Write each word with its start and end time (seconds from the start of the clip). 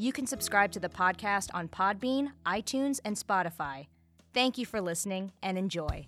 You 0.00 0.14
can 0.14 0.26
subscribe 0.26 0.72
to 0.72 0.80
the 0.80 0.88
podcast 0.88 1.50
on 1.52 1.68
Podbean, 1.68 2.30
iTunes, 2.46 3.00
and 3.04 3.16
Spotify. 3.16 3.88
Thank 4.32 4.56
you 4.56 4.64
for 4.64 4.80
listening 4.80 5.32
and 5.42 5.58
enjoy. 5.58 6.06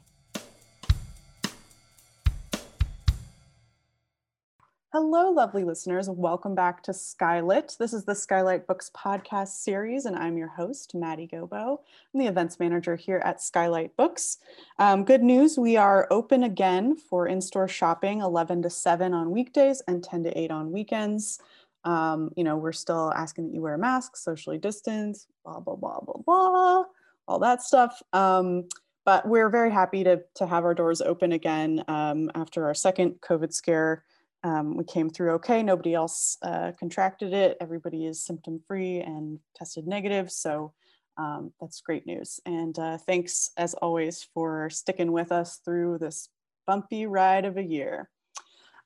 Hello, 4.95 5.31
lovely 5.31 5.65
listeners. 5.65 6.09
Welcome 6.09 6.55
back 6.55 6.83
to 6.85 6.93
Skylit. 6.93 7.77
This 7.77 7.93
is 7.93 8.05
the 8.05 8.15
Skylight 8.15 8.67
Books 8.67 8.91
podcast 8.97 9.49
series, 9.49 10.07
and 10.07 10.17
I'm 10.17 10.39
your 10.39 10.49
host, 10.49 10.95
Maddie 10.95 11.29
Gobo. 11.31 11.81
I'm 12.15 12.21
the 12.21 12.29
events 12.29 12.59
manager 12.59 12.97
here 12.97 13.21
at 13.23 13.43
Skylight 13.43 13.95
Books. 13.99 14.39
Um, 14.79 15.05
good 15.05 15.23
news 15.23 15.59
we 15.59 15.77
are 15.77 16.09
open 16.11 16.45
again 16.45 16.97
for 16.97 17.27
in 17.27 17.43
store 17.43 17.69
shopping 17.69 18.21
11 18.23 18.63
to 18.63 18.71
7 18.71 19.13
on 19.13 19.31
weekdays 19.31 19.83
and 19.87 20.03
10 20.03 20.25
to 20.25 20.39
8 20.39 20.51
on 20.51 20.73
weekends. 20.73 21.39
Um, 21.85 22.31
you 22.37 22.45
know, 22.45 22.57
we're 22.57 22.73
still 22.73 23.13
asking 23.15 23.49
that 23.49 23.55
you 23.55 23.61
wear 23.61 23.75
a 23.75 23.79
mask, 23.79 24.17
socially 24.17 24.59
distance, 24.59 25.27
blah, 25.45 25.61
blah, 25.61 25.77
blah, 25.77 26.01
blah, 26.01 26.23
blah, 26.25 26.85
all 27.27 27.39
that 27.41 27.63
stuff. 27.63 28.01
Um, 28.13 28.69
but 29.05 29.27
we're 29.27 29.49
very 29.49 29.71
happy 29.71 30.05
to, 30.05 30.23
to 30.37 30.47
have 30.47 30.65
our 30.65 30.75
doors 30.75 31.01
open 31.01 31.33
again 31.33 31.85
um, 31.89 32.31
after 32.35 32.67
our 32.67 32.75
second 32.75 33.21
COVID 33.21 33.53
scare. 33.53 34.05
Um, 34.45 34.77
we 34.77 34.85
came 34.85 35.11
through 35.11 35.33
okay. 35.33 35.63
Nobody 35.63 35.95
else 35.95 36.37
uh, 36.43 36.73
contracted 36.79 37.33
it. 37.33 37.57
Everybody 37.61 38.07
is 38.07 38.23
symptom 38.23 38.61
free 38.67 39.01
and 39.01 39.39
tested 39.57 39.87
negative. 39.87 40.31
So 40.31 40.73
um, 41.17 41.53
that's 41.61 41.81
great 41.81 42.07
news. 42.07 42.41
And 42.47 42.77
uh, 42.79 42.99
thanks, 42.99 43.51
as 43.57 43.75
always, 43.75 44.27
for 44.35 44.71
sticking 44.71 45.13
with 45.13 45.31
us 45.33 45.61
through 45.65 45.99
this 45.99 46.29
bumpy 46.67 47.07
ride 47.07 47.45
of 47.45 47.57
a 47.57 47.63
year. 47.63 48.09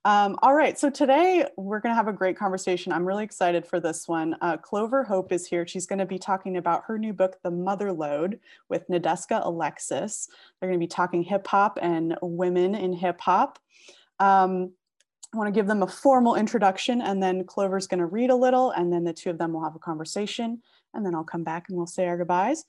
Um, 0.06 0.38
all 0.40 0.54
right, 0.54 0.78
so 0.78 0.88
today 0.88 1.44
we're 1.56 1.80
going 1.80 1.90
to 1.90 1.96
have 1.96 2.06
a 2.06 2.12
great 2.12 2.36
conversation. 2.36 2.92
I'm 2.92 3.04
really 3.04 3.24
excited 3.24 3.66
for 3.66 3.80
this 3.80 4.06
one. 4.06 4.36
Uh, 4.40 4.56
Clover 4.56 5.02
Hope 5.02 5.32
is 5.32 5.48
here. 5.48 5.66
She's 5.66 5.84
going 5.84 5.98
to 5.98 6.06
be 6.06 6.16
talking 6.16 6.58
about 6.58 6.84
her 6.86 6.96
new 6.96 7.12
book, 7.12 7.38
The 7.42 7.50
Motherlode, 7.50 8.38
with 8.68 8.86
Nadeska 8.86 9.44
Alexis. 9.44 10.28
They're 10.60 10.68
going 10.68 10.78
to 10.78 10.84
be 10.84 10.86
talking 10.86 11.24
hip 11.24 11.44
hop 11.48 11.80
and 11.82 12.16
women 12.22 12.76
in 12.76 12.92
hip 12.92 13.20
hop. 13.20 13.58
Um, 14.20 14.74
I 15.34 15.38
want 15.38 15.52
to 15.52 15.58
give 15.58 15.66
them 15.66 15.82
a 15.82 15.88
formal 15.88 16.36
introduction, 16.36 17.02
and 17.02 17.20
then 17.20 17.42
Clover's 17.42 17.88
going 17.88 17.98
to 17.98 18.06
read 18.06 18.31
a 18.31 18.36
little, 18.36 18.70
and 18.70 18.92
then 18.92 19.02
the 19.02 19.12
two 19.12 19.31
of 19.31 19.38
them 19.38 19.52
will 19.52 19.64
have 19.64 19.75
a 19.75 19.81
conversation, 19.81 20.62
and 20.94 21.04
then 21.04 21.16
I'll 21.16 21.25
come 21.25 21.42
back 21.42 21.64
and 21.69 21.76
we'll 21.76 21.88
say 21.88 22.06
our 22.06 22.16
goodbyes. 22.16 22.64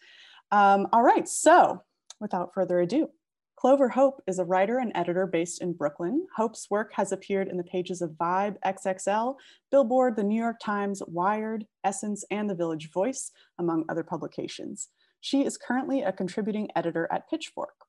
Um, 0.52 0.88
all 0.92 1.04
right, 1.04 1.28
so 1.28 1.84
without 2.20 2.56
further 2.56 2.80
ado, 2.80 3.12
Clover 3.58 3.90
Hope 3.90 4.22
is 4.28 4.38
a 4.38 4.46
writer 4.46 4.78
and 4.78 4.92
editor 4.94 5.26
based 5.26 5.64
in 5.64 5.74
Brooklyn. 5.74 6.28
Hope's 6.36 6.70
work 6.70 6.92
has 6.94 7.12
appeared 7.12 7.48
in 7.48 7.58
the 7.58 7.64
pages 7.64 8.04
of 8.04 8.12
Vibe, 8.12 8.56
XXL, 8.64 9.34
Billboard, 9.72 10.16
The 10.16 10.24
New 10.24 10.40
York 10.40 10.58
Times, 10.64 11.02
Wired, 11.08 11.66
Essence, 11.84 12.24
and 12.30 12.48
The 12.48 12.54
Village 12.54 12.92
Voice, 12.92 13.32
among 13.58 13.86
other 13.90 14.04
publications. 14.04 14.90
She 15.22 15.44
is 15.44 15.58
currently 15.58 16.04
a 16.04 16.12
contributing 16.12 16.70
editor 16.76 17.08
at 17.12 17.28
Pitchfork. 17.32 17.87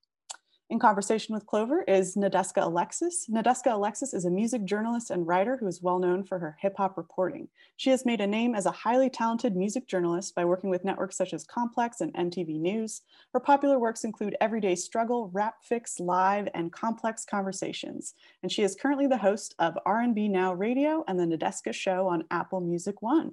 In 0.70 0.78
conversation 0.78 1.34
with 1.34 1.46
Clover 1.46 1.80
is 1.84 2.14
Nadeska 2.14 2.62
Alexis. 2.62 3.26
Nadeska 3.30 3.72
Alexis 3.72 4.12
is 4.12 4.26
a 4.26 4.30
music 4.30 4.66
journalist 4.66 5.10
and 5.10 5.26
writer 5.26 5.56
who 5.56 5.66
is 5.66 5.80
well 5.80 5.98
known 5.98 6.22
for 6.22 6.38
her 6.38 6.58
hip 6.60 6.74
hop 6.76 6.98
reporting. 6.98 7.48
She 7.78 7.88
has 7.88 8.04
made 8.04 8.20
a 8.20 8.26
name 8.26 8.54
as 8.54 8.66
a 8.66 8.70
highly 8.70 9.08
talented 9.08 9.56
music 9.56 9.86
journalist 9.86 10.34
by 10.34 10.44
working 10.44 10.68
with 10.68 10.84
networks 10.84 11.16
such 11.16 11.32
as 11.32 11.42
Complex 11.42 12.02
and 12.02 12.12
MTV 12.12 12.60
News. 12.60 13.00
Her 13.32 13.40
popular 13.40 13.78
works 13.78 14.04
include 14.04 14.36
Everyday 14.42 14.74
Struggle, 14.74 15.30
Rap 15.32 15.54
Fix 15.62 16.00
Live, 16.00 16.50
and 16.52 16.70
Complex 16.70 17.24
Conversations. 17.24 18.12
And 18.42 18.52
she 18.52 18.62
is 18.62 18.76
currently 18.76 19.06
the 19.06 19.16
host 19.16 19.54
of 19.58 19.78
R&B 19.86 20.28
Now 20.28 20.52
Radio 20.52 21.02
and 21.08 21.18
the 21.18 21.24
Nadeska 21.24 21.72
Show 21.72 22.08
on 22.08 22.24
Apple 22.30 22.60
Music 22.60 23.00
One. 23.00 23.32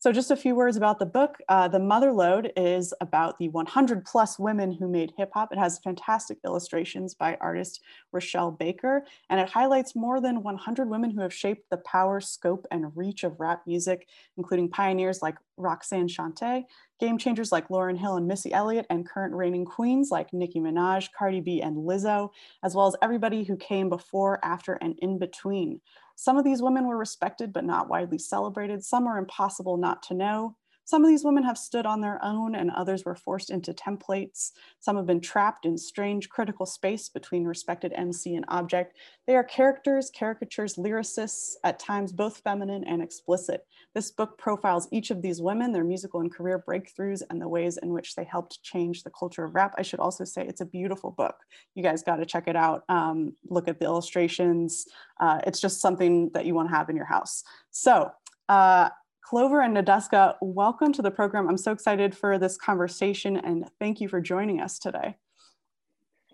So 0.00 0.12
just 0.12 0.30
a 0.30 0.36
few 0.36 0.54
words 0.54 0.78
about 0.78 0.98
the 0.98 1.04
book. 1.04 1.36
Uh, 1.50 1.68
the 1.68 1.78
Motherlode 1.78 2.52
is 2.56 2.94
about 3.02 3.38
the 3.38 3.50
100 3.50 4.02
plus 4.06 4.38
women 4.38 4.72
who 4.72 4.88
made 4.88 5.12
hip 5.18 5.28
hop. 5.34 5.52
It 5.52 5.58
has 5.58 5.78
fantastic 5.78 6.38
illustrations 6.42 7.12
by 7.12 7.36
artist 7.38 7.82
Rachelle 8.14 8.58
Baker, 8.58 9.04
and 9.28 9.38
it 9.38 9.50
highlights 9.50 9.94
more 9.94 10.18
than 10.18 10.42
100 10.42 10.88
women 10.88 11.10
who 11.10 11.20
have 11.20 11.34
shaped 11.34 11.68
the 11.68 11.76
power, 11.76 12.18
scope, 12.18 12.66
and 12.70 12.96
reach 12.96 13.24
of 13.24 13.38
rap 13.38 13.60
music, 13.66 14.08
including 14.38 14.70
pioneers 14.70 15.20
like 15.20 15.36
Roxanne 15.58 16.08
Shante, 16.08 16.64
game 16.98 17.18
changers 17.18 17.52
like 17.52 17.68
Lauryn 17.68 17.98
Hill 17.98 18.16
and 18.16 18.26
Missy 18.26 18.54
Elliott, 18.54 18.86
and 18.88 19.06
current 19.06 19.34
reigning 19.34 19.66
queens 19.66 20.08
like 20.10 20.32
Nicki 20.32 20.60
Minaj, 20.60 21.10
Cardi 21.12 21.42
B, 21.42 21.60
and 21.60 21.76
Lizzo, 21.76 22.30
as 22.62 22.74
well 22.74 22.86
as 22.86 22.96
everybody 23.02 23.44
who 23.44 23.56
came 23.58 23.90
before, 23.90 24.42
after, 24.42 24.74
and 24.74 24.98
in 25.00 25.18
between. 25.18 25.82
Some 26.20 26.36
of 26.36 26.44
these 26.44 26.60
women 26.60 26.86
were 26.86 26.98
respected 26.98 27.50
but 27.50 27.64
not 27.64 27.88
widely 27.88 28.18
celebrated. 28.18 28.84
Some 28.84 29.06
are 29.06 29.16
impossible 29.16 29.78
not 29.78 30.02
to 30.02 30.14
know. 30.14 30.54
Some 30.90 31.04
of 31.04 31.08
these 31.08 31.22
women 31.22 31.44
have 31.44 31.56
stood 31.56 31.86
on 31.86 32.00
their 32.00 32.18
own 32.20 32.56
and 32.56 32.68
others 32.72 33.04
were 33.04 33.14
forced 33.14 33.50
into 33.50 33.72
templates. 33.72 34.50
Some 34.80 34.96
have 34.96 35.06
been 35.06 35.20
trapped 35.20 35.64
in 35.64 35.78
strange 35.78 36.28
critical 36.28 36.66
space 36.66 37.08
between 37.08 37.44
respected 37.44 37.92
MC 37.94 38.34
and 38.34 38.44
object. 38.48 38.96
They 39.28 39.36
are 39.36 39.44
characters, 39.44 40.10
caricatures, 40.12 40.74
lyricists, 40.74 41.52
at 41.62 41.78
times 41.78 42.10
both 42.10 42.38
feminine 42.38 42.82
and 42.82 43.00
explicit. 43.00 43.68
This 43.94 44.10
book 44.10 44.36
profiles 44.36 44.88
each 44.90 45.12
of 45.12 45.22
these 45.22 45.40
women, 45.40 45.70
their 45.70 45.84
musical 45.84 46.22
and 46.22 46.34
career 46.34 46.60
breakthroughs, 46.66 47.22
and 47.30 47.40
the 47.40 47.46
ways 47.46 47.76
in 47.76 47.92
which 47.92 48.16
they 48.16 48.24
helped 48.24 48.60
change 48.64 49.04
the 49.04 49.10
culture 49.10 49.44
of 49.44 49.54
rap. 49.54 49.76
I 49.78 49.82
should 49.82 50.00
also 50.00 50.24
say 50.24 50.44
it's 50.44 50.60
a 50.60 50.66
beautiful 50.66 51.12
book. 51.12 51.36
You 51.76 51.84
guys 51.84 52.02
got 52.02 52.16
to 52.16 52.26
check 52.26 52.48
it 52.48 52.56
out. 52.56 52.82
Um, 52.88 53.36
look 53.48 53.68
at 53.68 53.78
the 53.78 53.84
illustrations. 53.84 54.86
Uh, 55.20 55.38
it's 55.46 55.60
just 55.60 55.80
something 55.80 56.30
that 56.34 56.46
you 56.46 56.54
want 56.56 56.68
to 56.68 56.74
have 56.74 56.90
in 56.90 56.96
your 56.96 57.04
house. 57.04 57.44
So, 57.70 58.10
uh, 58.48 58.88
Clover 59.22 59.60
and 59.60 59.76
Nadeska, 59.76 60.36
welcome 60.40 60.92
to 60.92 61.02
the 61.02 61.10
program. 61.10 61.48
I'm 61.48 61.56
so 61.56 61.72
excited 61.72 62.16
for 62.16 62.38
this 62.38 62.56
conversation 62.56 63.36
and 63.36 63.68
thank 63.78 64.00
you 64.00 64.08
for 64.08 64.20
joining 64.20 64.60
us 64.60 64.78
today. 64.78 65.16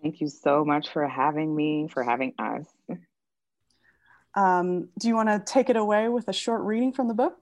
Thank 0.01 0.21
you 0.21 0.27
so 0.27 0.63
much 0.63 0.89
for 0.89 1.07
having 1.07 1.55
me, 1.55 1.87
for 1.91 2.03
having 2.03 2.33
us. 2.39 2.65
Um, 4.35 4.89
do 4.99 5.07
you 5.07 5.15
want 5.15 5.29
to 5.29 5.41
take 5.45 5.69
it 5.69 5.75
away 5.75 6.09
with 6.09 6.27
a 6.27 6.33
short 6.33 6.61
reading 6.61 6.93
from 6.93 7.07
the 7.07 7.13
book? 7.13 7.37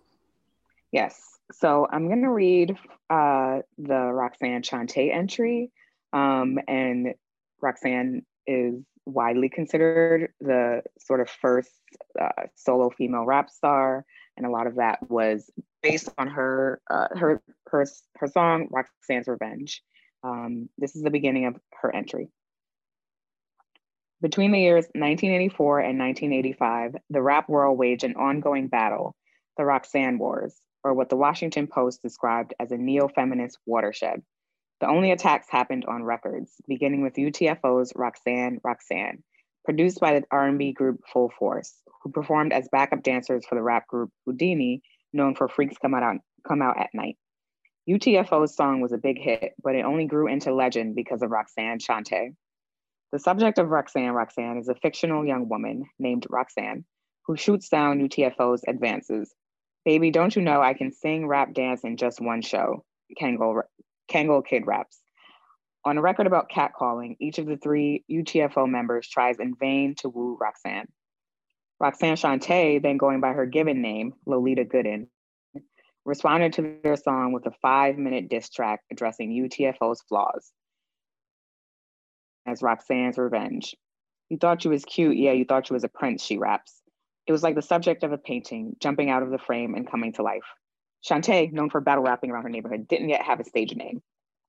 Yes. 0.91 1.22
So 1.51 1.88
I'm 1.91 2.07
going 2.07 2.23
to 2.23 2.29
read 2.29 2.78
uh, 3.09 3.59
the 3.78 4.00
Roxanne 4.11 4.61
Shante 4.61 5.13
entry. 5.13 5.72
Um, 6.11 6.57
and 6.67 7.13
Roxanne 7.61 8.25
is 8.47 8.81
widely 9.05 9.49
considered 9.49 10.34
the 10.41 10.81
sort 10.99 11.20
of 11.20 11.29
first 11.29 11.72
uh, 12.20 12.47
solo 12.55 12.90
female 12.90 13.25
rap 13.25 13.49
star 13.49 14.05
and 14.37 14.46
a 14.46 14.49
lot 14.49 14.67
of 14.67 14.76
that 14.76 15.09
was 15.09 15.49
based 15.82 16.09
on 16.17 16.28
her 16.28 16.82
uh, 16.90 17.08
her 17.11 17.41
her 17.70 17.85
her 18.16 18.28
song 18.28 18.67
Roxanne's 18.72 19.28
Revenge. 19.28 19.82
Um, 20.23 20.70
this 20.78 20.96
is 20.96 21.03
the 21.03 21.11
beginning 21.11 21.46
of 21.46 21.55
her 21.82 21.93
entry. 21.93 22.29
Between 24.22 24.52
the 24.52 24.59
years 24.59 24.85
1984 24.96 25.79
and 25.82 25.99
1985, 25.99 26.96
the 27.09 27.22
rap 27.22 27.47
world 27.47 27.78
waged 27.78 28.03
an 28.03 28.16
ongoing 28.16 28.67
battle, 28.67 29.16
the 29.58 29.66
Roxanne 29.66 30.17
Wars, 30.17 30.59
or 30.84 30.93
what 30.93 31.09
the 31.09 31.17
Washington 31.17 31.67
Post 31.67 32.02
described 32.02 32.53
as 32.59 32.72
a 32.72 32.78
neo-feminist 32.78 33.59
watershed. 33.66 34.23
The 34.79 34.87
only 34.87 35.11
attacks 35.11 35.47
happened 35.49 35.85
on 35.85 36.03
records, 36.03 36.53
beginning 36.67 37.02
with 37.02 37.16
UTFO's 37.16 37.93
Roxanne, 37.96 38.59
Roxanne, 38.64 39.23
produced 39.66 40.00
by 40.00 40.20
the 40.20 40.26
R&B 40.32 40.73
group 40.73 41.02
Full 41.12 41.32
Force, 41.38 41.73
who 42.03 42.12
performed 42.12 42.53
as 42.53 42.70
backup 42.72 43.03
dancers 43.03 43.46
for 43.46 43.56
the 43.56 43.62
rap 43.64 43.88
group 43.88 44.12
Whodini, 44.28 44.82
known 45.12 45.35
for 45.35 45.47
Freaks 45.47 45.78
Come 45.82 45.94
Out, 45.94 46.17
Come 46.47 46.62
Out 46.62 46.79
at 46.79 46.90
Night. 46.94 47.17
UTFO's 47.90 48.56
song 48.56 48.82
was 48.82 48.94
a 48.94 48.97
big 48.97 49.20
hit, 49.20 49.53
but 49.64 49.76
it 49.76 49.85
only 49.85 50.06
grew 50.06 50.28
into 50.28 50.53
legend 50.53 50.96
because 50.96 51.22
of 51.22 51.29
Roxanne 51.29 51.79
Shante. 51.79 52.35
The 53.12 53.20
subject 53.20 53.59
of 53.59 53.70
Roxanne 53.70 54.12
Roxanne 54.12 54.58
is 54.58 54.67
a 54.67 54.76
fictional 54.76 55.26
young 55.26 55.47
woman 55.47 55.85
named 56.00 56.26
Roxanne 56.29 56.85
who 57.28 57.35
shoots 57.35 57.70
down 57.70 58.00
UTFO's 58.00 58.64
advances. 58.68 59.34
Baby, 59.84 60.11
don't 60.11 60.35
you 60.35 60.41
know 60.41 60.61
I 60.61 60.73
can 60.73 60.91
sing, 60.91 61.28
rap, 61.28 61.53
dance 61.53 61.84
in 61.84 61.97
just 61.97 62.22
one 62.22 62.41
show? 62.41 62.84
Kangol, 63.20 63.61
Kangol 64.11 64.46
Kid 64.46 64.66
raps. 64.66 65.00
On 65.85 65.99
a 65.99 66.02
record 66.02 66.26
about 66.26 66.49
catcalling, 66.49 67.16
each 67.20 67.37
of 67.37 67.46
the 67.46 67.58
three 67.58 68.03
UTFO 68.09 68.67
members 68.67 69.08
tries 69.08 69.40
in 69.40 69.53
vain 69.53 69.93
to 69.99 70.09
woo 70.09 70.35
Roxanne. 70.41 70.87
Roxanne 71.79 72.16
Shante, 72.16 72.82
then 72.82 72.97
going 72.97 73.22
by 73.22 73.34
her 73.34 73.46
given 73.46 73.84
name, 73.84 74.14
Lolita 74.26 74.66
Gooden, 74.66 75.08
responded 76.03 76.53
to 76.53 76.79
their 76.84 76.96
song 76.96 77.34
with 77.34 77.46
a 77.46 77.52
five 77.61 77.97
minute 77.97 78.29
diss 78.29 78.49
track 78.49 78.82
addressing 78.91 79.29
UTFO's 79.29 80.02
flaws 80.09 80.52
as 82.47 82.64
Roxanne's 82.64 83.20
revenge. 83.20 83.76
You 84.29 84.37
thought 84.37 84.66
you 84.66 84.72
was 84.72 84.85
cute, 84.85 85.17
yeah, 85.17 85.34
you 85.34 85.46
thought 85.46 85.70
you 85.70 85.76
was 85.76 85.84
a 85.84 85.90
prince, 85.90 86.23
she 86.23 86.40
raps. 86.40 86.82
It 87.28 87.32
was 87.32 87.43
like 87.43 87.55
the 87.55 87.61
subject 87.61 88.03
of 88.03 88.11
a 88.11 88.17
painting, 88.17 88.76
jumping 88.79 89.11
out 89.11 89.22
of 89.22 89.29
the 89.29 89.37
frame 89.37 89.76
and 89.76 89.90
coming 89.90 90.14
to 90.14 90.23
life. 90.23 90.46
Shante, 91.08 91.52
known 91.52 91.70
for 91.70 91.79
battle 91.79 92.03
rapping 92.03 92.32
around 92.32 92.43
her 92.43 92.49
neighborhood, 92.49 92.87
didn't 92.87 93.09
yet 93.09 93.22
have 93.22 93.40
a 93.40 93.43
stage 93.43 93.76
name. 93.76 94.02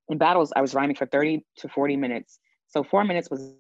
In 0.08 0.18
battles, 0.18 0.52
I 0.54 0.60
was 0.60 0.74
rhyming 0.74 0.96
for 0.96 1.06
30 1.06 1.44
to 1.58 1.68
40 1.68 1.96
minutes, 1.96 2.38
so 2.68 2.82
four 2.82 3.04
minutes 3.04 3.30
was 3.30 3.54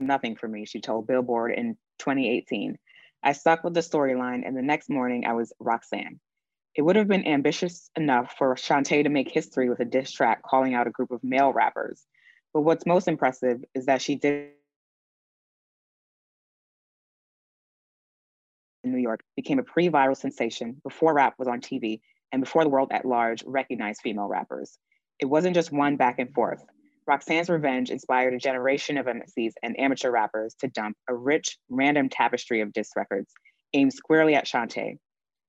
nothing 0.00 0.36
for 0.36 0.48
me, 0.48 0.64
she 0.64 0.80
told 0.80 1.06
Billboard 1.06 1.52
in 1.52 1.76
2018. 1.98 2.78
I 3.22 3.32
stuck 3.32 3.64
with 3.64 3.74
the 3.74 3.80
storyline, 3.80 4.46
and 4.46 4.56
the 4.56 4.62
next 4.62 4.88
morning 4.88 5.24
I 5.26 5.32
was 5.34 5.52
Roxanne. 5.60 6.20
It 6.74 6.82
would 6.82 6.96
have 6.96 7.08
been 7.08 7.26
ambitious 7.26 7.90
enough 7.96 8.34
for 8.38 8.54
Shante 8.54 9.02
to 9.02 9.08
make 9.08 9.30
history 9.30 9.68
with 9.68 9.80
a 9.80 9.84
diss 9.84 10.12
track 10.12 10.42
calling 10.42 10.74
out 10.74 10.86
a 10.86 10.90
group 10.90 11.10
of 11.10 11.22
male 11.24 11.52
rappers. 11.52 12.06
But 12.54 12.62
what's 12.62 12.86
most 12.86 13.08
impressive 13.08 13.64
is 13.74 13.86
that 13.86 14.00
she 14.00 14.14
did 14.14 14.50
in 18.84 18.92
New 18.92 18.98
York 18.98 19.22
became 19.36 19.58
a 19.58 19.64
pre-viral 19.64 20.16
sensation 20.16 20.80
before 20.82 21.14
rap 21.14 21.34
was 21.38 21.48
on 21.48 21.60
TV 21.60 22.00
and 22.32 22.42
before 22.42 22.62
the 22.62 22.70
world 22.70 22.90
at 22.92 23.04
large 23.04 23.42
recognized 23.44 24.00
female 24.02 24.28
rappers. 24.28 24.78
It 25.18 25.26
wasn't 25.26 25.54
just 25.54 25.72
one 25.72 25.96
back 25.96 26.18
and 26.18 26.32
forth. 26.32 26.64
Roxanne's 27.06 27.48
Revenge 27.48 27.90
inspired 27.90 28.34
a 28.34 28.38
generation 28.38 28.98
of 28.98 29.06
MCs 29.06 29.54
and 29.62 29.78
amateur 29.80 30.10
rappers 30.10 30.54
to 30.60 30.68
dump 30.68 30.96
a 31.08 31.14
rich, 31.14 31.56
random 31.70 32.08
tapestry 32.08 32.60
of 32.60 32.72
diss 32.72 32.90
records 32.96 33.32
aimed 33.72 33.94
squarely 33.94 34.34
at 34.34 34.44
Shante. 34.44 34.98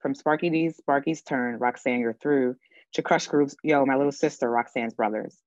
From 0.02 0.16
Sparky 0.16 0.50
D's 0.50 0.78
Sparky's 0.78 1.22
Turn, 1.22 1.58
Roxanne 1.60 2.00
You're 2.00 2.14
Through, 2.14 2.56
to 2.94 3.02
Crush 3.02 3.28
Group's 3.28 3.56
Yo, 3.62 3.86
My 3.86 3.98
Little 3.98 4.14
Sister, 4.14 4.50
Roxanne's 4.50 4.94
Brothers. 4.94 5.38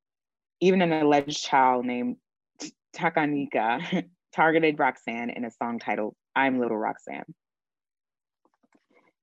Even 0.61 0.83
an 0.83 0.93
alleged 0.93 1.43
child 1.43 1.87
named 1.87 2.17
Takanika 2.95 4.05
targeted 4.35 4.79
Roxanne 4.79 5.31
in 5.31 5.45
a 5.45 5.51
song 5.51 5.79
titled 5.79 6.15
I'm 6.37 6.61
Little 6.61 6.77
Roxanne. 6.77 7.35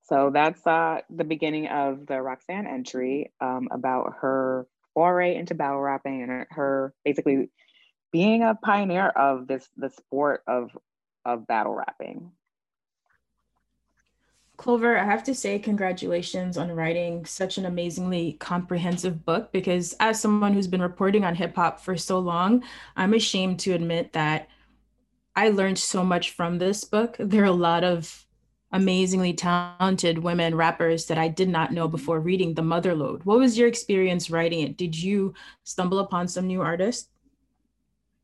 So 0.04 0.32
that's 0.34 0.66
uh, 0.66 1.02
the 1.12 1.24
beginning 1.24 1.68
of 1.68 2.08
the 2.08 2.20
Roxanne 2.20 2.66
entry 2.66 3.32
um, 3.40 3.68
about 3.72 4.16
her 4.22 4.66
foray 5.00 5.38
into 5.38 5.56
battle 5.56 5.80
rapping 5.80 6.24
and 6.24 6.46
her 6.50 6.94
basically 7.06 7.50
being 8.12 8.44
a 8.44 8.54
pioneer 8.54 9.08
of 9.08 9.48
this 9.48 9.70
the 9.78 9.90
sport 9.90 10.44
of 10.46 10.78
of 11.24 11.48
battle 11.48 11.74
rapping. 11.74 12.34
Clover, 14.58 14.98
I 14.98 15.06
have 15.06 15.24
to 15.24 15.34
say 15.34 15.58
congratulations 15.58 16.58
on 16.58 16.70
writing 16.74 17.24
such 17.24 17.58
an 17.58 17.66
amazingly 17.66 18.34
comprehensive 18.42 19.24
book 19.24 19.54
because 19.54 19.96
as 20.02 20.20
someone 20.20 20.52
who's 20.52 20.68
been 20.68 20.82
reporting 20.82 21.24
on 21.24 21.34
hip 21.34 21.56
hop 21.56 21.80
for 21.80 21.96
so 21.96 22.20
long, 22.20 22.66
I'm 22.98 23.14
ashamed 23.14 23.62
to 23.62 23.72
admit 23.72 24.12
that 24.12 24.50
I 25.34 25.48
learned 25.48 25.80
so 25.80 26.04
much 26.04 26.32
from 26.32 26.58
this 26.58 26.84
book. 26.84 27.16
There 27.18 27.44
are 27.44 27.46
a 27.46 27.52
lot 27.54 27.86
of 27.86 28.26
amazingly 28.72 29.34
talented 29.34 30.20
women 30.20 30.56
rappers 30.56 31.06
that 31.08 31.18
I 31.18 31.28
did 31.28 31.50
not 31.50 31.74
know 31.74 31.88
before 31.88 32.20
reading 32.20 32.54
The 32.54 32.62
Motherlode. 32.62 33.26
What 33.26 33.40
was 33.40 33.58
your 33.58 33.68
experience 33.68 34.30
writing 34.30 34.62
it? 34.62 34.78
Did 34.78 34.96
you 34.96 35.34
stumble 35.64 36.00
upon 36.00 36.28
some 36.28 36.46
new 36.48 36.62
artists? 36.62 37.10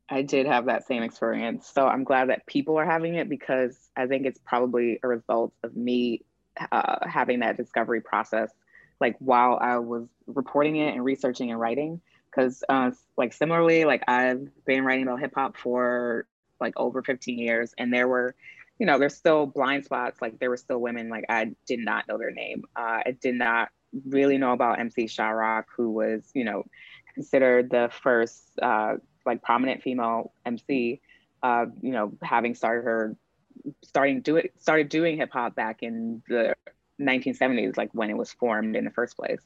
I 0.08 0.22
did 0.22 0.46
have 0.46 0.66
that 0.66 0.86
same 0.86 1.02
experience. 1.02 1.68
So 1.74 1.88
I'm 1.88 2.04
glad 2.04 2.30
that 2.30 2.46
people 2.46 2.78
are 2.78 2.86
having 2.86 3.16
it 3.16 3.28
because 3.28 3.90
I 3.96 4.06
think 4.06 4.26
it's 4.26 4.40
probably 4.46 5.00
a 5.02 5.08
result 5.08 5.52
of 5.64 5.76
me 5.76 6.22
uh, 6.72 7.08
having 7.08 7.40
that 7.40 7.58
discovery 7.58 8.02
process, 8.02 8.52
like 9.02 9.16
while 9.18 9.58
I 9.60 9.80
was 9.80 10.08
reporting 10.28 10.76
it 10.76 10.94
and 10.94 11.04
researching 11.04 11.50
and 11.52 11.60
writing. 11.60 12.02
Because, 12.30 12.64
uh, 12.68 12.92
like, 13.18 13.34
similarly, 13.34 13.86
like 13.86 14.04
I've 14.08 14.48
been 14.66 14.84
writing 14.84 15.08
about 15.08 15.22
hip 15.22 15.34
hop 15.34 15.56
for 15.58 16.28
like 16.60 16.74
over 16.78 17.02
15 17.02 17.40
years, 17.40 17.74
and 17.78 17.94
there 17.94 18.08
were 18.08 18.36
you 18.80 18.86
know, 18.86 19.00
there's 19.00 19.16
still 19.16 19.46
blind 19.46 19.86
spots. 19.86 20.22
Like 20.22 20.40
there 20.40 20.50
were 20.50 20.58
still 20.58 20.80
women, 20.80 21.10
like 21.10 21.26
I 21.30 21.52
did 21.66 21.80
not 21.80 22.08
know 22.08 22.18
their 22.18 22.32
name. 22.32 22.66
Uh, 22.76 23.02
I 23.06 23.18
did 23.20 23.36
not 23.36 23.70
really 24.06 24.38
know 24.38 24.52
about 24.52 24.80
MC 24.80 25.08
Sha-Rock, 25.08 25.68
who 25.76 25.92
was, 25.92 26.30
you 26.34 26.44
know, 26.44 26.66
considered 27.14 27.70
the 27.70 27.90
first 28.04 28.44
uh, 28.62 28.96
like 29.26 29.42
prominent 29.42 29.82
female 29.82 30.34
MC. 30.46 31.02
Uh, 31.42 31.68
you 31.82 31.92
know, 31.92 32.14
having 32.22 32.56
started 32.56 32.84
her, 32.84 33.16
starting 33.84 34.22
do 34.22 34.38
it, 34.38 34.54
started 34.58 34.90
doing 34.90 35.18
hip 35.18 35.30
hop 35.32 35.56
back 35.56 35.82
in 35.82 36.22
the 36.28 36.56
1970s, 37.00 37.78
like 37.78 37.90
when 37.94 38.10
it 38.10 38.18
was 38.18 38.32
formed 38.32 38.76
in 38.76 38.84
the 38.84 38.92
first 38.92 39.16
place. 39.16 39.42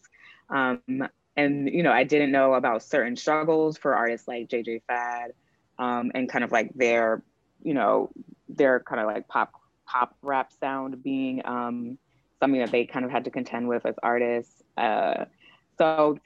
Um, 0.49 1.07
and 1.35 1.69
you 1.69 1.83
know, 1.83 1.91
I 1.91 2.03
didn't 2.03 2.31
know 2.31 2.53
about 2.53 2.83
certain 2.83 3.15
struggles 3.15 3.77
for 3.77 3.95
artists 3.95 4.27
like 4.27 4.49
JJ 4.49 4.81
Fad, 4.87 5.33
um, 5.77 6.11
and 6.15 6.27
kind 6.27 6.43
of 6.43 6.51
like 6.51 6.73
their 6.73 7.21
you 7.63 7.73
know, 7.73 8.09
their 8.47 8.79
kind 8.79 9.01
of 9.01 9.07
like 9.07 9.27
pop 9.27 9.53
pop 9.85 10.15
rap 10.21 10.51
sound 10.59 11.01
being 11.03 11.41
um, 11.45 11.97
something 12.39 12.59
that 12.59 12.71
they 12.71 12.85
kind 12.85 13.05
of 13.05 13.11
had 13.11 13.25
to 13.25 13.31
contend 13.31 13.67
with 13.67 13.85
as 13.85 13.95
artists. 14.01 14.63
Uh, 14.77 15.25
so 15.77 16.19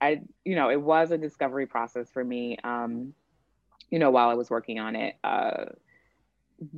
I, 0.00 0.22
you 0.44 0.54
know, 0.54 0.70
it 0.70 0.80
was 0.80 1.10
a 1.10 1.18
discovery 1.18 1.66
process 1.66 2.10
for 2.10 2.22
me. 2.22 2.58
Um, 2.62 3.14
you 3.90 3.98
know, 3.98 4.10
while 4.10 4.28
I 4.28 4.34
was 4.34 4.50
working 4.50 4.78
on 4.78 4.96
it, 4.96 5.16
uh, 5.24 5.66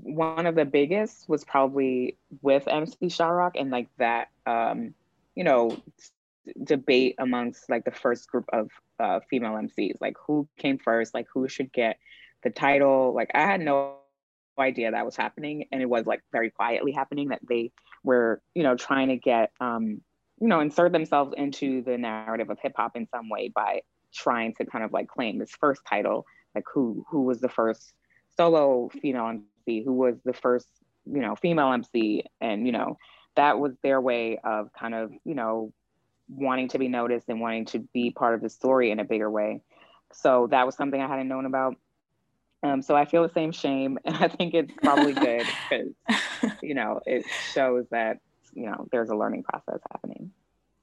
one 0.03 0.47
of 0.47 0.55
the 0.55 0.65
biggest 0.65 1.29
was 1.29 1.45
probably 1.45 2.17
with 2.43 2.67
MC 2.67 3.09
Sha-Rock 3.09 3.55
and 3.57 3.71
like 3.71 3.89
that, 3.99 4.29
um, 4.47 4.95
you 5.35 5.45
know, 5.45 5.77
debate 6.63 7.17
amongst 7.19 7.69
like 7.69 7.85
the 7.85 7.91
first 7.91 8.29
group 8.29 8.47
of 8.53 8.71
uh, 8.99 9.21
female 9.29 9.53
MCs, 9.53 9.97
like 10.01 10.17
who 10.27 10.49
came 10.57 10.79
first, 10.79 11.15
like 11.15 11.27
who 11.33 11.49
should 11.49 11.73
get 11.73 11.99
the 12.43 12.51
title. 12.51 13.15
Like 13.15 13.31
I 13.35 13.41
had 13.41 13.61
no 13.61 13.97
idea 14.59 14.91
that 14.91 15.05
was 15.05 15.17
happening, 15.17 15.67
and 15.73 15.83
it 15.83 15.89
was 15.89 16.07
like 16.07 16.23
very 16.33 16.51
quietly 16.51 16.93
happening. 16.93 17.29
That 17.29 17.41
they 17.49 17.73
were, 18.03 18.41
you 18.55 18.63
know, 18.63 18.77
trying 18.77 19.09
to 19.09 19.17
get, 19.17 19.51
um, 19.61 20.01
you 20.41 20.49
know, 20.49 20.61
insert 20.61 20.93
themselves 20.93 21.35
into 21.37 21.83
the 21.83 21.99
narrative 21.99 22.51
of 22.51 22.59
hip 22.61 22.75
hop 22.77 22.97
in 22.97 23.09
some 23.09 23.29
way 23.29 23.49
by 23.55 23.83
trying 24.15 24.55
to 24.55 24.65
kind 24.65 24.85
of 24.85 24.93
like 24.93 25.09
claim 25.09 25.39
this 25.39 25.53
first 25.59 25.83
title, 25.89 26.25
like 26.55 26.65
who 26.73 27.05
who 27.11 27.23
was 27.23 27.41
the 27.41 27.49
first 27.49 27.93
solo 28.37 28.89
female 29.01 29.29
MC, 29.29 29.83
who 29.85 29.93
was 29.93 30.17
the 30.25 30.33
first, 30.33 30.69
you 31.07 31.21
know, 31.21 31.37
female 31.37 31.73
MC, 31.73 32.25
and 32.41 32.67
you 32.67 32.73
know, 32.73 32.99
that 33.35 33.59
was 33.59 33.73
their 33.83 34.01
way 34.01 34.39
of 34.45 34.73
kind 34.73 34.95
of, 34.95 35.13
you 35.25 35.35
know, 35.35 35.73
wanting 36.29 36.69
to 36.69 36.79
be 36.79 36.89
noticed 36.89 37.29
and 37.29 37.41
wanting 37.41 37.65
to 37.67 37.79
be 37.93 38.11
part 38.11 38.35
of 38.35 38.41
the 38.41 38.49
story 38.49 38.91
in 38.91 39.01
a 39.01 39.05
bigger 39.05 39.31
way. 39.31 39.61
So 40.13 40.49
that 40.51 40.67
was 40.67 40.77
something 40.77 41.01
I 41.01 41.07
hadn't 41.07 41.29
known 41.29 41.47
about. 41.47 41.77
Um, 42.63 42.83
so 42.83 42.97
I 42.97 43.05
feel 43.05 43.23
the 43.23 43.33
same 43.33 43.53
shame, 43.53 43.99
and 44.05 44.17
I 44.17 44.29
think 44.29 44.55
it's 44.55 44.73
probably 44.83 45.13
good 45.13 45.47
because 45.71 46.57
you 46.63 46.75
know 46.75 47.01
it 47.07 47.25
shows 47.53 47.87
that 47.91 48.19
you 48.53 48.67
know 48.67 48.87
there's 48.91 49.11
a 49.11 49.15
learning 49.15 49.45
process 49.45 49.81
happening. 49.93 50.33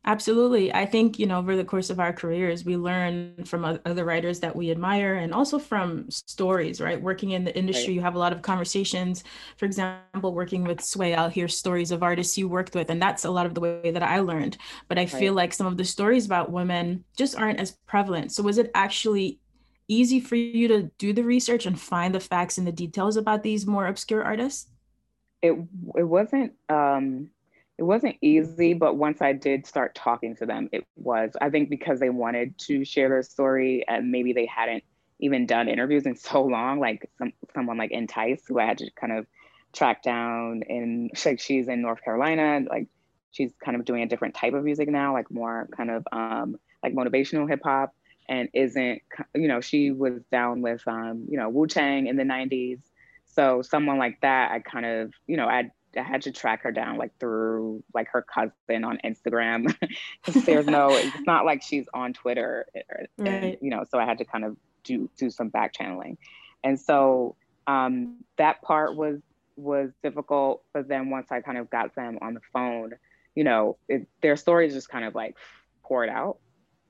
Absolutely. 0.06 0.74
I 0.74 0.86
think, 0.86 1.18
you 1.18 1.26
know, 1.26 1.40
over 1.40 1.56
the 1.56 1.64
course 1.64 1.90
of 1.90 1.98
our 1.98 2.12
careers, 2.12 2.66
we 2.66 2.76
learn 2.76 3.46
from 3.46 3.64
other 3.64 4.04
writers 4.04 4.42
that 4.42 4.54
we 4.54 4.70
admire 4.70 5.16
and 5.16 5.34
also 5.34 5.58
from 5.58 6.12
stories, 6.12 6.82
right? 6.82 7.02
Working 7.02 7.32
in 7.32 7.46
the 7.46 7.58
industry, 7.58 7.92
right. 7.92 7.96
you 7.96 8.02
have 8.02 8.16
a 8.16 8.20
lot 8.20 8.34
of 8.34 8.42
conversations. 8.42 9.24
For 9.56 9.66
example, 9.66 10.34
working 10.34 10.66
with 10.66 10.84
Sway, 10.84 11.16
I'll 11.16 11.30
hear 11.30 11.48
stories 11.48 11.92
of 11.92 12.04
artists 12.04 12.38
you 12.38 12.50
worked 12.50 12.76
with, 12.76 12.90
and 12.90 13.02
that's 13.02 13.24
a 13.24 13.32
lot 13.32 13.46
of 13.46 13.54
the 13.54 13.62
way 13.62 13.92
that 13.92 14.04
I 14.04 14.20
learned. 14.20 14.58
But 14.90 14.98
I 14.98 15.04
right. 15.04 15.10
feel 15.10 15.34
like 15.34 15.54
some 15.54 15.68
of 15.68 15.78
the 15.78 15.86
stories 15.86 16.26
about 16.26 16.52
women 16.52 17.06
just 17.16 17.38
aren't 17.38 17.62
as 17.62 17.72
prevalent. 17.88 18.34
So 18.34 18.44
was 18.44 18.58
it 18.58 18.72
actually 18.76 19.40
easy 19.88 20.20
for 20.20 20.36
you 20.36 20.68
to 20.68 20.84
do 20.98 21.14
the 21.14 21.24
research 21.24 21.66
and 21.66 21.80
find 21.80 22.14
the 22.14 22.20
facts 22.20 22.58
and 22.58 22.66
the 22.66 22.72
details 22.72 23.18
about 23.18 23.44
these 23.44 23.66
more 23.66 23.88
obscure 23.88 24.24
artists? 24.24 24.70
It 25.42 25.56
it 25.96 26.04
wasn't 26.04 26.54
um 26.70 27.30
it 27.78 27.84
wasn't 27.84 28.18
easy, 28.22 28.74
but 28.74 28.98
once 28.98 29.22
I 29.22 29.34
did 29.34 29.66
start 29.66 29.96
talking 29.96 30.36
to 30.38 30.46
them, 30.46 30.70
it 30.72 30.86
was. 30.96 31.32
I 31.42 31.50
think 31.50 31.70
because 31.70 32.00
they 32.00 32.10
wanted 32.10 32.58
to 32.60 32.86
share 32.86 33.10
their 33.10 33.24
story 33.24 33.84
and 33.88 34.12
maybe 34.12 34.32
they 34.32 34.46
hadn't 34.46 34.84
even 35.20 35.46
done 35.46 35.68
interviews 35.68 36.06
in 36.06 36.16
so 36.30 36.44
long, 36.44 36.80
like 36.80 37.10
some 37.18 37.34
someone 37.54 37.78
like 37.78 37.92
Entice, 37.92 38.44
who 38.48 38.60
I 38.60 38.66
had 38.66 38.78
to 38.80 38.90
kind 39.00 39.14
of 39.14 39.26
track 39.74 40.04
down 40.04 40.64
and 40.70 41.12
like 41.26 41.40
she's 41.40 41.68
in 41.68 41.82
North 41.82 42.04
Carolina, 42.04 42.62
like 42.70 42.88
she's 43.32 43.52
kind 43.64 43.76
of 43.76 43.86
doing 43.86 44.04
a 44.04 44.08
different 44.08 44.36
type 44.36 44.54
of 44.54 44.64
music 44.64 44.88
now, 44.88 45.14
like 45.14 45.32
more 45.32 45.68
kind 45.76 45.90
of 45.90 46.06
um 46.12 46.58
like 46.84 46.94
motivational 46.94 47.50
hip 47.50 47.62
hop 47.64 47.94
and 48.28 48.50
isn't, 48.54 49.02
you 49.36 49.48
know, 49.48 49.62
she 49.62 49.92
was 49.92 50.22
down 50.32 50.62
with, 50.62 50.82
um, 50.88 51.26
you 51.30 51.38
know, 51.38 51.50
Wu 51.50 51.68
Tang 51.68 52.08
in 52.08 52.16
the 52.16 52.24
90s. 52.24 52.80
So 53.26 53.62
someone 53.62 53.98
like 53.98 54.22
that, 54.22 54.52
I 54.52 54.60
kind 54.60 54.86
of, 54.86 55.14
you 55.28 55.38
know, 55.38 55.48
I, 55.48 55.72
I 55.98 56.02
had 56.02 56.24
to 56.24 56.32
track 56.32 56.64
her 56.64 56.72
down 56.72 56.98
like 56.98 57.18
through 57.20 57.84
like 57.94 58.08
her 58.10 58.22
cousin 58.22 58.84
on 58.84 59.00
Instagram. 59.04 59.76
There's 60.46 60.68
no, 60.68 60.90
it's 60.92 61.26
not 61.26 61.46
like 61.46 61.62
she's 61.62 61.86
on 61.94 62.14
Twitter, 62.14 62.66
or, 62.90 63.06
right. 63.18 63.28
and, 63.28 63.58
you 63.62 63.70
know, 63.70 63.86
so 63.90 64.00
I 64.00 64.06
had 64.06 64.18
to 64.20 64.26
kind 64.26 64.46
of 64.46 64.58
do 64.84 65.10
do 65.18 65.30
some 65.30 65.50
back 65.50 65.74
channeling, 65.74 66.18
and 66.64 66.80
so 66.80 67.36
um, 67.68 68.18
that 68.38 68.62
part 68.62 68.96
was 68.96 69.20
was 69.56 69.92
difficult. 70.02 70.64
But 70.74 70.88
then 70.88 71.10
once 71.10 71.32
I 71.32 71.42
kind 71.42 71.58
of 71.58 71.70
got 71.70 71.96
them 71.96 72.20
on 72.22 72.34
the 72.34 72.42
phone, 72.52 72.94
you 73.36 73.44
know, 73.44 73.78
it, 73.88 74.08
their 74.22 74.36
stories 74.36 74.74
just 74.74 74.90
kind 74.90 75.06
of 75.06 75.16
like 75.16 75.38
poured 75.84 76.10
out, 76.10 76.38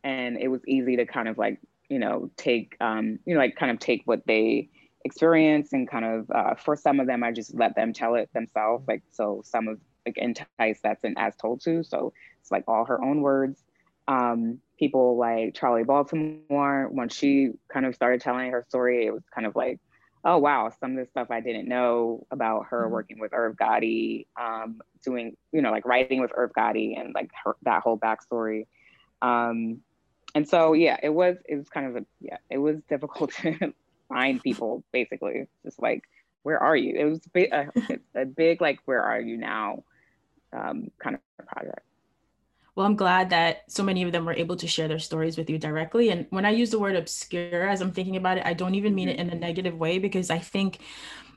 and 0.04 0.38
it 0.38 0.48
was 0.48 0.62
easy 0.68 0.98
to 0.98 1.06
kind 1.06 1.28
of 1.28 1.38
like 1.38 1.60
you 1.90 2.00
know 2.00 2.30
take 2.38 2.76
um, 2.82 3.20
you 3.26 3.34
know 3.34 3.40
like 3.40 3.56
kind 3.56 3.72
of 3.72 3.80
take 3.80 4.02
what 4.06 4.26
they 4.26 4.70
experience 5.06 5.74
and 5.74 5.90
kind 5.90 6.06
of 6.06 6.32
uh, 6.32 6.56
for 6.56 6.76
some 6.76 7.00
of 7.00 7.08
them 7.08 7.24
I 7.24 7.32
just 7.32 7.54
let 7.54 7.76
them 7.76 7.94
tell 7.94 8.16
it 8.16 8.30
themselves. 8.34 8.88
Like 8.88 9.04
so 9.12 9.42
some 9.46 9.68
of 9.68 9.80
like 10.06 10.18
entice 10.18 10.80
that's 10.82 11.04
an 11.04 11.16
as 11.18 11.36
told 11.36 11.62
to, 11.62 11.84
so 11.84 12.14
it's 12.42 12.52
like 12.52 12.64
all 12.68 12.86
her 12.86 13.02
own 13.04 13.22
words. 13.22 13.64
Um, 14.08 14.60
people 14.78 15.18
like 15.18 15.54
Charli 15.54 15.86
Baltimore, 15.86 16.90
when 16.92 17.08
she 17.08 17.52
kind 17.72 17.86
of 17.86 17.96
started 17.96 18.20
telling 18.20 18.52
her 18.52 18.66
story, 18.68 19.06
it 19.06 19.14
was 19.14 19.24
kind 19.34 19.48
of 19.48 19.56
like, 19.56 19.80
oh 20.26 20.38
wow, 20.38 20.72
some 20.80 20.92
of 20.92 20.98
the 20.98 21.10
stuff 21.10 21.32
I 21.32 21.40
didn't 21.40 21.68
know 21.68 22.26
about 22.32 22.68
her 22.68 22.84
mm-hmm. 22.84 22.94
working 22.94 23.20
with 23.20 23.34
Irv 23.34 23.56
Gotti, 23.56 24.26
um, 24.40 24.82
doing, 25.04 25.38
you 25.52 25.62
know, 25.62 25.72
like 25.72 25.86
writing 25.86 26.22
with 26.22 26.32
Irv 26.36 26.52
Gotti 26.58 27.00
and 27.00 27.14
like 27.14 27.32
her, 27.44 27.56
that 27.64 27.82
whole 27.82 27.98
backstory. 27.98 28.68
Um, 29.22 29.82
and 30.36 30.48
so 30.48 30.74
yeah, 30.74 30.98
it 31.02 31.10
was 31.10 31.38
it 31.46 31.56
was 31.56 31.70
kind 31.70 31.88
of 31.88 31.96
a 31.98 32.06
yeah, 32.22 32.38
it 32.50 32.58
was 32.58 32.78
difficult 32.90 33.32
to 33.42 33.74
find 34.10 34.42
people 34.42 34.84
basically, 34.92 35.48
just 35.64 35.82
like 35.82 36.04
where 36.44 36.60
are 36.60 36.76
you? 36.76 36.96
It 36.96 37.06
was 37.06 37.22
a, 37.36 37.68
a 38.16 38.26
big 38.26 38.62
like 38.62 38.80
where 38.86 39.02
are 39.02 39.20
you 39.20 39.38
now 39.38 39.84
um, 40.52 40.92
kind 41.00 41.16
of 41.16 41.48
project. 41.48 41.82
Well, 42.76 42.88
I'm 42.88 42.96
glad 42.96 43.30
that 43.30 43.72
so 43.72 43.84
many 43.84 44.02
of 44.02 44.12
them 44.12 44.26
were 44.26 44.34
able 44.34 44.56
to 44.56 44.68
share 44.68 44.88
their 44.88 45.00
stories 45.00 45.38
with 45.38 45.50
you 45.50 45.60
directly. 45.60 46.10
And 46.10 46.26
when 46.32 46.44
I 46.44 46.50
use 46.50 46.72
the 46.72 46.80
word 46.80 46.96
obscure, 46.96 47.68
as 47.70 47.82
I'm 47.82 47.92
thinking 47.92 48.16
about 48.16 48.38
it, 48.40 48.46
I 48.46 48.54
don't 48.54 48.74
even 48.74 48.96
mean 48.96 49.10
it 49.10 49.20
in 49.20 49.30
a 49.30 49.36
negative 49.36 49.78
way 49.78 50.00
because 50.00 50.32
I 50.32 50.40
think, 50.40 50.80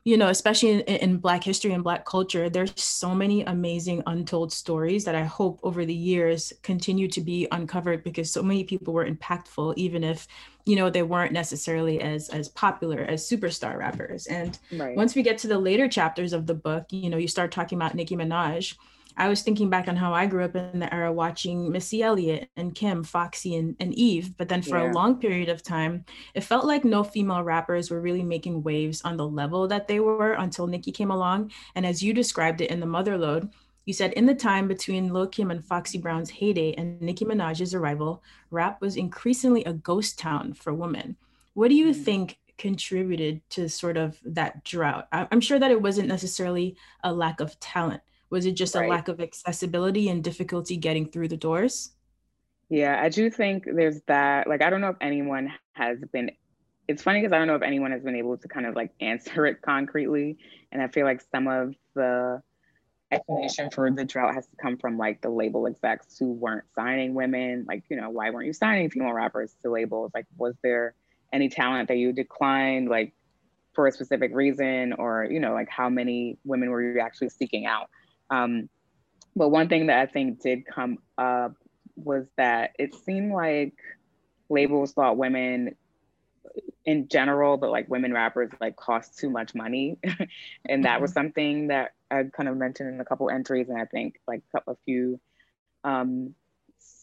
you 0.07 0.17
know, 0.17 0.29
especially 0.29 0.71
in, 0.71 0.81
in 0.83 1.17
Black 1.17 1.43
history 1.43 1.73
and 1.73 1.83
Black 1.83 2.07
culture, 2.07 2.49
there's 2.49 2.73
so 2.81 3.13
many 3.13 3.43
amazing 3.43 4.05
untold 4.07 4.53
stories 4.53 5.05
that 5.05 5.17
I 5.17 5.25
hope 5.25 5.59
over 5.65 5.85
the 5.85 5.93
years 5.93 6.53
continue 6.63 7.09
to 7.09 7.21
be 7.21 7.49
uncovered 7.51 8.05
because 8.05 8.33
so 8.33 8.41
many 8.41 8.63
people 8.63 8.95
were 8.95 9.05
impactful, 9.05 9.75
even 9.77 10.05
if 10.05 10.29
you 10.65 10.77
know 10.77 10.91
they 10.91 11.03
weren't 11.03 11.33
necessarily 11.33 12.01
as 12.01 12.29
as 12.29 12.49
popular 12.51 13.01
as 13.01 13.29
superstar 13.29 13.77
rappers 13.77 14.27
and 14.27 14.59
right. 14.73 14.97
once 14.97 15.15
we 15.15 15.23
get 15.23 15.39
to 15.39 15.47
the 15.47 15.59
later 15.59 15.87
chapters 15.89 16.33
of 16.33 16.45
the 16.47 16.55
book 16.55 16.87
you 16.91 17.09
know 17.09 17.17
you 17.17 17.29
start 17.29 17.53
talking 17.53 17.79
about 17.79 17.95
nicki 17.95 18.17
minaj 18.17 18.75
I 19.17 19.29
was 19.29 19.43
thinking 19.43 19.71
back 19.71 19.89
on 19.89 19.97
how 19.97 20.13
I 20.13 20.27
grew 20.27 20.45
up 20.45 20.55
in 20.55 20.79
the 20.79 20.93
era 20.93 21.13
watching 21.13 21.73
Missy 21.73 22.03
Elliott 22.03 22.51
and 22.57 22.75
Kim, 22.75 23.03
Foxy, 23.03 23.57
and, 23.57 23.75
and 23.81 23.95
Eve. 23.95 24.37
But 24.37 24.49
then 24.49 24.63
for 24.63 24.79
yeah. 24.79 24.91
a 24.91 24.93
long 24.93 25.19
period 25.19 25.49
of 25.49 25.63
time, 25.63 26.05
it 26.35 26.45
felt 26.45 26.67
like 26.67 26.85
no 26.85 27.03
female 27.03 27.43
rappers 27.43 27.91
were 27.91 28.01
really 28.01 28.23
making 28.23 28.63
waves 28.63 29.01
on 29.03 29.17
the 29.17 29.27
level 29.27 29.67
that 29.69 29.89
they 29.89 30.01
were 30.01 30.35
until 30.35 30.67
Nicki 30.67 30.93
came 30.93 31.11
along. 31.11 31.53
And 31.75 31.87
as 31.87 32.03
you 32.03 32.13
described 32.13 32.61
it 32.61 32.71
in 32.71 32.81
the 32.81 32.87
Motherlode, 32.87 33.51
you 33.87 33.95
said 33.95 34.13
in 34.15 34.27
the 34.27 34.35
time 34.35 34.67
between 34.69 35.13
Lil 35.13 35.29
Kim 35.29 35.51
and 35.51 35.65
Foxy 35.65 35.97
Brown's 35.97 36.29
heyday 36.29 36.75
and 36.75 37.01
Nicki 37.01 37.25
Minaj's 37.25 37.73
arrival, 37.73 38.23
rap 38.51 38.81
was 38.81 38.97
increasingly 38.97 39.65
a 39.65 39.73
ghost 39.73 40.19
town 40.19 40.53
for 40.53 40.75
women. 40.75 41.17
What 41.55 41.69
do 41.69 41.77
you 41.77 41.93
mm. 41.93 42.05
think 42.05 42.39
contributed 42.59 43.41
to 43.51 43.69
sort 43.69 43.97
of 43.97 44.19
that 44.25 44.65
drought? 44.65 45.07
I'm 45.13 45.41
sure 45.41 45.59
that 45.59 45.71
it 45.71 45.81
wasn't 45.81 46.09
necessarily 46.09 46.77
a 47.05 47.13
lack 47.13 47.41
of 47.41 47.59
talent, 47.61 48.03
was 48.37 48.45
it 48.45 48.53
just 48.53 48.75
right. 48.75 48.85
a 48.85 48.91
lack 48.91 49.09
of 49.09 49.19
accessibility 49.19 50.11
and 50.11 50.23
difficulty 50.23 50.77
getting 50.77 51.09
through 51.09 51.27
the 51.27 51.39
doors? 51.39 51.93
Yeah, 52.69 53.01
I 53.03 53.09
do 53.09 53.31
think 53.31 53.65
there's 53.65 54.03
that. 54.09 54.47
Like, 54.47 54.61
I 54.61 54.69
don't 54.69 54.83
know 54.83 54.91
if 54.91 54.99
anyone 55.01 55.55
has 55.73 55.97
been, 56.13 56.31
it's 56.87 57.03
funny 57.03 57.23
because 57.23 57.33
I 57.33 57.39
don't 57.39 57.47
know 57.47 57.55
if 57.55 57.63
anyone 57.63 57.93
has 57.93 58.03
been 58.03 58.15
able 58.15 58.37
to 58.37 58.47
kind 58.47 58.67
of 58.67 58.77
like 58.77 58.91
answer 59.01 59.47
it 59.47 59.63
concretely. 59.63 60.37
And 60.71 60.83
I 60.83 60.89
feel 60.89 61.07
like 61.07 61.23
some 61.33 61.49
of 61.49 61.75
the 61.95 62.43
explanation 63.11 63.71
for 63.71 63.91
the 63.91 64.05
drought 64.05 64.35
has 64.35 64.47
to 64.49 64.57
come 64.57 64.77
from 64.77 64.99
like 64.99 65.23
the 65.23 65.31
label 65.31 65.67
execs 65.67 66.19
who 66.19 66.33
weren't 66.33 66.65
signing 66.75 67.15
women. 67.15 67.65
Like, 67.67 67.85
you 67.89 67.97
know, 67.97 68.11
why 68.11 68.29
weren't 68.29 68.49
you 68.49 68.53
signing 68.53 68.91
female 68.91 69.15
rappers 69.15 69.57
to 69.63 69.71
labels? 69.71 70.11
Like, 70.15 70.27
was 70.37 70.57
there 70.63 70.95
any 71.33 71.49
talent 71.49 71.89
that 71.89 71.97
you 71.97 72.13
declined? 72.13 72.91
Like, 72.91 73.15
for 73.73 73.87
a 73.87 73.93
specific 73.93 74.35
reason 74.35 74.95
or 74.95 75.29
you 75.31 75.39
know 75.39 75.53
like 75.53 75.69
how 75.69 75.91
many 75.91 76.39
women 76.45 76.71
were 76.71 76.83
you 76.83 76.99
actually 76.99 77.29
seeking 77.29 77.67
out 77.67 77.91
um, 78.31 78.69
but 79.35 79.51
one 79.51 79.69
thing 79.69 79.87
that 79.89 79.99
I 79.99 80.07
think 80.07 80.41
did 80.41 80.67
come 80.67 80.99
up 81.19 81.55
was 81.95 82.27
that 82.37 82.73
it 82.79 82.95
seemed 82.95 83.33
like 83.33 83.75
labels 84.49 84.93
thought 84.93 85.17
women 85.17 85.77
in 86.85 87.09
general, 87.09 87.57
but 87.57 87.71
like 87.71 87.89
women 87.89 88.13
rappers 88.13 88.51
like 88.61 88.77
cost 88.77 89.19
too 89.19 89.29
much 89.29 89.55
money. 89.55 89.99
and 90.65 90.85
that 90.85 90.95
mm-hmm. 90.95 91.03
was 91.03 91.13
something 91.13 91.69
that 91.69 91.93
I 92.11 92.25
kind 92.25 92.49
of 92.49 92.57
mentioned 92.57 92.95
in 92.95 93.01
a 93.01 93.05
couple 93.05 93.29
entries. 93.29 93.69
And 93.69 93.81
I 93.81 93.85
think 93.85 94.21
like 94.27 94.43
a 94.67 94.77
few 94.85 95.21
um, 95.85 96.35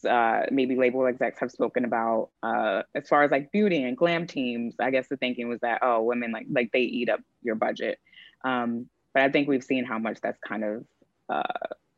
uh, 0.08 0.42
maybe 0.50 0.76
label 0.76 1.06
execs 1.06 1.40
have 1.40 1.50
spoken 1.50 1.84
about 1.84 2.30
uh, 2.42 2.82
as 2.94 3.08
far 3.08 3.22
as 3.22 3.30
like 3.30 3.52
beauty 3.52 3.82
and 3.82 3.96
glam 3.96 4.26
teams. 4.26 4.74
I 4.80 4.90
guess 4.90 5.08
the 5.08 5.16
thinking 5.16 5.48
was 5.48 5.60
that, 5.60 5.80
oh, 5.82 6.02
women 6.02 6.32
like 6.32 6.46
like 6.50 6.72
they 6.72 6.80
eat 6.80 7.08
up 7.08 7.20
your 7.42 7.54
budget. 7.54 7.98
Um, 8.44 8.88
but 9.12 9.22
I 9.22 9.30
think 9.30 9.48
we've 9.48 9.64
seen 9.64 9.84
how 9.84 9.98
much 9.98 10.20
that's 10.20 10.38
kind 10.40 10.64
of 10.64 10.84
uh, 11.28 11.42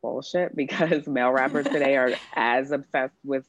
bullshit 0.02 0.54
because 0.54 1.06
male 1.06 1.30
rappers 1.30 1.66
today 1.66 1.96
are 1.96 2.12
as 2.34 2.70
obsessed 2.70 3.14
with 3.24 3.44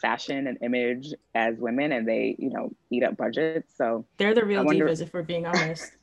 fashion 0.00 0.46
and 0.46 0.58
image 0.60 1.14
as 1.34 1.56
women 1.56 1.92
and 1.92 2.06
they 2.06 2.34
you 2.38 2.50
know 2.50 2.70
eat 2.90 3.02
up 3.02 3.16
budgets. 3.16 3.72
So 3.76 4.06
they're 4.18 4.34
the 4.34 4.44
real 4.44 4.64
wonder... 4.64 4.86
divas 4.86 5.00
if 5.00 5.12
we're 5.12 5.22
being 5.22 5.46
honest. 5.46 5.90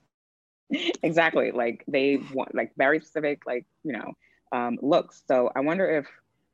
Exactly. 1.04 1.52
Like 1.52 1.84
they 1.88 2.22
want 2.34 2.56
like 2.56 2.72
very 2.78 3.02
specific 3.02 3.46
like 3.46 3.66
you 3.84 3.94
know 3.94 4.14
um, 4.54 4.80
looks. 4.82 5.22
So 5.28 5.52
i 5.56 5.60
wonder 5.60 5.90
if 5.90 6.08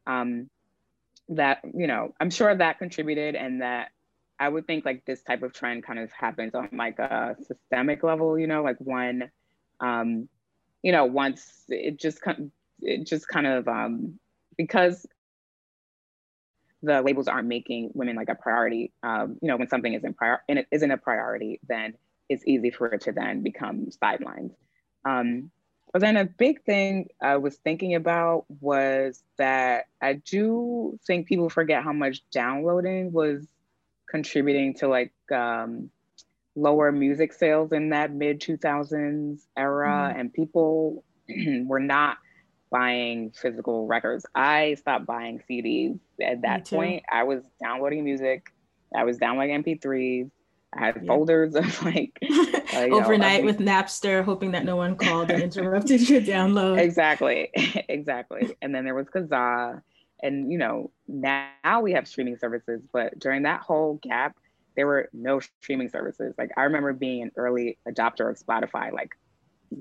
um, 0.08 0.50
that 1.30 1.60
you 1.74 1.88
know 1.88 2.14
i'm 2.20 2.30
sure 2.30 2.56
that 2.56 2.80
contributed 2.80 3.36
and 3.36 3.62
that 3.62 3.90
i 4.40 4.48
would 4.48 4.66
think 4.66 4.86
like 4.86 5.04
this 5.06 5.22
type 5.24 5.44
of 5.44 5.54
trend 5.54 5.84
kind 5.84 6.00
of 6.00 6.12
happens 6.12 6.56
on 6.56 6.70
like 6.74 7.00
a 7.00 7.36
systemic 7.46 8.04
level 8.04 8.40
you 8.40 8.48
know 8.48 8.64
like 8.64 8.78
one 8.80 9.30
um, 9.80 10.30
you 10.82 10.92
know 10.92 11.06
once 11.06 11.64
it 11.68 12.00
just 12.00 12.22
it 12.82 13.06
just 13.06 13.28
kind 13.28 13.48
of 13.48 13.68
um, 13.68 14.20
because 14.58 15.06
the 16.84 17.02
labels 17.02 17.28
aren't 17.28 17.48
making 17.48 17.92
women 17.94 18.16
like 18.16 18.30
a 18.30 18.36
priority. 18.36 18.92
Um, 19.04 19.38
you 19.42 19.48
know, 19.48 19.58
when 19.58 19.68
something 19.68 19.94
isn't 19.94 20.16
prior 20.16 20.42
and 20.48 20.60
it 20.60 20.68
isn't 20.72 20.92
a 20.92 20.98
priority, 20.98 21.60
then 21.68 21.96
it's 22.30 22.46
easy 22.46 22.72
for 22.72 22.88
it 22.88 23.02
to 23.02 23.12
then 23.12 23.42
become 23.42 23.88
sidelined. 24.04 24.52
Um, 25.06 25.52
but 25.94 26.02
then 26.02 26.18
a 26.18 26.26
big 26.26 26.64
thing 26.64 27.08
I 27.22 27.38
was 27.38 27.56
thinking 27.56 27.96
about 27.96 28.46
was 28.60 29.24
that 29.38 29.86
I 30.02 30.14
do 30.14 31.00
think 31.08 31.28
people 31.28 31.50
forget 31.50 31.84
how 31.84 31.94
much 31.94 32.22
downloading 32.30 33.12
was 33.12 33.48
contributing 34.10 34.76
to 34.76 34.88
like 34.88 35.14
um, 35.34 35.90
lower 36.56 36.92
music 36.92 37.34
sales 37.34 37.72
in 37.72 37.90
that 37.90 38.12
mid 38.12 38.42
2000s 38.42 39.40
era, 39.56 40.10
mm-hmm. 40.10 40.20
and 40.20 40.34
people 40.34 41.04
were 41.66 41.80
not 41.80 42.18
buying 42.70 43.32
physical 43.32 43.88
records. 43.88 44.26
I 44.36 44.76
stopped 44.76 45.06
buying 45.06 45.42
CDs 45.50 46.00
at 46.22 46.42
that 46.42 46.70
point. 46.70 47.04
I 47.12 47.24
was 47.24 47.44
downloading 47.62 48.04
music. 48.04 48.54
I 48.96 49.04
was 49.04 49.18
downloading 49.18 49.64
MP3s. 49.64 50.30
I 50.74 50.86
had 50.86 50.96
yeah. 51.02 51.08
folders 51.08 51.56
of 51.56 51.84
like 51.86 52.18
uh, 52.74 52.88
overnight 52.92 53.42
know, 53.42 53.46
with 53.46 53.60
Napster, 53.60 54.24
hoping 54.24 54.52
that 54.52 54.66
no 54.66 54.76
one 54.76 54.96
called 54.96 55.32
and 55.32 55.42
interrupted 55.42 56.08
your 56.10 56.22
download. 56.22 56.80
Exactly, 56.80 57.50
exactly. 57.90 58.56
And 58.62 58.76
then 58.76 58.84
there 58.84 58.96
was 58.96 59.08
Kazaa, 59.08 59.82
and 60.22 60.52
you 60.52 60.58
know 60.58 60.92
now 61.08 61.82
we 61.82 61.94
have 61.94 62.08
streaming 62.08 62.38
services, 62.38 62.82
but 62.92 63.18
during 63.18 63.44
that 63.44 63.62
whole 63.62 64.00
gap, 64.04 64.36
there 64.76 64.88
were 64.88 65.10
no 65.14 65.40
streaming 65.40 65.90
services. 65.90 66.36
Like 66.38 66.52
I 66.58 66.64
remember 66.64 66.94
being 66.94 67.24
an 67.24 67.32
early 67.38 67.78
adopter 67.88 68.30
of 68.30 68.38
Spotify, 68.38 68.92
like 68.92 69.18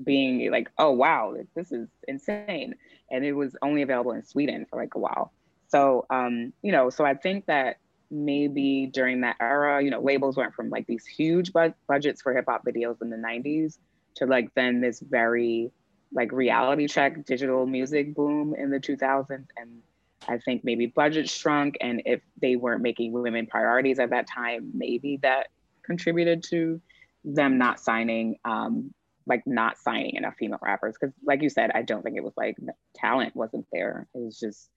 being 0.03 0.51
like, 0.51 0.69
oh 0.77 0.91
wow, 0.91 1.35
this 1.55 1.71
is 1.71 1.87
insane. 2.07 2.75
And 3.11 3.25
it 3.25 3.33
was 3.33 3.55
only 3.61 3.81
available 3.81 4.11
in 4.11 4.23
Sweden 4.23 4.65
for 4.69 4.79
like 4.79 4.95
a 4.95 4.99
while. 4.99 5.31
So 5.67 6.05
um, 6.09 6.53
you 6.61 6.71
know, 6.71 6.89
so 6.89 7.05
I 7.05 7.13
think 7.13 7.45
that 7.47 7.77
maybe 8.09 8.89
during 8.91 9.21
that 9.21 9.35
era, 9.39 9.83
you 9.83 9.89
know, 9.89 10.01
labels 10.01 10.37
went 10.37 10.53
from 10.53 10.69
like 10.69 10.87
these 10.87 11.05
huge 11.05 11.51
bu- 11.51 11.73
budgets 11.87 12.21
for 12.21 12.33
hip 12.33 12.45
hop 12.47 12.63
videos 12.65 13.01
in 13.01 13.09
the 13.09 13.17
90s 13.17 13.77
to 14.15 14.25
like 14.25 14.53
then 14.55 14.81
this 14.81 14.99
very 14.99 15.71
like 16.13 16.31
reality 16.31 16.87
check 16.87 17.25
digital 17.25 17.65
music 17.65 18.15
boom 18.15 18.55
in 18.57 18.69
the 18.69 18.79
2000s 18.79 19.45
and 19.57 19.81
I 20.27 20.37
think 20.37 20.63
maybe 20.63 20.87
budget 20.87 21.29
shrunk, 21.29 21.77
and 21.81 22.01
if 22.05 22.21
they 22.41 22.55
weren't 22.55 22.81
making 22.81 23.11
women 23.11 23.47
priorities 23.47 23.99
at 23.99 24.09
that 24.11 24.27
time, 24.27 24.71
maybe 24.73 25.19
that 25.21 25.47
contributed 25.83 26.43
to 26.49 26.81
them 27.23 27.57
not 27.57 27.79
signing, 27.79 28.37
um, 28.45 28.93
like 29.27 29.45
not 29.45 29.77
signing 29.77 30.15
enough 30.15 30.35
female 30.39 30.59
rappers. 30.61 30.95
Because, 30.99 31.13
like 31.25 31.41
you 31.41 31.49
said, 31.49 31.71
I 31.73 31.81
don't 31.81 32.01
think 32.01 32.17
it 32.17 32.23
was 32.23 32.33
like 32.37 32.57
talent 32.95 33.35
wasn't 33.35 33.67
there. 33.71 34.07
It 34.15 34.19
was 34.19 34.39
just, 34.39 34.69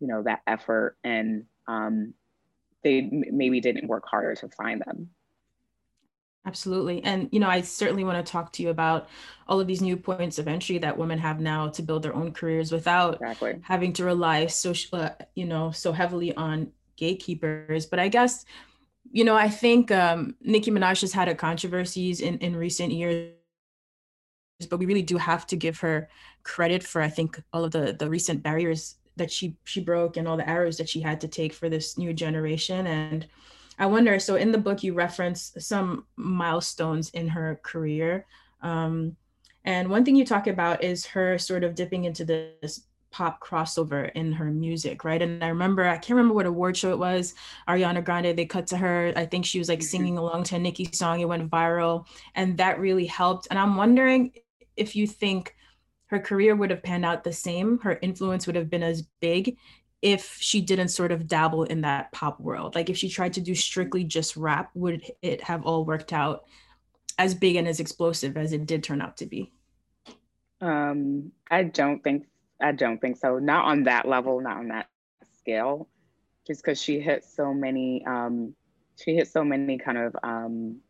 you 0.00 0.06
know, 0.06 0.22
that 0.22 0.40
effort, 0.46 0.96
and 1.04 1.44
um, 1.66 2.14
they 2.82 3.02
maybe 3.10 3.60
didn't 3.60 3.88
work 3.88 4.04
harder 4.06 4.34
to 4.36 4.48
find 4.48 4.80
them. 4.80 5.10
Absolutely. 6.46 7.02
And, 7.02 7.28
you 7.32 7.40
know, 7.40 7.48
I 7.48 7.62
certainly 7.62 8.04
want 8.04 8.24
to 8.24 8.32
talk 8.32 8.52
to 8.52 8.62
you 8.62 8.70
about 8.70 9.08
all 9.48 9.58
of 9.58 9.66
these 9.66 9.82
new 9.82 9.96
points 9.96 10.38
of 10.38 10.46
entry 10.46 10.78
that 10.78 10.96
women 10.96 11.18
have 11.18 11.40
now 11.40 11.70
to 11.70 11.82
build 11.82 12.04
their 12.04 12.14
own 12.14 12.30
careers 12.32 12.70
without 12.70 13.14
exactly. 13.14 13.58
having 13.62 13.92
to 13.94 14.04
rely 14.04 14.46
so, 14.46 14.72
uh, 14.92 15.10
you 15.34 15.44
know, 15.44 15.72
so 15.72 15.90
heavily 15.90 16.32
on 16.36 16.70
gatekeepers. 16.96 17.86
But 17.86 17.98
I 17.98 18.06
guess, 18.06 18.44
you 19.10 19.24
know, 19.24 19.34
I 19.34 19.48
think 19.48 19.90
um, 19.90 20.36
Nicki 20.40 20.70
Minaj 20.70 21.00
has 21.00 21.12
had 21.12 21.26
a 21.26 21.34
controversies 21.34 22.20
in, 22.20 22.38
in 22.38 22.54
recent 22.54 22.92
years, 22.92 23.32
but 24.70 24.78
we 24.78 24.86
really 24.86 25.02
do 25.02 25.18
have 25.18 25.46
to 25.48 25.56
give 25.56 25.78
her 25.80 26.08
credit 26.42 26.82
for, 26.82 27.02
I 27.02 27.08
think, 27.10 27.42
all 27.52 27.64
of 27.64 27.72
the, 27.72 27.94
the 27.98 28.08
recent 28.08 28.42
barriers 28.42 28.96
that 29.16 29.30
she, 29.30 29.56
she 29.64 29.80
broke 29.80 30.16
and 30.16 30.26
all 30.26 30.36
the 30.36 30.48
arrows 30.48 30.78
that 30.78 30.88
she 30.88 31.00
had 31.00 31.20
to 31.20 31.28
take 31.28 31.52
for 31.52 31.68
this 31.68 31.98
new 31.98 32.14
generation. 32.14 32.86
And, 32.86 33.26
I 33.78 33.86
wonder. 33.86 34.18
So 34.18 34.36
in 34.36 34.52
the 34.52 34.58
book, 34.58 34.82
you 34.82 34.94
reference 34.94 35.52
some 35.58 36.06
milestones 36.16 37.10
in 37.10 37.28
her 37.28 37.60
career. 37.62 38.26
Um, 38.62 39.16
and 39.64 39.90
one 39.90 40.04
thing 40.04 40.16
you 40.16 40.24
talk 40.24 40.46
about 40.46 40.82
is 40.82 41.04
her 41.06 41.38
sort 41.38 41.64
of 41.64 41.74
dipping 41.74 42.04
into 42.04 42.24
this 42.24 42.86
pop 43.10 43.42
crossover 43.42 44.10
in 44.14 44.32
her 44.32 44.46
music, 44.46 45.04
right? 45.04 45.20
And 45.20 45.42
I 45.42 45.48
remember, 45.48 45.86
I 45.86 45.96
can't 45.96 46.16
remember 46.16 46.34
what 46.34 46.46
award 46.46 46.76
show 46.76 46.90
it 46.90 46.98
was. 46.98 47.34
Ariana 47.68 48.04
Grande, 48.04 48.36
they 48.36 48.46
cut 48.46 48.66
to 48.68 48.76
her. 48.76 49.12
I 49.16 49.26
think 49.26 49.44
she 49.44 49.58
was 49.58 49.68
like 49.68 49.80
mm-hmm. 49.80 49.86
singing 49.86 50.18
along 50.18 50.44
to 50.44 50.56
a 50.56 50.58
Nicki 50.58 50.88
song. 50.92 51.20
It 51.20 51.28
went 51.28 51.50
viral. 51.50 52.06
And 52.34 52.56
that 52.58 52.78
really 52.78 53.06
helped. 53.06 53.48
And 53.50 53.58
I'm 53.58 53.76
wondering 53.76 54.32
if 54.76 54.96
you 54.96 55.06
think 55.06 55.54
her 56.06 56.20
career 56.20 56.54
would 56.54 56.70
have 56.70 56.82
panned 56.82 57.04
out 57.04 57.24
the 57.24 57.32
same, 57.32 57.78
her 57.80 57.98
influence 58.00 58.46
would 58.46 58.56
have 58.56 58.70
been 58.70 58.82
as 58.82 59.02
big 59.20 59.56
if 60.02 60.36
she 60.38 60.60
didn't 60.60 60.88
sort 60.88 61.10
of 61.10 61.26
dabble 61.26 61.64
in 61.64 61.80
that 61.80 62.12
pop 62.12 62.38
world. 62.38 62.74
Like 62.74 62.90
if 62.90 62.96
she 62.96 63.08
tried 63.08 63.32
to 63.34 63.40
do 63.40 63.54
strictly 63.54 64.04
just 64.04 64.36
rap 64.36 64.70
would 64.74 65.04
it 65.22 65.40
have 65.42 65.64
all 65.64 65.84
worked 65.84 66.12
out 66.12 66.44
as 67.18 67.34
big 67.34 67.56
and 67.56 67.66
as 67.66 67.80
explosive 67.80 68.36
as 68.36 68.52
it 68.52 68.66
did 68.66 68.84
turn 68.84 69.00
out 69.00 69.16
to 69.16 69.26
be? 69.26 69.52
Um 70.60 71.32
i 71.50 71.64
don't 71.64 72.02
think 72.04 72.26
i 72.60 72.72
don't 72.72 73.00
think 73.00 73.16
so. 73.16 73.38
Not 73.38 73.64
on 73.64 73.84
that 73.84 74.06
level 74.06 74.40
not 74.40 74.58
on 74.58 74.68
that 74.68 74.88
scale. 75.38 75.88
Just 76.46 76.62
because 76.62 76.80
she 76.80 77.00
hit 77.00 77.24
so 77.24 77.52
many 77.52 78.04
um 78.06 78.54
she 78.96 79.14
hit 79.14 79.28
so 79.28 79.44
many 79.44 79.78
kind 79.78 79.98
of 79.98 80.16
um 80.22 80.80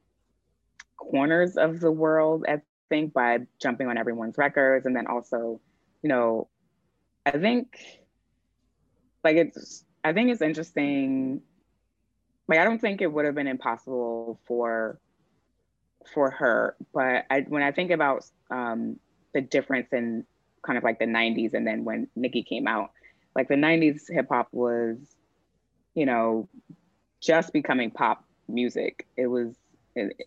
corners 0.97 1.57
of 1.57 1.78
the 1.78 1.90
world 1.90 2.45
i 2.49 2.61
think 2.88 3.12
by 3.12 3.40
jumping 3.61 3.88
on 3.88 3.99
everyone's 3.99 4.38
records 4.38 4.87
and 4.87 4.95
then 4.95 5.07
also 5.07 5.61
you 6.02 6.09
know 6.09 6.49
i 7.25 7.33
think 7.33 7.78
like 9.25 9.37
it's 9.37 9.85
I 10.07 10.12
think 10.12 10.31
it's 10.31 10.40
interesting. 10.40 11.43
Like 12.47 12.61
I 12.61 12.64
don't 12.64 12.81
think 12.81 13.00
it 13.00 13.12
would 13.12 13.25
have 13.25 13.35
been 13.35 13.49
impossible 13.49 14.38
for 14.47 15.00
for 16.14 16.31
her, 16.31 16.76
but 16.95 17.25
I 17.28 17.40
when 17.40 17.64
I 17.64 17.73
think 17.73 17.90
about 17.90 18.25
um, 18.50 19.00
the 19.35 19.40
difference 19.40 19.93
in 19.93 20.25
kind 20.64 20.78
of 20.78 20.85
like 20.85 21.00
the 21.00 21.07
90s 21.07 21.55
and 21.55 21.66
then 21.66 21.85
when 21.85 22.07
Nicki 22.14 22.45
came 22.45 22.69
out, 22.69 22.93
like 23.35 23.49
the 23.49 23.57
90s 23.57 24.02
hip 24.09 24.28
hop 24.28 24.47
was, 24.52 24.97
you 25.95 26.07
know, 26.07 26.49
just 27.21 27.52
becoming 27.52 27.90
pop 27.90 28.25
music. 28.47 29.09
It 29.16 29.26
was 29.26 29.57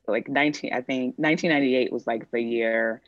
like 0.07 0.27
19 0.27 0.73
I 0.73 0.81
think 0.81 1.15
1998 1.17 1.91
was 1.91 2.07
like 2.07 2.29
the 2.31 2.41
year 2.41 3.01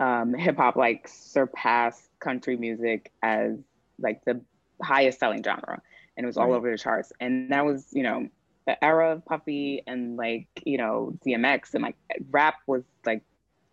um, 0.00 0.34
hip 0.34 0.56
hop 0.56 0.76
like 0.76 1.08
surpassed 1.08 2.08
country 2.20 2.56
music 2.56 3.12
as 3.22 3.58
like 3.98 4.24
the 4.24 4.40
highest 4.80 5.18
selling 5.18 5.42
genre 5.42 5.82
and 6.18 6.24
it 6.24 6.26
was 6.26 6.36
all 6.36 6.48
right. 6.48 6.56
over 6.56 6.70
the 6.70 6.76
charts. 6.76 7.12
And 7.20 7.52
that 7.52 7.64
was, 7.64 7.86
you 7.92 8.02
know, 8.02 8.28
the 8.66 8.84
era 8.84 9.12
of 9.12 9.24
Puffy 9.24 9.84
and 9.86 10.16
like, 10.16 10.48
you 10.66 10.76
know, 10.76 11.16
DMX 11.24 11.74
and 11.74 11.82
like 11.82 11.96
rap 12.30 12.56
was 12.66 12.82
like 13.06 13.22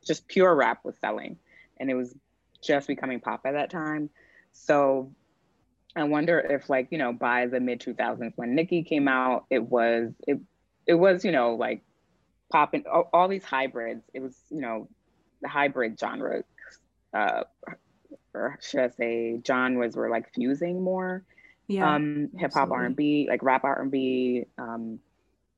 just 0.05 0.27
pure 0.27 0.55
rap 0.55 0.85
was 0.85 0.95
selling 1.01 1.37
and 1.77 1.89
it 1.89 1.95
was 1.95 2.15
just 2.61 2.87
becoming 2.87 3.19
pop 3.19 3.41
at 3.45 3.53
that 3.53 3.71
time. 3.71 4.11
So 4.53 5.11
I 5.95 6.03
wonder 6.03 6.39
if 6.39 6.69
like, 6.69 6.89
you 6.91 6.99
know, 6.99 7.11
by 7.11 7.47
the 7.47 7.59
mid 7.59 7.81
2000s 7.81 8.33
when 8.35 8.53
Nicki 8.53 8.83
came 8.83 9.07
out, 9.07 9.45
it 9.49 9.63
was, 9.63 10.11
it, 10.27 10.39
it 10.87 10.95
was, 10.95 11.25
you 11.25 11.31
know, 11.31 11.55
like 11.55 11.83
popping 12.51 12.83
all, 12.91 13.09
all 13.13 13.27
these 13.27 13.43
hybrids. 13.43 14.03
It 14.13 14.21
was, 14.21 14.35
you 14.49 14.61
know, 14.61 14.87
the 15.41 15.49
hybrid 15.49 15.99
genre 15.99 16.43
uh, 17.15 17.43
or 18.33 18.59
should 18.61 18.81
I 18.81 18.89
say 18.89 19.41
genres 19.45 19.95
were 19.95 20.09
like 20.09 20.33
fusing 20.33 20.81
more. 20.81 21.23
Yeah. 21.67 21.95
Um, 21.95 22.29
hip 22.37 22.53
hop 22.53 22.69
R 22.71 22.83
and 22.83 22.95
B, 22.95 23.25
like 23.27 23.41
rap 23.41 23.63
R 23.63 23.81
and 23.81 23.89
B. 23.89 24.45
Um, 24.57 24.99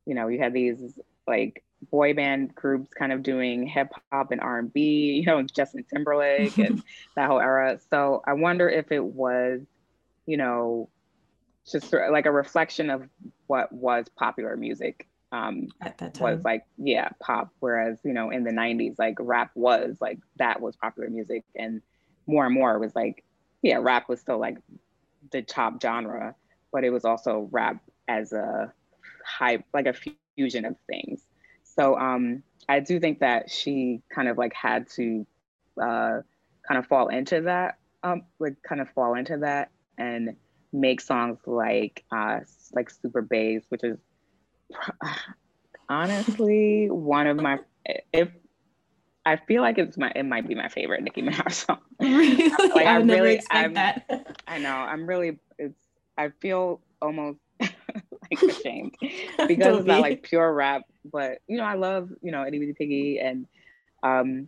you 0.05 0.13
know, 0.13 0.27
you 0.27 0.39
had 0.39 0.53
these 0.53 0.97
like 1.27 1.63
boy 1.91 2.13
band 2.13 2.55
groups 2.55 2.93
kind 2.93 3.11
of 3.11 3.23
doing 3.23 3.67
hip 3.67 3.91
hop 4.11 4.31
and 4.31 4.39
R 4.39 4.59
and 4.59 4.71
B, 4.71 5.19
you 5.19 5.25
know, 5.25 5.41
Justin 5.41 5.83
Timberlake 5.91 6.57
and 6.57 6.81
that 7.15 7.27
whole 7.27 7.41
era. 7.41 7.79
So 7.89 8.21
I 8.25 8.33
wonder 8.33 8.69
if 8.69 8.91
it 8.91 9.03
was, 9.03 9.61
you 10.25 10.37
know, 10.37 10.89
just 11.69 11.91
like 11.91 12.25
a 12.25 12.31
reflection 12.31 12.89
of 12.89 13.09
what 13.47 13.73
was 13.73 14.05
popular 14.15 14.55
music 14.55 15.07
um 15.31 15.67
at 15.81 15.97
that 15.97 16.13
time 16.13 16.35
was 16.35 16.45
like 16.45 16.63
yeah 16.77 17.09
pop 17.19 17.49
whereas 17.59 17.99
you 18.05 18.13
know 18.13 18.29
in 18.29 18.45
the 18.45 18.51
90s 18.51 18.95
like 18.97 19.17
rap 19.19 19.51
was 19.55 19.97
like 19.99 20.19
that 20.37 20.61
was 20.61 20.75
popular 20.77 21.09
music 21.09 21.43
and 21.55 21.81
more 22.27 22.45
and 22.45 22.53
more 22.53 22.75
it 22.75 22.79
was 22.79 22.95
like, 22.95 23.23
yeah, 23.61 23.77
rap 23.81 24.07
was 24.07 24.19
still 24.19 24.37
like 24.37 24.57
the 25.31 25.41
top 25.41 25.81
genre, 25.81 26.35
but 26.71 26.83
it 26.83 26.91
was 26.91 27.05
also 27.05 27.47
rap 27.51 27.81
as 28.07 28.33
a 28.33 28.71
hype, 29.25 29.63
like 29.73 29.87
a 29.87 29.93
fusion 30.37 30.65
of 30.65 30.75
things. 30.87 31.21
So 31.63 31.97
um, 31.97 32.43
I 32.69 32.81
do 32.81 32.99
think 32.99 33.19
that 33.19 33.49
she 33.49 34.01
kind 34.13 34.27
of 34.27 34.37
like 34.37 34.53
had 34.53 34.89
to 34.91 35.25
uh, 35.81 36.21
kind 36.67 36.77
of 36.77 36.85
fall 36.85 37.07
into 37.07 37.41
that, 37.41 37.77
um, 38.03 38.23
like 38.39 38.61
kind 38.61 38.81
of 38.81 38.89
fall 38.89 39.15
into 39.15 39.37
that 39.37 39.71
and 39.97 40.35
make 40.73 41.01
songs 41.01 41.39
like 41.45 42.03
uh, 42.11 42.41
like 42.73 42.89
Super 42.89 43.21
Bass, 43.21 43.63
which 43.69 43.83
is 43.83 43.97
honestly 45.89 46.89
one 46.89 47.27
of 47.27 47.37
my 47.37 47.59
if 48.11 48.29
I 49.27 49.35
feel 49.35 49.61
like 49.61 49.77
it's 49.77 49.97
my 49.97 50.09
it 50.15 50.23
might 50.23 50.47
be 50.47 50.55
my 50.55 50.69
favorite 50.69 51.03
Nicki 51.03 51.21
Minaj 51.21 51.51
song. 51.51 51.79
Really? 51.99 52.49
like 52.49 52.87
I, 52.87 52.95
I 52.95 52.99
would 52.99 53.09
really, 53.09 53.35
expect 53.35 53.65
I'm, 53.65 53.73
that. 53.73 54.37
I 54.47 54.57
know. 54.59 54.69
I'm 54.69 55.05
really. 55.05 55.37
It's. 55.57 55.77
I 56.17 56.29
feel 56.39 56.79
almost 57.01 57.39
like 57.59 58.41
ashamed 58.41 58.95
because 59.47 59.79
it's 59.79 59.85
not 59.85 59.99
like 59.99 60.23
pure 60.23 60.53
rap, 60.53 60.83
but 61.11 61.39
you 61.47 61.57
know, 61.57 61.65
I 61.65 61.73
love 61.73 62.09
you 62.21 62.31
know 62.31 62.45
Itty 62.45 62.59
Bitty 62.59 62.73
Piggy 62.73 63.19
and 63.19 63.47
um, 64.01 64.47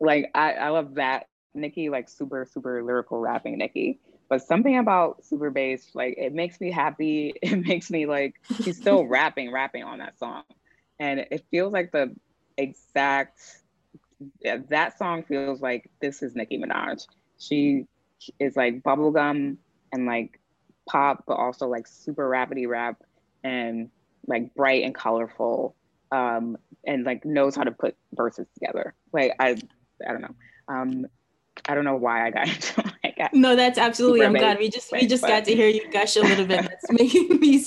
like 0.00 0.30
I 0.34 0.52
I 0.54 0.68
love 0.70 0.94
that 0.94 1.28
Nicki 1.52 1.90
like 1.90 2.08
super 2.08 2.46
super 2.50 2.82
lyrical 2.82 3.18
rapping 3.18 3.58
Nicki. 3.58 4.00
But 4.28 4.42
something 4.42 4.76
about 4.76 5.24
Super 5.24 5.50
Bass, 5.50 5.90
like 5.94 6.16
it 6.18 6.32
makes 6.32 6.60
me 6.60 6.70
happy. 6.70 7.34
It 7.42 7.64
makes 7.64 7.90
me 7.90 8.06
like 8.06 8.34
she's 8.62 8.76
still 8.76 9.06
rapping, 9.06 9.52
rapping 9.52 9.84
on 9.84 9.98
that 9.98 10.18
song, 10.18 10.42
and 10.98 11.20
it 11.30 11.44
feels 11.50 11.72
like 11.72 11.92
the 11.92 12.14
exact 12.56 13.40
that 14.68 14.98
song 14.98 15.22
feels 15.22 15.60
like 15.60 15.90
this 16.00 16.22
is 16.22 16.34
Nicki 16.34 16.58
Minaj. 16.58 17.06
She 17.38 17.86
is 18.38 18.56
like 18.56 18.82
bubblegum 18.82 19.58
and 19.92 20.06
like 20.06 20.40
pop, 20.88 21.24
but 21.26 21.34
also 21.34 21.68
like 21.68 21.86
super 21.86 22.28
rapidy 22.28 22.66
rap 22.66 23.02
and 23.44 23.90
like 24.26 24.54
bright 24.54 24.84
and 24.84 24.94
colorful. 24.94 25.74
Um, 26.12 26.56
and 26.86 27.04
like 27.04 27.24
knows 27.24 27.56
how 27.56 27.64
to 27.64 27.72
put 27.72 27.96
verses 28.14 28.46
together. 28.54 28.94
Like 29.12 29.32
I, 29.38 29.56
I 30.06 30.12
don't 30.12 30.22
know. 30.22 30.34
Um, 30.68 31.06
I 31.68 31.74
don't 31.74 31.84
know 31.84 31.96
why 31.96 32.26
I 32.26 32.30
got 32.30 32.48
into 32.54 32.92
like 33.02 33.32
no, 33.32 33.56
that's 33.56 33.78
absolutely. 33.78 34.24
I'm 34.24 34.34
glad 34.34 34.58
we 34.58 34.68
just 34.68 34.92
we 34.92 35.06
just 35.06 35.22
but, 35.22 35.28
got 35.28 35.44
to 35.46 35.54
hear 35.54 35.68
you 35.68 35.90
gush 35.90 36.16
a 36.16 36.22
little 36.22 36.46
bit. 36.46 36.62
That's 36.62 36.92
making 36.92 37.28
me 37.40 37.64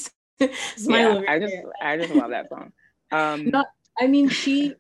smile. 0.75 1.23
Yeah, 1.23 1.31
I 1.31 1.39
just 1.39 1.55
I 1.81 1.97
just 1.97 2.13
love 2.13 2.31
that 2.31 2.49
song. 2.49 2.71
Um, 3.11 3.49
no, 3.49 3.65
I 3.99 4.07
mean 4.07 4.29
she 4.29 4.75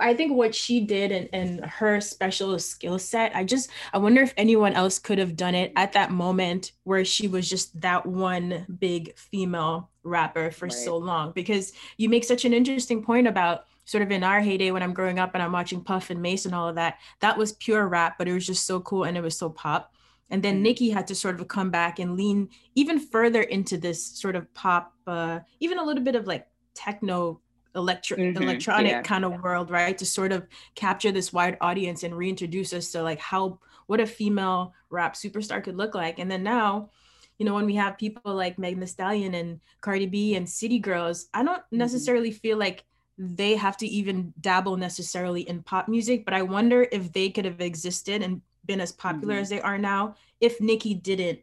I 0.00 0.14
think 0.14 0.32
what 0.32 0.54
she 0.54 0.80
did 0.80 1.12
and, 1.12 1.28
and 1.32 1.64
her 1.64 2.00
special 2.00 2.58
skill 2.58 2.98
set, 2.98 3.34
I 3.34 3.44
just 3.44 3.70
I 3.92 3.98
wonder 3.98 4.22
if 4.22 4.34
anyone 4.36 4.72
else 4.72 4.98
could 4.98 5.18
have 5.18 5.36
done 5.36 5.54
it 5.54 5.72
at 5.76 5.92
that 5.92 6.10
moment 6.10 6.72
where 6.84 7.04
she 7.04 7.28
was 7.28 7.48
just 7.48 7.80
that 7.80 8.04
one 8.04 8.66
big 8.78 9.16
female 9.16 9.90
rapper 10.02 10.50
for 10.50 10.66
right. 10.66 10.72
so 10.72 10.96
long. 10.96 11.32
Because 11.32 11.72
you 11.96 12.08
make 12.08 12.24
such 12.24 12.44
an 12.44 12.52
interesting 12.52 13.02
point 13.02 13.26
about 13.26 13.66
sort 13.84 14.02
of 14.02 14.10
in 14.10 14.24
our 14.24 14.40
heyday 14.40 14.70
when 14.70 14.82
I'm 14.82 14.94
growing 14.94 15.18
up 15.18 15.32
and 15.34 15.42
I'm 15.42 15.52
watching 15.52 15.82
Puff 15.82 16.10
and 16.10 16.22
Mase 16.22 16.46
and 16.46 16.54
all 16.54 16.68
of 16.68 16.76
that, 16.76 16.98
that 17.20 17.36
was 17.36 17.52
pure 17.52 17.86
rap, 17.86 18.16
but 18.18 18.28
it 18.28 18.32
was 18.32 18.46
just 18.46 18.66
so 18.66 18.80
cool 18.80 19.04
and 19.04 19.16
it 19.16 19.22
was 19.22 19.36
so 19.36 19.50
pop. 19.50 19.92
and 20.30 20.42
then 20.42 20.54
mm-hmm. 20.54 20.62
Nicki 20.62 20.90
had 20.90 21.06
to 21.08 21.14
sort 21.14 21.38
of 21.38 21.48
come 21.48 21.70
back 21.70 21.98
and 21.98 22.16
lean 22.16 22.48
even 22.74 22.98
further 22.98 23.42
into 23.42 23.76
this 23.76 24.04
sort 24.04 24.36
of 24.36 24.52
pop, 24.54 24.94
uh, 25.06 25.40
even 25.60 25.78
a 25.78 25.84
little 25.84 26.02
bit 26.02 26.14
of 26.14 26.26
like 26.26 26.46
techno 26.74 27.40
electro 27.74 28.16
mm-hmm. 28.16 28.42
electronic 28.42 28.92
yeah. 28.92 29.02
kind 29.02 29.24
of 29.24 29.42
world, 29.42 29.70
right? 29.70 29.98
To 29.98 30.06
sort 30.06 30.32
of 30.32 30.46
capture 30.74 31.12
this 31.12 31.32
wide 31.32 31.56
audience 31.60 32.02
and 32.02 32.16
reintroduce 32.16 32.72
us 32.72 32.92
to 32.92 33.02
like 33.02 33.18
how 33.18 33.58
what 33.86 34.00
a 34.00 34.06
female 34.06 34.72
rap 34.90 35.14
superstar 35.14 35.62
could 35.62 35.76
look 35.76 35.94
like. 35.94 36.18
And 36.18 36.30
then 36.30 36.42
now, 36.42 36.90
you 37.38 37.44
know, 37.44 37.54
when 37.54 37.66
we 37.66 37.74
have 37.74 37.98
people 37.98 38.34
like 38.34 38.58
Megan 38.58 38.80
Thee 38.80 38.86
Stallion 38.86 39.34
and 39.34 39.60
Cardi 39.80 40.06
B 40.06 40.36
and 40.36 40.48
City 40.48 40.78
Girls, 40.78 41.28
I 41.34 41.42
don't 41.42 41.58
mm-hmm. 41.58 41.78
necessarily 41.78 42.30
feel 42.30 42.56
like 42.56 42.84
they 43.16 43.56
have 43.56 43.76
to 43.78 43.86
even 43.86 44.32
dabble 44.40 44.76
necessarily 44.76 45.42
in 45.42 45.62
pop 45.62 45.88
music, 45.88 46.24
but 46.24 46.34
I 46.34 46.42
wonder 46.42 46.86
if 46.90 47.12
they 47.12 47.30
could 47.30 47.44
have 47.44 47.60
existed 47.60 48.22
and 48.22 48.42
been 48.66 48.80
as 48.80 48.92
popular 48.92 49.34
mm-hmm. 49.34 49.42
as 49.42 49.48
they 49.50 49.60
are 49.60 49.78
now 49.78 50.16
if 50.40 50.60
Nicki 50.60 50.94
didn't 50.94 51.40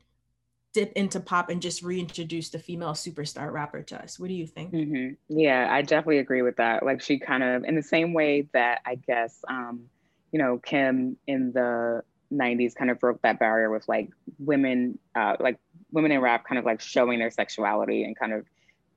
dip 0.74 0.94
into 0.94 1.20
pop 1.20 1.50
and 1.50 1.62
just 1.62 1.84
reintroduce 1.84 2.50
the 2.50 2.60
female 2.60 2.94
superstar 2.94 3.52
rapper 3.52 3.82
to 3.84 4.02
us. 4.02 4.20
What 4.20 4.28
do 4.28 4.34
you 4.34 4.48
think? 4.48 4.74
Mm-hmm. 4.74 5.38
Yeah, 5.38 5.68
I 5.70 5.82
definitely 5.82 6.20
agree 6.20 6.42
with 6.42 6.58
that. 6.58 6.84
Like 6.84 7.02
she 7.02 7.20
kind 7.20 7.44
of, 7.44 7.64
in 7.66 7.76
the 7.76 7.84
same 7.84 8.14
way 8.14 8.48
that 8.54 8.82
I 8.86 8.96
guess, 8.96 9.44
um, 9.50 9.84
you 10.32 10.40
know, 10.40 10.60
Kim 10.60 11.18
in 11.28 11.52
the 11.52 12.04
90s 12.32 12.74
kind 12.74 12.90
of 12.90 13.00
broke 13.00 13.22
that 13.24 13.40
barrier 13.40 13.70
with 13.70 13.88
like 13.90 14.10
women, 14.40 14.98
uh, 15.14 15.36
like 15.40 15.60
women 15.92 16.12
in 16.12 16.22
rap 16.22 16.46
kind 16.46 16.58
of 16.58 16.64
like 16.64 16.80
showing 16.80 17.20
their 17.20 17.32
sexuality 17.32 18.06
and 18.06 18.18
kind 18.18 18.32
of 18.32 18.46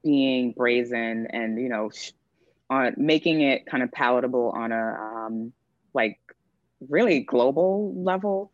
being 0.05 0.53
brazen 0.53 1.27
and, 1.31 1.61
you 1.61 1.69
know, 1.69 1.91
sh- 1.91 2.13
on 2.71 2.95
making 2.97 3.41
it 3.41 3.67
kind 3.67 3.83
of 3.83 3.93
palatable 3.93 4.51
on 4.51 4.73
a 4.73 4.99
um, 5.01 5.53
like 5.93 6.19
really 6.89 7.21
global 7.21 7.95
level. 7.97 8.51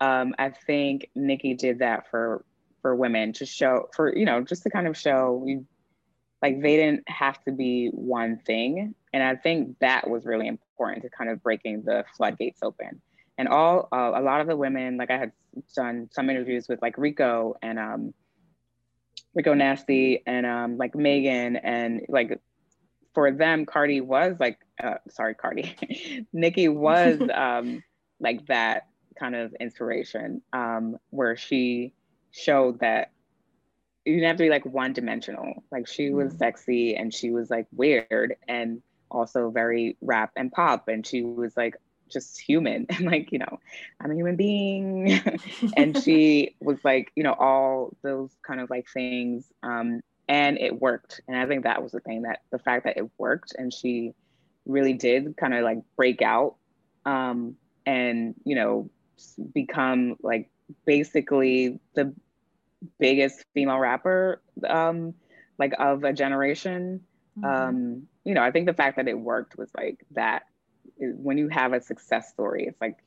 Um, 0.00 0.34
I 0.38 0.50
think 0.50 1.10
Nicki 1.14 1.54
did 1.54 1.78
that 1.78 2.10
for 2.10 2.44
for 2.84 2.94
women 2.94 3.32
to 3.32 3.46
show 3.46 3.88
for 3.96 4.14
you 4.14 4.26
know 4.26 4.42
just 4.42 4.62
to 4.62 4.68
kind 4.68 4.86
of 4.86 4.94
show 4.94 5.42
you 5.46 5.64
like 6.42 6.60
they 6.60 6.76
didn't 6.76 7.02
have 7.08 7.42
to 7.42 7.50
be 7.50 7.88
one 7.94 8.38
thing 8.44 8.94
and 9.14 9.22
i 9.22 9.34
think 9.34 9.74
that 9.78 10.10
was 10.10 10.26
really 10.26 10.46
important 10.46 11.02
to 11.02 11.08
kind 11.08 11.30
of 11.30 11.42
breaking 11.42 11.82
the 11.86 12.04
floodgates 12.14 12.62
open 12.62 13.00
and 13.38 13.48
all 13.48 13.88
uh, 13.90 14.12
a 14.14 14.20
lot 14.20 14.42
of 14.42 14.46
the 14.46 14.54
women 14.54 14.98
like 14.98 15.10
i 15.10 15.16
had 15.16 15.32
done 15.74 16.06
some 16.12 16.28
interviews 16.28 16.68
with 16.68 16.82
like 16.82 16.98
rico 16.98 17.54
and 17.62 17.78
um 17.78 18.12
rico 19.34 19.54
nasty 19.54 20.22
and 20.26 20.44
um 20.44 20.76
like 20.76 20.94
megan 20.94 21.56
and 21.56 22.02
like 22.10 22.38
for 23.14 23.30
them 23.30 23.64
cardi 23.64 24.00
was 24.00 24.36
like 24.40 24.58
uh, 24.82 24.94
sorry 25.08 25.34
cardi 25.34 26.26
nicki 26.32 26.68
was 26.68 27.20
um 27.34 27.82
like 28.20 28.44
that 28.46 28.88
kind 29.18 29.34
of 29.34 29.54
inspiration 29.60 30.42
um 30.52 30.96
where 31.10 31.36
she 31.36 31.92
showed 32.32 32.80
that 32.80 33.12
you 34.04 34.14
didn't 34.14 34.26
have 34.26 34.36
to 34.36 34.42
be 34.44 34.50
like 34.50 34.66
one 34.66 34.92
dimensional. 34.92 35.64
Like 35.70 35.86
she 35.86 36.10
was 36.10 36.28
mm-hmm. 36.28 36.38
sexy 36.38 36.96
and 36.96 37.12
she 37.12 37.30
was 37.30 37.50
like 37.50 37.66
weird 37.72 38.36
and 38.46 38.82
also 39.10 39.50
very 39.50 39.96
rap 40.00 40.32
and 40.36 40.52
pop. 40.52 40.88
And 40.88 41.06
she 41.06 41.22
was 41.22 41.56
like 41.56 41.76
just 42.10 42.38
human 42.38 42.86
and 42.90 43.06
like, 43.06 43.32
you 43.32 43.38
know, 43.38 43.60
I'm 44.00 44.10
a 44.10 44.14
human 44.14 44.36
being. 44.36 45.20
and 45.76 45.96
she 46.02 46.54
was 46.60 46.78
like, 46.84 47.12
you 47.16 47.22
know, 47.22 47.32
all 47.32 47.96
those 48.02 48.30
kind 48.46 48.60
of 48.60 48.68
like 48.68 48.88
things. 48.88 49.46
Um, 49.62 50.02
and 50.28 50.58
it 50.58 50.80
worked. 50.80 51.20
And 51.28 51.36
I 51.36 51.46
think 51.46 51.64
that 51.64 51.82
was 51.82 51.92
the 51.92 52.00
thing 52.00 52.22
that 52.22 52.42
the 52.50 52.58
fact 52.58 52.84
that 52.84 52.96
it 52.96 53.10
worked 53.18 53.54
and 53.56 53.72
she 53.72 54.12
really 54.66 54.94
did 54.94 55.36
kind 55.36 55.54
of 55.54 55.62
like 55.62 55.78
break 55.96 56.22
out 56.22 56.56
um, 57.04 57.56
and, 57.84 58.34
you 58.44 58.54
know, 58.54 58.90
become 59.52 60.16
like 60.22 60.48
basically 60.86 61.78
the 61.94 62.14
biggest 62.98 63.44
female 63.54 63.78
rapper 63.78 64.42
um 64.68 65.14
like 65.58 65.72
of 65.78 66.04
a 66.04 66.12
generation 66.12 67.00
mm-hmm. 67.38 67.44
um 67.44 68.02
you 68.24 68.34
know 68.34 68.42
i 68.42 68.50
think 68.50 68.66
the 68.66 68.74
fact 68.74 68.96
that 68.96 69.08
it 69.08 69.18
worked 69.18 69.56
was 69.56 69.70
like 69.76 70.04
that 70.12 70.44
when 70.98 71.38
you 71.38 71.48
have 71.48 71.72
a 71.72 71.80
success 71.80 72.28
story 72.28 72.66
it's 72.66 72.80
like 72.80 72.98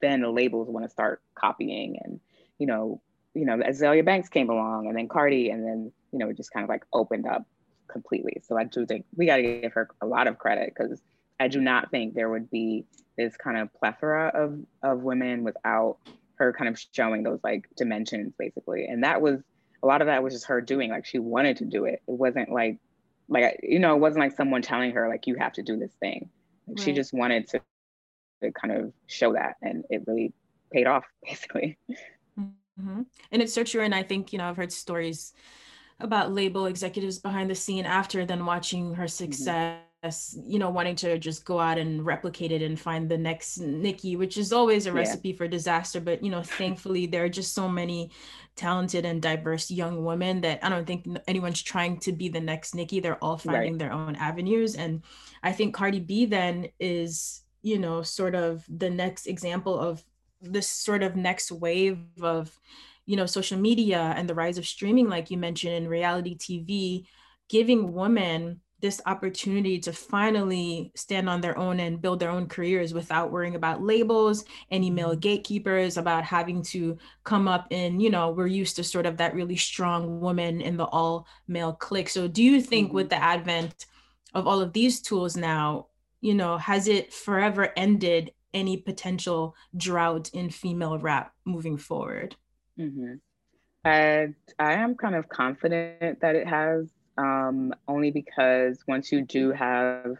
then 0.00 0.22
the 0.22 0.30
labels 0.30 0.68
want 0.68 0.84
to 0.84 0.90
start 0.90 1.22
copying 1.34 1.98
and 2.02 2.20
you 2.58 2.66
know 2.66 3.00
you 3.34 3.44
know 3.44 3.56
Azealia 3.56 4.04
Banks 4.04 4.28
came 4.28 4.50
along 4.50 4.86
and 4.88 4.96
then 4.96 5.08
Cardi 5.08 5.50
and 5.50 5.64
then 5.64 5.92
you 6.12 6.18
know 6.18 6.28
it 6.28 6.36
just 6.36 6.52
kind 6.52 6.64
of 6.64 6.68
like 6.68 6.84
opened 6.92 7.26
up 7.26 7.46
completely 7.88 8.40
so 8.42 8.56
I 8.56 8.64
do 8.64 8.86
think 8.86 9.04
we 9.16 9.26
got 9.26 9.36
to 9.36 9.42
give 9.42 9.72
her 9.72 9.88
a 10.00 10.06
lot 10.06 10.26
of 10.26 10.38
credit 10.38 10.72
because 10.76 11.00
I 11.40 11.48
do 11.48 11.60
not 11.60 11.90
think 11.90 12.14
there 12.14 12.28
would 12.28 12.50
be 12.50 12.84
this 13.16 13.36
kind 13.36 13.56
of 13.56 13.72
plethora 13.74 14.28
of 14.28 14.58
of 14.82 15.02
women 15.02 15.42
without 15.42 15.96
her 16.40 16.52
kind 16.54 16.68
of 16.68 16.82
showing 16.92 17.22
those 17.22 17.38
like 17.44 17.68
dimensions 17.76 18.32
basically. 18.38 18.86
And 18.86 19.04
that 19.04 19.20
was 19.20 19.40
a 19.82 19.86
lot 19.86 20.00
of 20.00 20.06
that 20.06 20.22
was 20.22 20.34
just 20.34 20.46
her 20.46 20.60
doing 20.60 20.90
like 20.90 21.06
she 21.06 21.18
wanted 21.18 21.58
to 21.58 21.64
do 21.64 21.84
it. 21.84 22.02
It 22.08 22.12
wasn't 22.12 22.50
like 22.50 22.78
like 23.28 23.60
you 23.62 23.78
know, 23.78 23.94
it 23.94 24.00
wasn't 24.00 24.20
like 24.20 24.36
someone 24.36 24.62
telling 24.62 24.92
her 24.92 25.08
like 25.08 25.26
you 25.26 25.34
have 25.36 25.52
to 25.54 25.62
do 25.62 25.76
this 25.76 25.92
thing. 26.00 26.30
Like, 26.66 26.78
right. 26.78 26.84
She 26.84 26.92
just 26.92 27.12
wanted 27.12 27.48
to, 27.48 27.60
to 28.42 28.52
kind 28.52 28.74
of 28.74 28.92
show 29.06 29.34
that 29.34 29.56
and 29.62 29.84
it 29.90 30.02
really 30.06 30.32
paid 30.72 30.86
off 30.86 31.04
basically. 31.24 31.78
Mm-hmm. 32.80 33.02
And 33.32 33.42
it's 33.42 33.54
so 33.54 33.64
true. 33.64 33.82
And 33.82 33.94
I 33.94 34.02
think, 34.02 34.32
you 34.32 34.38
know, 34.38 34.48
I've 34.48 34.56
heard 34.56 34.72
stories 34.72 35.32
about 36.00 36.32
label 36.32 36.66
executives 36.66 37.18
behind 37.18 37.50
the 37.50 37.54
scene 37.54 37.84
after 37.84 38.24
then 38.24 38.46
watching 38.46 38.94
her 38.94 39.04
mm-hmm. 39.04 39.08
success. 39.08 39.54
Mm-hmm 39.54 39.86
you 40.02 40.58
know, 40.58 40.70
wanting 40.70 40.96
to 40.96 41.18
just 41.18 41.44
go 41.44 41.60
out 41.60 41.76
and 41.76 42.06
replicate 42.06 42.50
it 42.52 42.62
and 42.62 42.80
find 42.80 43.06
the 43.06 43.18
next 43.18 43.58
Nicki, 43.58 44.16
which 44.16 44.38
is 44.38 44.50
always 44.50 44.86
a 44.86 44.92
recipe 44.92 45.30
yeah. 45.30 45.36
for 45.36 45.46
disaster. 45.46 46.00
But, 46.00 46.24
you 46.24 46.30
know, 46.30 46.42
thankfully, 46.42 47.04
there 47.04 47.24
are 47.24 47.28
just 47.28 47.52
so 47.52 47.68
many 47.68 48.10
talented 48.56 49.04
and 49.04 49.20
diverse 49.20 49.70
young 49.70 50.02
women 50.02 50.40
that 50.40 50.64
I 50.64 50.70
don't 50.70 50.86
think 50.86 51.06
anyone's 51.28 51.60
trying 51.60 51.98
to 52.00 52.12
be 52.12 52.30
the 52.30 52.40
next 52.40 52.74
Nicki. 52.74 53.00
They're 53.00 53.22
all 53.22 53.36
finding 53.36 53.74
right. 53.74 53.78
their 53.78 53.92
own 53.92 54.16
avenues. 54.16 54.74
And 54.74 55.02
I 55.42 55.52
think 55.52 55.74
Cardi 55.74 56.00
B 56.00 56.24
then 56.24 56.68
is, 56.78 57.42
you 57.60 57.78
know, 57.78 58.00
sort 58.00 58.34
of 58.34 58.64
the 58.70 58.88
next 58.88 59.26
example 59.26 59.78
of 59.78 60.02
this 60.40 60.68
sort 60.68 61.02
of 61.02 61.16
next 61.16 61.50
wave 61.52 61.98
of, 62.20 62.58
you 63.06 63.16
know, 63.16 63.26
social 63.26 63.58
media 63.58 64.14
and 64.16 64.28
the 64.28 64.34
rise 64.34 64.58
of 64.58 64.66
streaming, 64.66 65.08
like 65.08 65.30
you 65.30 65.36
mentioned 65.36 65.74
in 65.74 65.88
reality 65.88 66.36
TV, 66.36 67.06
giving 67.48 67.92
women 67.92 68.60
this 68.80 69.00
opportunity 69.06 69.78
to 69.78 69.92
finally 69.92 70.90
stand 70.94 71.28
on 71.28 71.40
their 71.40 71.56
own 71.58 71.80
and 71.80 72.00
build 72.00 72.18
their 72.18 72.30
own 72.30 72.46
careers 72.46 72.94
without 72.94 73.30
worrying 73.30 73.54
about 73.54 73.82
labels, 73.82 74.44
any 74.70 74.90
male 74.90 75.10
mm-hmm. 75.10 75.20
gatekeepers, 75.20 75.96
about 75.96 76.24
having 76.24 76.62
to 76.62 76.96
come 77.24 77.46
up 77.46 77.66
in, 77.70 78.00
you 78.00 78.10
know, 78.10 78.30
we're 78.30 78.46
used 78.46 78.76
to 78.76 78.84
sort 78.84 79.06
of 79.06 79.16
that 79.18 79.34
really 79.34 79.56
strong 79.56 80.20
woman 80.20 80.60
in 80.60 80.76
the 80.76 80.86
all 80.86 81.26
male 81.46 81.74
clique. 81.74 82.08
So 82.08 82.26
do 82.26 82.42
you 82.42 82.60
think 82.60 82.88
mm-hmm. 82.88 82.96
with 82.96 83.10
the 83.10 83.22
advent 83.22 83.86
of 84.34 84.46
all 84.46 84.60
of 84.60 84.72
these 84.72 85.00
tools 85.00 85.36
now, 85.36 85.86
you 86.20 86.34
know, 86.34 86.56
has 86.56 86.88
it 86.88 87.12
forever 87.12 87.72
ended 87.76 88.32
any 88.52 88.76
potential 88.76 89.54
drought 89.76 90.30
in 90.32 90.50
female 90.50 90.98
rap 90.98 91.32
moving 91.44 91.76
forward? 91.76 92.36
Mm-hmm. 92.78 93.14
I, 93.84 94.28
I 94.58 94.74
am 94.74 94.94
kind 94.94 95.14
of 95.14 95.28
confident 95.28 96.20
that 96.20 96.34
it 96.34 96.46
has 96.46 96.90
um, 97.16 97.72
only 97.88 98.10
because 98.10 98.82
once 98.86 99.10
you 99.12 99.22
do 99.22 99.52
have, 99.52 100.16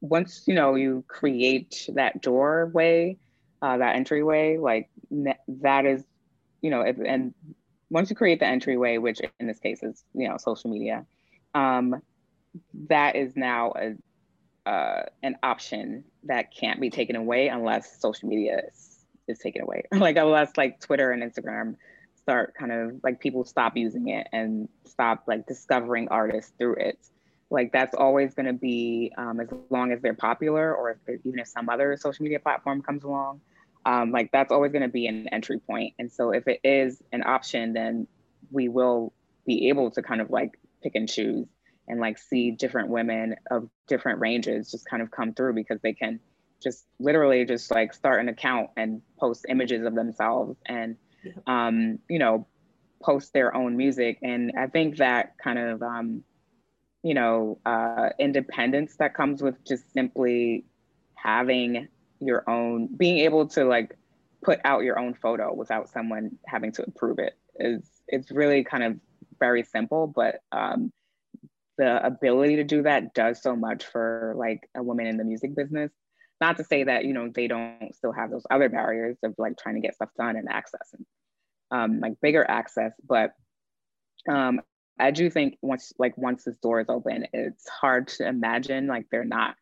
once 0.00 0.44
you 0.46 0.54
know 0.54 0.74
you 0.74 1.04
create 1.08 1.88
that 1.94 2.20
doorway, 2.20 3.16
uh, 3.62 3.78
that 3.78 3.96
entryway, 3.96 4.58
like 4.58 4.90
that 5.10 5.86
is, 5.86 6.04
you 6.60 6.70
know, 6.70 6.82
if, 6.82 6.98
and 6.98 7.34
once 7.90 8.10
you 8.10 8.16
create 8.16 8.40
the 8.40 8.46
entryway, 8.46 8.98
which 8.98 9.20
in 9.40 9.46
this 9.46 9.58
case 9.58 9.82
is 9.82 10.04
you 10.14 10.28
know 10.28 10.36
social 10.36 10.70
media, 10.70 11.06
um, 11.54 12.02
that 12.88 13.16
is 13.16 13.36
now 13.36 13.72
a 13.76 13.94
uh, 14.66 15.02
an 15.22 15.36
option 15.42 16.04
that 16.24 16.54
can't 16.54 16.80
be 16.80 16.90
taken 16.90 17.16
away 17.16 17.48
unless 17.48 18.00
social 18.00 18.28
media 18.28 18.60
is, 18.68 19.04
is 19.28 19.38
taken 19.38 19.62
away. 19.62 19.84
like 19.92 20.16
unless 20.16 20.56
like 20.56 20.80
Twitter 20.80 21.10
and 21.10 21.22
Instagram 21.22 21.76
start 22.16 22.54
kind 22.54 22.72
of 22.72 23.00
like 23.02 23.20
people 23.20 23.44
stop 23.44 23.76
using 23.76 24.08
it 24.08 24.26
and 24.32 24.68
stop 24.84 25.24
like 25.26 25.46
discovering 25.46 26.08
artists 26.08 26.52
through 26.58 26.76
it. 26.76 26.98
Like 27.50 27.72
that's 27.72 27.94
always 27.94 28.34
going 28.34 28.46
to 28.46 28.54
be 28.54 29.12
um, 29.18 29.38
as 29.40 29.48
long 29.68 29.92
as 29.92 30.00
they're 30.00 30.14
popular, 30.14 30.74
or 30.74 30.98
if 31.06 31.20
even 31.24 31.38
if 31.38 31.46
some 31.46 31.68
other 31.68 31.96
social 31.98 32.22
media 32.22 32.40
platform 32.40 32.82
comes 32.82 33.04
along, 33.04 33.42
um, 33.84 34.10
like 34.10 34.32
that's 34.32 34.50
always 34.50 34.72
going 34.72 34.82
to 34.82 34.88
be 34.88 35.06
an 35.06 35.28
entry 35.28 35.58
point. 35.58 35.94
And 35.98 36.10
so 36.10 36.30
if 36.30 36.48
it 36.48 36.60
is 36.64 37.02
an 37.12 37.22
option, 37.22 37.74
then 37.74 38.06
we 38.50 38.68
will 38.68 39.12
be 39.46 39.68
able 39.68 39.90
to 39.92 40.02
kind 40.02 40.22
of 40.22 40.30
like 40.30 40.58
pick 40.82 40.94
and 40.94 41.08
choose 41.08 41.46
and 41.88 42.00
like 42.00 42.18
see 42.18 42.50
different 42.50 42.88
women 42.88 43.36
of 43.50 43.68
different 43.86 44.20
ranges 44.20 44.70
just 44.70 44.86
kind 44.86 45.02
of 45.02 45.10
come 45.10 45.34
through 45.34 45.54
because 45.54 45.80
they 45.82 45.92
can 45.92 46.20
just 46.62 46.86
literally 46.98 47.44
just 47.44 47.70
like 47.70 47.92
start 47.92 48.20
an 48.20 48.28
account 48.28 48.70
and 48.76 49.02
post 49.18 49.44
images 49.48 49.84
of 49.84 49.94
themselves 49.94 50.56
and 50.66 50.96
um, 51.46 51.98
you 52.08 52.18
know, 52.18 52.46
post 53.02 53.32
their 53.32 53.54
own 53.54 53.76
music. 53.76 54.18
And 54.22 54.52
I 54.58 54.66
think 54.66 54.96
that 54.98 55.36
kind 55.42 55.58
of, 55.58 55.82
um, 55.82 56.24
you 57.02 57.14
know, 57.14 57.58
uh, 57.66 58.10
independence 58.18 58.96
that 58.96 59.14
comes 59.14 59.42
with 59.42 59.62
just 59.64 59.92
simply 59.92 60.64
having 61.14 61.88
your 62.20 62.48
own, 62.48 62.88
being 62.94 63.18
able 63.18 63.48
to 63.48 63.64
like 63.64 63.96
put 64.42 64.60
out 64.64 64.84
your 64.84 64.98
own 64.98 65.14
photo 65.14 65.54
without 65.54 65.88
someone 65.88 66.38
having 66.46 66.72
to 66.72 66.84
approve 66.84 67.18
it 67.18 67.36
is 67.58 67.82
it's 68.08 68.30
really 68.30 68.62
kind 68.64 68.82
of 68.82 68.96
very 69.38 69.62
simple 69.62 70.06
but 70.06 70.42
um, 70.52 70.92
the 71.78 72.04
ability 72.04 72.56
to 72.56 72.64
do 72.64 72.82
that 72.82 73.14
does 73.14 73.42
so 73.42 73.56
much 73.56 73.84
for 73.84 74.34
like 74.36 74.68
a 74.76 74.82
woman 74.82 75.06
in 75.06 75.16
the 75.16 75.24
music 75.24 75.54
business. 75.54 75.90
Not 76.40 76.56
to 76.58 76.64
say 76.64 76.84
that 76.84 77.04
you 77.04 77.12
know 77.14 77.30
they 77.34 77.46
don't 77.46 77.94
still 77.94 78.12
have 78.12 78.30
those 78.30 78.46
other 78.50 78.68
barriers 78.68 79.16
of 79.22 79.34
like 79.38 79.56
trying 79.56 79.76
to 79.76 79.80
get 79.80 79.94
stuff 79.94 80.10
done 80.18 80.36
and 80.36 80.48
access 80.50 80.92
and 80.92 81.06
um, 81.70 82.00
like 82.00 82.20
bigger 82.20 82.48
access 82.48 82.92
but 83.06 83.32
um, 84.30 84.60
i 84.98 85.10
do 85.10 85.28
think 85.28 85.56
once 85.60 85.92
like 85.98 86.16
once 86.16 86.44
this 86.44 86.56
door 86.62 86.80
is 86.80 86.88
open 86.88 87.26
it's 87.32 87.68
hard 87.68 88.08
to 88.08 88.26
imagine 88.26 88.86
like 88.86 89.06
they're 89.10 89.24
not 89.24 89.56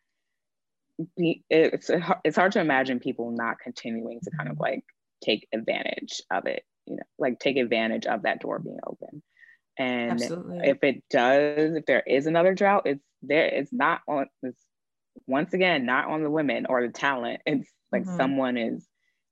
be, 1.17 1.43
it's 1.49 1.91
it's 2.25 2.37
hard 2.37 2.53
to 2.53 2.61
imagine 2.61 3.01
people 3.01 3.31
not 3.31 3.59
continuing 3.59 4.21
to 4.21 4.31
kind 4.37 4.51
of 4.51 4.61
like 4.61 4.85
take 5.25 5.49
advantage 5.55 6.21
of 6.31 6.47
it 6.47 6.65
you 6.87 6.97
know 6.97 7.03
like 7.19 7.39
take 7.39 7.57
advantage 7.57 8.07
of 8.07 8.23
that 8.23 8.41
door 8.41 8.59
being 8.59 8.79
open 8.87 9.23
and 9.79 10.13
Absolutely. 10.13 10.59
if 10.69 10.79
it 10.83 11.03
does 11.11 11.75
if 11.75 11.87
there 11.87 12.03
is 12.07 12.27
another 12.27 12.55
drought 12.55 12.83
it's 12.87 13.05
there 13.23 13.47
it's 13.47 13.73
not 13.73 14.01
on 14.07 14.27
it's 14.43 14.61
once 15.27 15.55
again 15.55 15.87
not 15.87 16.09
on 16.09 16.23
the 16.23 16.31
women 16.31 16.67
or 16.69 16.87
the 16.87 16.93
talent 16.93 17.41
it's 17.47 17.71
like 17.91 18.03
mm-hmm. 18.03 18.17
someone 18.17 18.57
is 18.57 18.87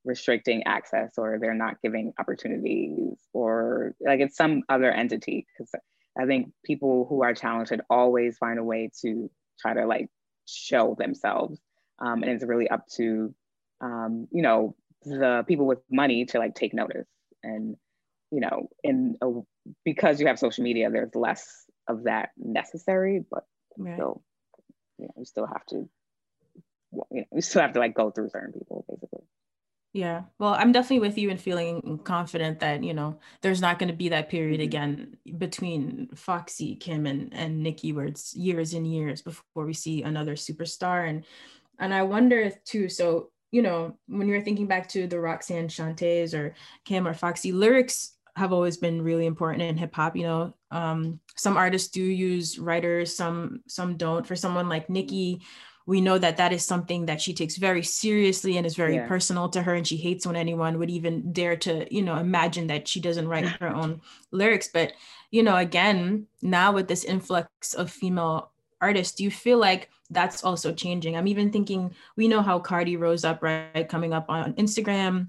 restricting 0.05 0.63
access 0.65 1.13
or 1.19 1.39
they're 1.39 1.53
not 1.53 1.81
giving 1.83 2.13
opportunities 2.19 3.19
or 3.35 3.95
like 4.01 4.21
it's 4.21 4.37
some 4.37 4.63
other 4.69 4.91
entity 4.91 5.47
because 5.53 5.71
i 6.19 6.25
think 6.25 6.51
people 6.65 7.07
who 7.09 7.23
are 7.23 7.35
talented 7.35 7.83
always 7.91 8.39
find 8.39 8.59
a 8.59 8.65
way 8.65 8.91
to 9.03 9.31
try 9.61 9.75
to 9.75 9.85
like 9.85 10.09
show 10.47 10.97
themselves 10.99 11.61
um, 11.99 12.23
and 12.23 12.33
it's 12.33 12.45
really 12.45 12.69
up 12.69 12.87
to 12.89 13.35
um, 13.83 14.27
you 14.33 14.43
know 14.43 14.75
the 15.05 15.45
people 15.47 15.67
with 15.67 15.81
money 15.91 16.25
to 16.27 16.39
like 16.39 16.55
take 16.55 16.75
notice 16.75 17.07
and 17.43 17.77
you 18.31 18.41
know 18.41 18.69
in 18.83 19.17
a, 19.23 19.31
because 19.85 20.21
you 20.21 20.27
have 20.27 20.39
social 20.39 20.65
media 20.65 20.91
there's 20.91 21.15
less 21.15 21.65
of 21.89 22.05
that 22.05 22.31
necessary 22.37 23.25
but 23.31 23.45
right. 23.77 23.95
still 23.95 24.23
you 24.99 25.07
know 25.07 25.15
you 25.19 25.25
still 25.25 25.47
have 25.47 25.65
to 25.67 25.89
you 26.93 27.21
know 27.21 27.25
you 27.33 27.41
still 27.41 27.63
have 27.63 27.73
to 27.73 27.81
like 27.81 27.95
go 27.95 28.11
through 28.11 28.29
certain 28.29 28.53
people 28.53 28.85
basically 28.89 29.23
yeah. 29.93 30.23
Well, 30.39 30.55
I'm 30.55 30.71
definitely 30.71 31.01
with 31.01 31.19
you 31.19 31.31
in 31.31 31.39
feeling 31.39 32.01
confident 32.05 32.61
that, 32.61 32.85
you 32.85 32.95
know, 32.95 33.19
there's 33.41 33.61
not 33.61 33.81
going 33.81 33.89
to 33.89 33.97
be 33.97 34.11
that 34.11 34.29
period 34.29 34.61
mm-hmm. 34.61 34.69
again 34.69 35.17
between 35.37 36.09
Foxy, 36.15 36.77
Kim 36.77 37.07
and 37.07 37.35
and 37.35 37.63
Nicki 37.63 37.93
where 37.93 38.07
it's 38.07 38.35
years 38.37 38.73
and 38.73 38.87
years 38.87 39.21
before 39.21 39.67
we 39.67 39.75
see 39.75 40.03
another 40.03 40.37
superstar 40.37 41.09
and 41.09 41.25
and 41.81 41.93
I 41.93 42.03
wonder 42.03 42.53
too 42.65 42.89
so, 42.89 43.31
you 43.51 43.63
know, 43.63 43.97
when 44.07 44.29
you're 44.29 44.43
thinking 44.43 44.67
back 44.67 44.89
to 44.91 45.09
the 45.09 45.19
Roxanne 45.19 45.69
Shantes 45.69 46.35
or 46.35 46.55
Kim 46.85 47.09
or 47.09 47.15
Foxy 47.15 47.51
lyrics 47.51 48.13
have 48.41 48.53
always 48.53 48.77
been 48.77 49.03
really 49.03 49.27
important 49.27 49.63
in 49.63 49.77
hip 49.77 49.95
hop, 49.95 50.17
you 50.17 50.25
know. 50.25 50.55
Um 50.71 51.21
some 51.37 51.57
artists 51.57 51.89
do 51.89 52.03
use 52.03 52.59
writers, 52.59 53.17
some 53.17 53.63
some 53.69 53.97
don't. 53.97 54.27
For 54.27 54.37
someone 54.37 54.69
like 54.69 54.91
Nicki, 54.91 55.43
we 55.91 56.01
know 56.01 56.19
that 56.19 56.37
that 56.37 56.53
is 56.53 56.65
something 56.65 57.07
that 57.07 57.21
she 57.21 57.35
takes 57.35 57.57
very 57.57 57.83
seriously 57.83 58.57
and 58.57 58.65
is 58.65 58.77
very 58.77 58.95
yeah. 58.95 59.09
personal 59.09 59.49
to 59.49 59.61
her 59.61 59.75
and 59.75 59.85
she 59.85 59.97
hates 59.97 60.25
when 60.25 60.37
anyone 60.37 60.79
would 60.79 60.89
even 60.89 61.33
dare 61.33 61.57
to 61.57 61.93
you 61.93 62.01
know 62.01 62.17
imagine 62.17 62.69
that 62.69 62.87
she 62.87 63.01
doesn't 63.01 63.27
write 63.27 63.45
her 63.45 63.69
own 63.69 64.01
lyrics 64.31 64.69
but 64.73 64.93
you 65.33 65.43
know 65.43 65.57
again 65.57 66.27
now 66.43 66.71
with 66.71 66.87
this 66.87 67.03
influx 67.03 67.75
of 67.75 67.91
female 67.91 68.53
artists 68.81 69.17
do 69.17 69.25
you 69.25 69.33
feel 69.33 69.59
like 69.59 69.89
that's 70.11 70.45
also 70.45 70.73
changing 70.73 71.17
i'm 71.17 71.27
even 71.27 71.51
thinking 71.51 71.93
we 72.17 72.29
know 72.29 72.41
how 72.41 72.59
cardi 72.59 72.97
rose 72.97 73.25
up 73.25 73.43
right 73.43 73.89
coming 73.89 74.13
up 74.13 74.27
on 74.29 74.55
instagram 74.55 75.29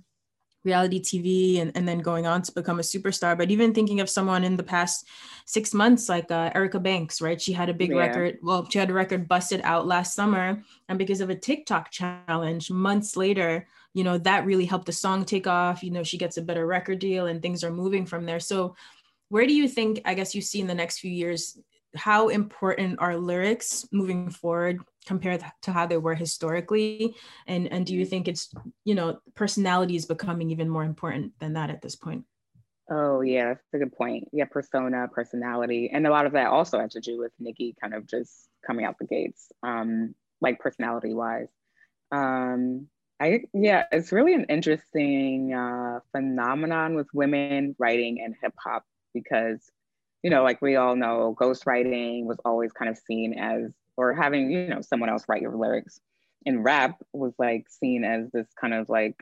reality 0.64 1.02
TV 1.02 1.62
and, 1.62 1.72
and 1.76 1.88
then 1.88 2.00
going 2.00 2.28
on 2.28 2.42
to 2.44 2.52
become 2.52 2.80
a 2.80 2.84
superstar. 2.84 3.38
But 3.38 3.52
even 3.52 3.74
thinking 3.74 4.00
of 4.00 4.10
someone 4.10 4.44
in 4.44 4.58
the 4.58 4.64
past 4.64 5.08
six 5.46 5.74
months, 5.74 6.08
like 6.08 6.30
uh, 6.30 6.52
Erica 6.54 6.80
Banks, 6.80 7.22
right? 7.22 7.42
She 7.42 7.54
had 7.54 7.70
a 7.70 7.74
big 7.74 7.92
yeah. 7.92 7.98
record. 7.98 8.38
Well, 8.42 8.68
she 8.70 8.80
had 8.80 8.90
a 8.90 8.94
record 8.94 9.28
busted 9.28 9.62
out 9.64 9.88
last 9.88 10.14
summer. 10.14 10.64
And 10.88 11.00
because 11.00 11.22
of 11.22 11.30
a 11.30 11.36
TikTok 11.36 11.92
challenge, 11.92 12.70
months 12.70 13.18
later, 13.18 13.68
you 13.94 14.04
know, 14.04 14.18
that 14.20 14.46
really 14.46 14.66
helped 14.66 14.86
the 14.86 14.94
song 14.94 15.26
take 15.26 15.48
off. 15.48 15.84
You 15.84 15.92
know, 15.92 16.04
she 16.04 16.18
gets 16.18 16.38
a 16.38 16.42
better 16.42 16.66
record 16.66 17.00
deal 17.00 17.26
and 17.26 17.42
things 17.42 17.64
are 17.64 17.72
moving 17.72 18.06
from 18.06 18.26
there. 18.26 18.40
So, 18.40 18.76
where 19.30 19.48
do 19.48 19.54
you 19.54 19.70
think, 19.70 20.02
I 20.04 20.14
guess 20.14 20.36
you 20.36 20.42
see 20.42 20.60
in 20.60 20.68
the 20.68 20.76
next 20.76 21.00
few 21.00 21.10
years, 21.10 21.58
how 21.96 22.30
important 22.30 23.00
are 23.00 23.18
lyrics 23.18 23.88
moving 23.92 24.30
forward 24.30 24.80
compared 25.06 25.44
to 25.64 25.72
how 25.72 25.86
they 25.86 25.98
were 25.98 26.16
historically? 26.16 27.16
And 27.48 27.68
and 27.72 27.86
do 27.86 27.96
you 27.96 28.06
think 28.06 28.28
it's 28.28 28.54
you 28.86 28.96
know 28.96 29.20
personality 29.36 29.96
is 29.96 30.06
becoming 30.06 30.52
even 30.52 30.70
more 30.70 30.84
important 30.84 31.34
than 31.40 31.54
that 31.54 31.70
at 31.70 31.82
this 31.82 31.96
point? 31.96 32.26
Oh 32.90 33.22
yeah 33.22 33.50
that's 33.50 33.74
a 33.74 33.78
good 33.78 33.94
point. 33.94 34.28
Yeah 34.32 34.46
persona 34.46 35.08
personality 35.08 35.90
and 35.92 36.06
a 36.08 36.12
lot 36.12 36.26
of 36.26 36.34
that 36.34 36.48
also 36.48 36.80
has 36.80 36.94
to 36.94 37.02
do 37.02 37.18
with 37.20 37.32
nicki 37.40 37.76
kind 37.82 37.94
of 37.94 38.08
just 38.08 38.48
coming 38.66 38.86
out 38.86 38.98
the 39.00 39.06
gates 39.06 39.52
um 39.64 40.14
like 40.40 40.60
personality 40.60 41.14
wise 41.14 41.48
um 42.12 42.88
I 43.22 43.44
yeah, 43.54 43.84
it's 43.92 44.12
really 44.12 44.34
an 44.34 44.46
interesting 44.46 45.54
uh, 45.54 46.00
phenomenon 46.12 46.96
with 46.96 47.08
women 47.14 47.76
writing 47.78 48.20
and 48.20 48.34
hip 48.42 48.54
hop 48.58 48.84
because 49.14 49.70
you 50.24 50.30
know, 50.30 50.44
like 50.44 50.62
we 50.62 50.76
all 50.76 50.96
know, 50.96 51.36
ghostwriting 51.40 52.26
was 52.26 52.38
always 52.46 52.72
kind 52.72 52.90
of 52.90 52.98
seen 52.98 53.34
as, 53.34 53.74
or 53.98 54.14
having, 54.14 54.52
you 54.52 54.68
know, 54.68 54.82
someone 54.82 55.10
else 55.10 55.26
write 55.28 55.42
your 55.42 55.56
lyrics. 55.56 56.00
And 56.46 56.64
rap 56.64 57.00
was 57.14 57.34
like 57.38 57.68
seen 57.70 58.04
as 58.04 58.30
this 58.32 58.48
kind 58.60 58.74
of 58.74 58.90
like, 58.90 59.16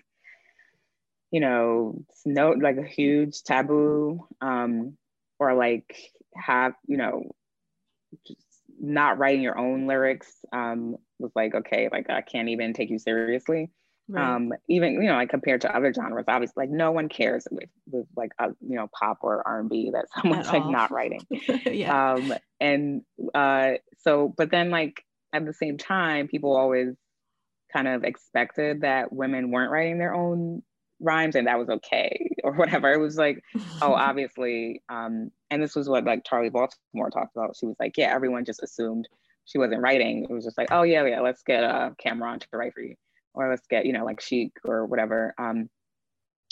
you 1.31 1.39
know, 1.39 2.03
no, 2.25 2.51
like 2.51 2.77
a 2.77 2.85
huge 2.85 3.43
taboo, 3.43 4.25
um, 4.41 4.97
or 5.39 5.53
like 5.53 6.11
have, 6.35 6.73
you 6.87 6.97
know, 6.97 7.31
just 8.25 8.41
not 8.79 9.17
writing 9.17 9.41
your 9.41 9.57
own 9.57 9.87
lyrics 9.87 10.31
um, 10.53 10.95
was 11.17 11.31
like, 11.35 11.53
okay, 11.53 11.89
like 11.91 12.09
I 12.09 12.21
can't 12.21 12.49
even 12.49 12.73
take 12.73 12.89
you 12.89 12.99
seriously. 12.99 13.69
Right. 14.11 14.35
Um, 14.35 14.53
even 14.67 14.93
you 14.93 15.07
know, 15.07 15.13
like 15.15 15.29
compared 15.29 15.61
to 15.61 15.75
other 15.75 15.93
genres, 15.93 16.25
obviously, 16.27 16.63
like 16.63 16.71
no 16.71 16.91
one 16.91 17.09
cares 17.09 17.47
with, 17.51 17.69
with 17.91 18.07
like 18.15 18.31
uh, 18.39 18.49
you 18.59 18.75
know 18.75 18.89
pop 18.91 19.19
or 19.21 19.47
R 19.47 19.59
and 19.59 19.69
B 19.69 19.91
that 19.93 20.07
someone's 20.15 20.47
At 20.47 20.53
like 20.53 20.63
all. 20.63 20.71
not 20.71 20.91
writing. 20.91 21.21
yeah. 21.65 22.13
Um, 22.13 22.33
and 22.59 23.03
uh, 23.35 23.73
so, 23.99 24.33
but 24.35 24.49
then 24.49 24.71
like 24.71 25.05
at 25.31 25.45
the 25.45 25.53
same 25.53 25.77
time, 25.77 26.27
people 26.27 26.55
always 26.57 26.95
kind 27.71 27.87
of 27.87 28.03
expected 28.03 28.81
that 28.81 29.13
women 29.13 29.51
weren't 29.51 29.71
writing 29.71 29.99
their 29.99 30.15
own 30.15 30.63
rhymes 30.99 31.35
and 31.35 31.45
that 31.45 31.59
was 31.59 31.69
okay 31.69 32.31
or 32.43 32.53
whatever. 32.55 32.91
It 32.91 32.99
was 32.99 33.15
like, 33.15 33.43
oh, 33.83 33.93
obviously, 33.93 34.81
um, 34.89 35.29
and 35.51 35.61
this 35.61 35.75
was 35.75 35.87
what 35.87 36.03
like 36.03 36.23
Charli 36.23 36.51
Baltimore 36.51 37.11
talked 37.11 37.35
about. 37.35 37.55
She 37.55 37.67
was 37.67 37.75
like, 37.79 37.95
yeah, 37.95 38.11
everyone 38.11 38.43
just 38.43 38.63
assumed 38.63 39.07
she 39.45 39.59
wasn't 39.59 39.81
writing. 39.81 40.25
It 40.27 40.33
was 40.33 40.45
just 40.45 40.57
like, 40.57 40.69
oh 40.71 40.81
yeah, 40.81 41.05
yeah, 41.05 41.21
let's 41.21 41.43
get 41.43 41.63
a 41.63 41.67
uh, 41.67 41.89
Cam'ron 42.03 42.39
to 42.39 42.47
write 42.53 42.73
for 42.73 42.81
you 42.81 42.95
or 43.33 43.49
let's 43.49 43.67
get 43.67 43.85
you 43.85 43.93
know 43.93 44.05
like 44.05 44.21
Sheek 44.21 44.53
or 44.65 44.85
whatever 44.85 45.33
um, 45.37 45.69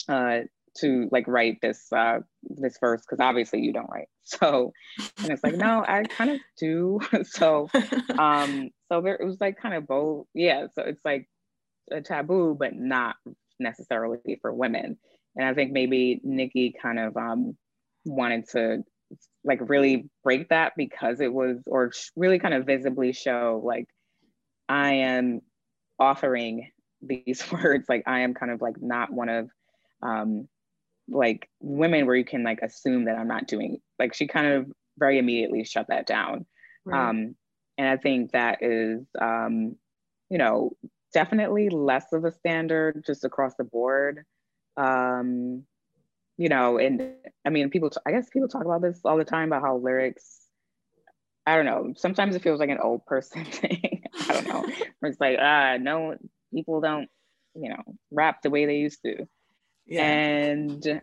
uh, 0.08 0.40
to 0.78 1.08
like 1.10 1.26
write 1.26 1.58
this 1.60 1.92
uh, 1.92 2.20
this 2.42 2.78
verse 2.80 3.02
because 3.02 3.20
obviously 3.20 3.60
you 3.60 3.72
don't 3.72 3.90
write. 3.90 4.08
So 4.28 4.74
and 5.22 5.30
it's 5.30 5.42
like 5.42 5.56
no, 5.56 5.82
I 5.88 6.02
kind 6.02 6.28
of 6.28 6.40
do. 6.58 7.00
so 7.24 7.70
um, 8.18 8.68
so 8.92 9.00
there 9.00 9.14
it 9.14 9.24
was 9.24 9.40
like 9.40 9.58
kind 9.58 9.74
of 9.74 9.86
both. 9.86 10.26
Yeah, 10.34 10.66
so 10.74 10.82
it's 10.82 11.02
like 11.02 11.26
a 11.90 12.02
taboo, 12.02 12.54
but 12.58 12.74
not 12.74 13.16
necessarily 13.58 14.38
for 14.42 14.52
women. 14.52 14.98
And 15.34 15.48
I 15.48 15.54
think 15.54 15.72
maybe 15.72 16.20
Nicki 16.22 16.74
kind 16.80 16.98
of 16.98 17.16
um, 17.16 17.56
wanted 18.04 18.50
to 18.50 18.84
like 19.44 19.60
really 19.68 20.10
break 20.22 20.50
that 20.50 20.74
because 20.76 21.20
it 21.20 21.32
was 21.32 21.62
or 21.66 21.92
really 22.14 22.38
kind 22.38 22.52
of 22.52 22.66
visibly 22.66 23.14
show 23.14 23.62
like 23.64 23.86
I 24.68 24.92
am 24.92 25.40
offering 25.98 26.70
these 27.02 27.44
words 27.52 27.88
like 27.88 28.02
i 28.06 28.20
am 28.20 28.34
kind 28.34 28.52
of 28.52 28.60
like 28.60 28.80
not 28.80 29.12
one 29.12 29.28
of 29.28 29.48
um 30.02 30.48
like 31.08 31.48
women 31.60 32.06
where 32.06 32.16
you 32.16 32.24
can 32.24 32.42
like 32.42 32.60
assume 32.62 33.04
that 33.04 33.16
i'm 33.16 33.28
not 33.28 33.46
doing 33.46 33.80
like 33.98 34.14
she 34.14 34.26
kind 34.26 34.46
of 34.46 34.70
very 34.98 35.18
immediately 35.18 35.64
shut 35.64 35.86
that 35.88 36.06
down 36.06 36.44
right. 36.84 37.08
um 37.08 37.34
and 37.78 37.88
i 37.88 37.96
think 37.96 38.32
that 38.32 38.62
is 38.62 39.06
um 39.20 39.76
you 40.28 40.38
know 40.38 40.72
definitely 41.12 41.70
less 41.70 42.12
of 42.12 42.24
a 42.24 42.32
standard 42.32 43.02
just 43.06 43.24
across 43.24 43.54
the 43.54 43.64
board 43.64 44.24
um 44.76 45.62
you 46.36 46.48
know 46.48 46.78
and 46.78 47.14
i 47.46 47.50
mean 47.50 47.70
people 47.70 47.90
i 48.06 48.10
guess 48.12 48.28
people 48.28 48.48
talk 48.48 48.64
about 48.64 48.82
this 48.82 49.00
all 49.04 49.16
the 49.16 49.24
time 49.24 49.48
about 49.48 49.62
how 49.62 49.76
lyrics 49.76 50.47
i 51.48 51.56
don't 51.56 51.64
know 51.64 51.92
sometimes 51.96 52.36
it 52.36 52.42
feels 52.42 52.60
like 52.60 52.70
an 52.70 52.78
old 52.82 53.04
person 53.06 53.44
thing 53.60 54.02
i 54.28 54.32
don't 54.32 54.46
know 54.46 54.64
it's 55.02 55.20
like 55.20 55.38
ah 55.40 55.76
no 55.78 56.16
people 56.52 56.80
don't, 56.80 57.08
you 57.54 57.68
know, 57.68 57.82
rap 58.10 58.42
the 58.42 58.50
way 58.50 58.66
they 58.66 58.76
used 58.76 59.02
to. 59.04 59.26
Yeah. 59.86 60.04
And 60.04 61.02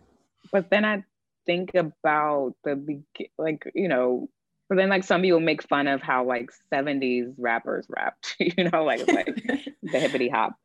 but 0.51 0.69
then 0.69 0.85
I 0.85 1.03
think 1.45 1.73
about 1.75 2.53
the 2.63 3.03
like, 3.37 3.69
you 3.73 3.87
know, 3.87 4.29
but 4.69 4.75
then 4.75 4.89
like 4.89 5.03
some 5.03 5.21
people 5.21 5.39
make 5.39 5.67
fun 5.67 5.87
of 5.87 6.01
how 6.01 6.25
like 6.25 6.49
70s 6.73 7.33
rappers 7.37 7.85
rapped, 7.89 8.35
you 8.39 8.69
know, 8.69 8.83
like 8.83 9.07
like 9.07 9.35
the 9.83 9.99
hippity 9.99 10.29
hop. 10.29 10.55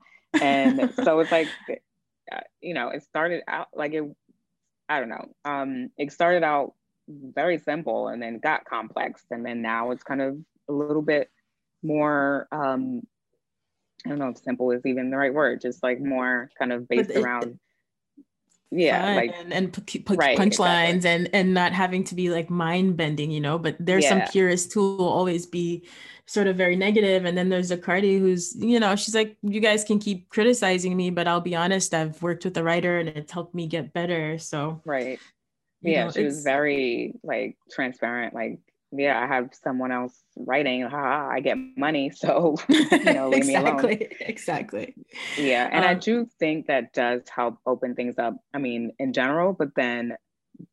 And 0.40 0.92
so 1.02 1.20
it's 1.20 1.32
like 1.32 1.48
uh, 2.32 2.40
you 2.60 2.74
know, 2.74 2.90
it 2.90 3.02
started 3.02 3.42
out 3.48 3.68
like 3.74 3.92
it, 3.92 4.04
I 4.88 5.00
don't 5.00 5.08
know, 5.08 5.28
um, 5.44 5.90
it 5.96 6.12
started 6.12 6.42
out 6.42 6.74
very 7.08 7.58
simple 7.58 8.08
and 8.08 8.22
then 8.22 8.38
got 8.38 8.64
complex. 8.64 9.24
And 9.30 9.44
then 9.44 9.62
now 9.62 9.90
it's 9.90 10.02
kind 10.02 10.20
of 10.20 10.38
a 10.68 10.72
little 10.72 11.02
bit 11.02 11.30
more, 11.82 12.46
um, 12.52 13.06
I 14.04 14.10
don't 14.10 14.18
know 14.18 14.28
if 14.28 14.38
simple 14.38 14.70
is 14.70 14.86
even 14.86 15.10
the 15.10 15.16
right 15.16 15.34
word, 15.34 15.60
just 15.60 15.82
like 15.82 16.00
more 16.00 16.50
kind 16.58 16.72
of 16.72 16.88
based 16.88 17.10
it, 17.10 17.18
around 17.18 17.58
yeah 18.70 19.16
like 19.16 19.34
and, 19.36 19.52
and 19.52 19.86
p- 19.86 19.98
p- 19.98 20.14
right, 20.14 20.38
punchlines 20.38 20.96
exactly. 20.96 21.10
and 21.10 21.30
and 21.32 21.54
not 21.54 21.72
having 21.72 22.04
to 22.04 22.14
be 22.14 22.30
like 22.30 22.48
mind 22.48 22.96
bending 22.96 23.30
you 23.30 23.40
know 23.40 23.58
but 23.58 23.76
there's 23.80 24.04
yeah. 24.04 24.10
some 24.10 24.22
purists 24.32 24.72
who 24.72 24.96
will 24.96 25.08
always 25.08 25.44
be 25.44 25.84
sort 26.26 26.46
of 26.46 26.56
very 26.56 26.76
negative 26.76 27.24
and 27.24 27.36
then 27.36 27.48
there's 27.48 27.72
a 27.72 27.76
cardi 27.76 28.18
who's 28.18 28.54
you 28.56 28.78
know 28.78 28.94
she's 28.94 29.14
like 29.14 29.36
you 29.42 29.60
guys 29.60 29.82
can 29.82 29.98
keep 29.98 30.28
criticizing 30.28 30.96
me 30.96 31.10
but 31.10 31.26
i'll 31.26 31.40
be 31.40 31.56
honest 31.56 31.92
i've 31.92 32.20
worked 32.22 32.44
with 32.44 32.56
a 32.56 32.62
writer 32.62 32.98
and 32.98 33.08
it's 33.08 33.32
helped 33.32 33.54
me 33.54 33.66
get 33.66 33.92
better 33.92 34.38
so 34.38 34.80
right 34.84 35.18
yeah 35.82 36.04
know, 36.04 36.10
she 36.10 36.24
was 36.24 36.42
very 36.42 37.14
like 37.22 37.56
transparent 37.70 38.34
like 38.34 38.58
yeah, 38.92 39.20
I 39.20 39.26
have 39.26 39.50
someone 39.52 39.92
else 39.92 40.20
writing, 40.36 40.82
ha, 40.82 41.28
I 41.30 41.40
get 41.40 41.56
money. 41.76 42.10
So, 42.20 42.56
you 42.68 43.04
know, 43.04 43.28
leave 43.28 43.44
exactly, 43.44 43.88
me 43.88 43.96
alone. 43.96 44.08
Exactly. 44.20 44.94
Yeah. 45.38 45.68
And 45.70 45.84
um, 45.84 45.90
I 45.90 45.94
do 45.94 46.28
think 46.38 46.66
that 46.66 46.92
does 46.92 47.22
help 47.28 47.58
open 47.66 47.94
things 47.94 48.18
up. 48.18 48.36
I 48.52 48.58
mean, 48.58 48.92
in 48.98 49.12
general, 49.12 49.52
but 49.52 49.74
then 49.74 50.16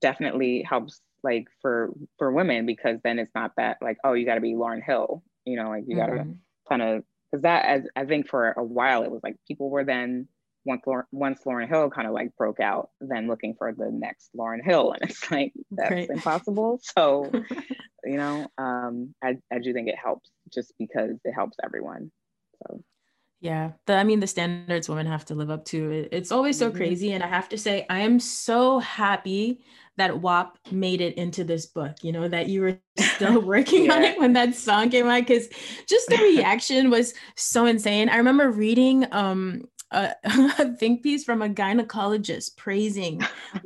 definitely 0.01 0.63
helps 0.63 1.01
like 1.23 1.47
for 1.61 1.93
for 2.17 2.31
women 2.31 2.65
because 2.65 2.99
then 3.03 3.19
it's 3.19 3.33
not 3.33 3.51
that 3.57 3.77
like, 3.81 3.97
oh, 4.03 4.13
you 4.13 4.25
gotta 4.25 4.41
be 4.41 4.53
Lauryn 4.53 4.83
Hill, 4.83 5.23
you 5.45 5.55
know, 5.55 5.69
like 5.69 5.83
you 5.87 5.95
gotta 5.95 6.13
mm-hmm. 6.13 6.31
kind 6.67 6.81
of 6.81 7.03
because 7.31 7.43
that 7.43 7.65
as 7.65 7.83
I 7.95 8.05
think 8.05 8.27
for 8.27 8.51
a 8.51 8.63
while 8.63 9.03
it 9.03 9.11
was 9.11 9.21
like 9.23 9.35
people 9.47 9.69
were 9.69 9.83
then 9.83 10.27
once 10.67 10.84
Lauryn, 10.86 11.03
once 11.12 11.39
Lauryn 11.45 11.67
Hill 11.67 11.89
kind 11.89 12.08
of 12.08 12.13
like 12.13 12.36
broke 12.38 12.60
out, 12.60 12.89
then 12.99 13.27
looking 13.27 13.56
for 13.58 13.71
the 13.71 13.89
next 13.89 14.30
Lauryn 14.38 14.63
Hill, 14.63 14.91
and 14.91 15.10
it's 15.10 15.32
like 15.32 15.53
that's 15.71 15.91
right. 15.91 16.10
impossible. 16.10 16.80
So, 16.84 17.32
you 18.03 18.17
know, 18.17 18.47
um, 18.58 19.15
I 19.23 19.38
I 19.51 19.60
do 19.60 19.73
think 19.73 19.88
it 19.88 19.95
helps 20.01 20.30
just 20.53 20.73
because 20.77 21.17
it 21.23 21.32
helps 21.32 21.58
everyone. 21.63 22.12
So. 22.62 22.84
Yeah, 23.39 23.73
the, 23.86 23.93
I 23.93 24.03
mean 24.03 24.19
the 24.19 24.27
standards 24.27 24.89
women 24.89 25.06
have 25.06 25.25
to 25.25 25.36
live 25.36 25.51
up 25.51 25.63
to. 25.65 25.91
It, 25.91 26.10
it's 26.12 26.32
always 26.32 26.58
so 26.58 26.69
mm-hmm. 26.69 26.77
crazy, 26.77 27.12
and 27.13 27.23
I 27.23 27.27
have 27.27 27.49
to 27.49 27.58
say, 27.58 27.86
I 27.89 27.99
am 27.99 28.19
so 28.19 28.80
happy 28.80 29.62
that 29.97 30.21
WAP 30.21 30.58
made 30.71 31.01
it 31.01 31.15
into 31.17 31.43
this 31.43 31.67
book. 31.67 31.97
You 32.01 32.12
know 32.12 32.27
that 32.27 32.47
you 32.47 32.62
were 32.62 32.80
still 32.97 33.39
working 33.41 33.86
yeah. 33.86 33.93
on 33.93 34.03
it 34.03 34.19
when 34.19 34.34
that 34.34 34.56
song 34.56 34.89
came 34.89 35.08
out, 35.08 35.21
because 35.27 35.49
just 35.88 36.10
the 36.10 36.17
reaction 36.17 36.89
was 36.89 37.13
so 37.36 37.67
insane. 37.67 38.10
I 38.10 38.17
remember 38.17 38.49
reading 38.49 39.06
um 39.12 39.65
a, 39.91 40.13
a 40.23 40.73
think 40.73 41.04
piece 41.04 41.23
from 41.23 41.41
a 41.41 41.50
gynecologist 41.50 42.58
praising 42.58 43.21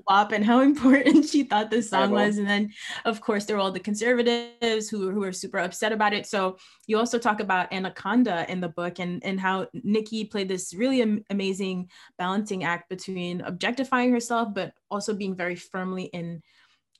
WAP 0.08 0.32
and 0.32 0.46
how 0.46 0.60
important 0.62 1.26
she 1.26 1.44
thought 1.44 1.72
this 1.72 1.90
song 1.90 2.12
was. 2.12 2.38
And 2.38 2.48
then, 2.48 2.72
of 3.06 3.22
course, 3.22 3.46
there 3.46 3.56
were 3.56 3.62
all 3.62 3.72
the 3.72 3.80
conservatives 3.80 4.90
who, 4.90 5.12
who 5.12 5.20
were 5.20 5.32
super 5.32 5.58
upset 5.58 5.92
about 5.92 6.14
it. 6.14 6.28
So 6.28 6.58
you 6.88 6.98
also 6.98 7.18
talk 7.18 7.40
about 7.40 7.72
Anaconda 7.74 8.46
in 8.50 8.62
the 8.62 8.70
book 8.70 9.00
and, 9.00 9.24
and 9.24 9.40
how 9.40 9.68
Nicki 9.74 10.26
played 10.26 10.50
this 10.50 10.74
really 10.74 11.02
am- 11.02 11.26
amazing 11.30 11.90
balancing 12.18 12.64
act 12.64 12.90
between 12.90 13.42
objectifying 13.42 14.12
herself, 14.12 14.50
but 14.54 14.74
also 14.90 15.14
being 15.14 15.36
very 15.36 15.56
firmly 15.56 16.04
in 16.06 16.42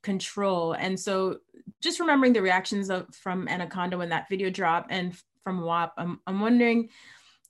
control. 0.02 0.74
And 0.74 1.00
so 1.00 1.38
just 1.82 2.00
remembering 2.00 2.34
the 2.34 2.42
reactions 2.42 2.90
of 2.90 3.14
from 3.14 3.48
Anaconda 3.48 3.98
when 3.98 4.10
that 4.10 4.30
video 4.30 4.50
dropped 4.50 4.92
and 4.92 5.16
from 5.44 5.62
WAP, 5.62 5.94
I'm, 5.98 6.20
I'm 6.26 6.40
wondering 6.40 6.90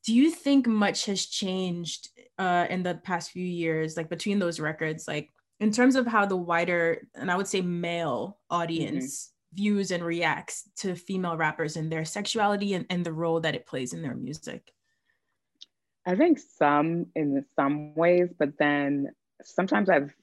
do 0.06 0.14
you 0.16 0.32
think 0.32 0.68
much 0.68 1.06
has 1.06 1.26
changed 1.26 2.10
uh, 2.38 2.66
in 2.70 2.84
the 2.84 2.96
past 2.96 3.32
few 3.32 3.46
years 3.46 3.98
like 3.98 4.10
between 4.10 4.40
those 4.40 4.60
records 4.60 5.08
like 5.08 5.30
in 5.60 5.72
terms 5.72 5.96
of 5.96 6.08
how 6.08 6.26
the 6.26 6.36
wider 6.36 7.08
and 7.16 7.32
i 7.32 7.36
would 7.36 7.48
say 7.48 7.62
male 7.62 8.40
audience 8.50 9.28
mm-hmm. 9.28 9.64
views 9.64 9.92
and 9.92 10.04
reacts 10.04 10.70
to 10.76 10.96
female 10.96 11.38
rappers 11.38 11.76
and 11.76 11.92
their 11.92 12.06
sexuality 12.06 12.74
and, 12.74 12.86
and 12.90 13.06
the 13.06 13.14
role 13.14 13.40
that 13.40 13.56
it 13.56 13.68
plays 13.68 13.94
in 13.94 14.02
their 14.02 14.16
music 14.16 14.72
i 16.06 16.16
think 16.16 16.40
some 16.40 17.06
in 17.16 17.46
some 17.56 17.94
ways 17.96 18.30
but 18.38 18.58
then 18.58 19.08
sometimes 19.44 19.90
i've 19.90 20.14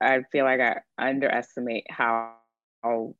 i 0.00 0.22
feel 0.32 0.44
like 0.44 0.60
i 0.60 0.80
underestimate 0.98 1.84
how, 1.90 2.34
how 2.82 3.14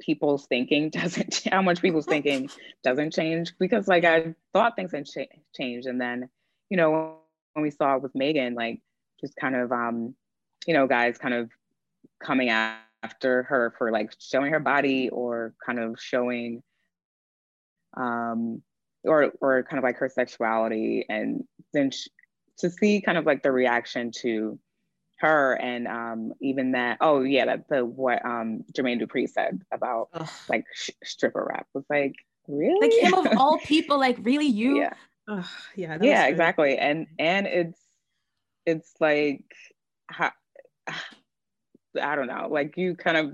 people's 0.00 0.46
thinking 0.46 0.90
doesn't 0.90 1.42
how 1.50 1.62
much 1.62 1.80
people's 1.80 2.06
thinking 2.06 2.50
doesn't 2.82 3.12
change 3.12 3.52
because 3.58 3.88
like 3.88 4.04
I 4.04 4.34
thought 4.52 4.76
things 4.76 4.92
had 4.92 5.06
cha- 5.06 5.22
changed. 5.54 5.86
And 5.86 6.00
then 6.00 6.28
you 6.70 6.76
know 6.76 7.16
when 7.54 7.62
we 7.62 7.70
saw 7.70 7.96
it 7.96 8.02
with 8.02 8.14
Megan 8.14 8.54
like 8.54 8.80
just 9.20 9.36
kind 9.36 9.56
of 9.56 9.72
um 9.72 10.14
you 10.66 10.74
know 10.74 10.86
guys 10.86 11.18
kind 11.18 11.34
of 11.34 11.50
coming 12.22 12.50
after 12.50 13.44
her 13.44 13.74
for 13.78 13.90
like 13.90 14.12
showing 14.18 14.52
her 14.52 14.60
body 14.60 15.08
or 15.08 15.54
kind 15.64 15.78
of 15.78 15.96
showing 16.00 16.62
um 17.96 18.62
or 19.04 19.32
or 19.40 19.62
kind 19.62 19.78
of 19.78 19.84
like 19.84 19.96
her 19.98 20.08
sexuality. 20.08 21.06
And 21.08 21.44
then 21.72 21.90
sh- 21.90 22.08
to 22.58 22.70
see 22.70 23.00
kind 23.00 23.18
of 23.18 23.26
like 23.26 23.42
the 23.42 23.52
reaction 23.52 24.10
to 24.22 24.58
her 25.18 25.54
and 25.54 25.88
um, 25.88 26.32
even 26.40 26.72
that 26.72 26.98
oh 27.00 27.22
yeah 27.22 27.46
that 27.46 27.68
the 27.68 27.84
what 27.84 28.24
um 28.24 28.64
Jermaine 28.72 29.00
Dupri 29.00 29.28
said 29.28 29.62
about 29.72 30.08
Ugh. 30.12 30.28
like 30.48 30.64
sh- 30.74 30.90
stripper 31.04 31.46
rap 31.48 31.66
was 31.74 31.84
like 31.88 32.14
really? 32.48 32.88
Like 32.88 32.92
him 32.92 33.14
of 33.14 33.26
all 33.38 33.58
people 33.58 33.98
like 33.98 34.18
really 34.20 34.46
you? 34.46 34.80
Yeah. 34.80 34.92
Ugh, 35.28 35.44
yeah 35.74 35.98
yeah 36.00 36.26
exactly 36.26 36.78
and 36.78 37.08
and 37.18 37.48
it's 37.48 37.80
it's 38.64 38.92
like 39.00 39.42
how, 40.08 40.30
I 42.00 42.14
don't 42.14 42.28
know 42.28 42.48
like 42.50 42.76
you 42.76 42.94
kind 42.94 43.16
of 43.16 43.32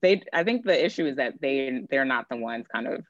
they 0.00 0.22
I 0.32 0.44
think 0.44 0.64
the 0.64 0.84
issue 0.84 1.06
is 1.06 1.16
that 1.16 1.34
they 1.40 1.82
they're 1.90 2.04
not 2.04 2.26
the 2.30 2.36
ones 2.36 2.66
kind 2.72 2.86
of 2.86 3.04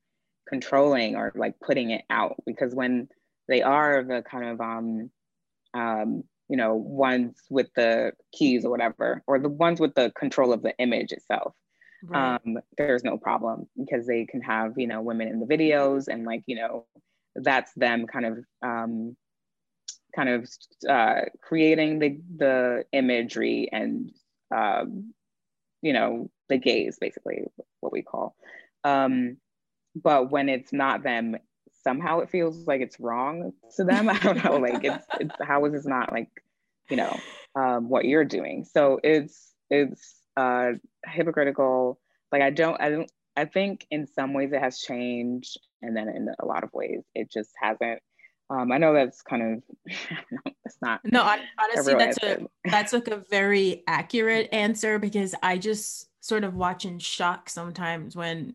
controlling 0.48 1.14
or 1.14 1.32
like 1.36 1.54
putting 1.60 1.90
it 1.90 2.02
out 2.10 2.36
because 2.46 2.74
when 2.74 3.08
they 3.46 3.62
are 3.62 4.02
the 4.02 4.22
kind 4.28 4.48
of 4.48 4.60
um 4.60 5.10
um 5.74 6.24
you 6.50 6.56
know, 6.56 6.74
ones 6.74 7.36
with 7.48 7.68
the 7.74 8.12
keys 8.32 8.64
or 8.64 8.70
whatever, 8.70 9.22
or 9.26 9.38
the 9.38 9.48
ones 9.48 9.80
with 9.80 9.94
the 9.94 10.12
control 10.18 10.52
of 10.52 10.62
the 10.62 10.76
image 10.78 11.12
itself. 11.12 11.54
Right. 12.02 12.40
Um, 12.44 12.58
there's 12.76 13.04
no 13.04 13.16
problem 13.16 13.68
because 13.78 14.06
they 14.06 14.26
can 14.26 14.42
have, 14.42 14.72
you 14.76 14.86
know, 14.86 15.00
women 15.00 15.28
in 15.28 15.38
the 15.38 15.46
videos 15.46 16.08
and 16.08 16.24
like, 16.24 16.42
you 16.46 16.56
know, 16.56 16.86
that's 17.36 17.72
them 17.74 18.06
kind 18.06 18.26
of 18.26 18.44
um, 18.62 19.16
kind 20.14 20.28
of 20.28 20.48
uh, 20.88 21.22
creating 21.40 21.98
the 21.98 22.20
the 22.36 22.84
imagery 22.92 23.68
and 23.72 24.10
um, 24.54 25.14
you 25.82 25.92
know 25.92 26.30
the 26.48 26.58
gaze 26.58 26.98
basically 27.00 27.44
what 27.80 27.92
we 27.92 28.02
call 28.02 28.34
um, 28.84 29.36
but 29.94 30.30
when 30.30 30.48
it's 30.48 30.72
not 30.72 31.02
them 31.02 31.36
somehow 31.82 32.20
it 32.20 32.30
feels 32.30 32.66
like 32.66 32.80
it's 32.80 33.00
wrong 33.00 33.52
to 33.76 33.84
them. 33.84 34.08
I 34.10 34.18
don't 34.18 34.44
know, 34.44 34.56
like 34.56 34.84
it's, 34.84 35.04
it's 35.18 35.34
how 35.42 35.64
is 35.66 35.72
this 35.72 35.86
not 35.86 36.12
like, 36.12 36.28
you 36.88 36.96
know, 36.96 37.18
um, 37.54 37.88
what 37.88 38.04
you're 38.04 38.24
doing? 38.24 38.64
So 38.64 39.00
it's 39.02 39.52
it's 39.70 40.14
uh, 40.36 40.72
hypocritical. 41.06 41.98
Like 42.32 42.42
I 42.42 42.50
don't 42.50 42.80
I 42.80 42.90
don't 42.90 43.10
I 43.36 43.44
think 43.44 43.86
in 43.90 44.06
some 44.06 44.34
ways 44.34 44.52
it 44.52 44.60
has 44.60 44.80
changed, 44.80 45.58
and 45.82 45.96
then 45.96 46.08
in 46.08 46.28
a 46.38 46.44
lot 46.46 46.64
of 46.64 46.72
ways 46.72 47.02
it 47.14 47.30
just 47.30 47.50
hasn't. 47.60 48.00
Um, 48.50 48.72
I 48.72 48.78
know 48.78 48.92
that's 48.92 49.22
kind 49.22 49.42
of 49.42 49.62
it's 50.64 50.76
not. 50.82 51.00
No, 51.04 51.22
honestly, 51.22 51.94
that's 51.94 52.18
answer. 52.18 52.46
a 52.66 52.70
that's 52.70 52.92
like 52.92 53.08
a 53.08 53.22
very 53.30 53.84
accurate 53.88 54.48
answer 54.52 54.98
because 54.98 55.34
I 55.42 55.58
just 55.58 56.08
sort 56.20 56.44
of 56.44 56.54
watch 56.54 56.84
in 56.84 56.98
shock 56.98 57.48
sometimes 57.48 58.14
when 58.16 58.54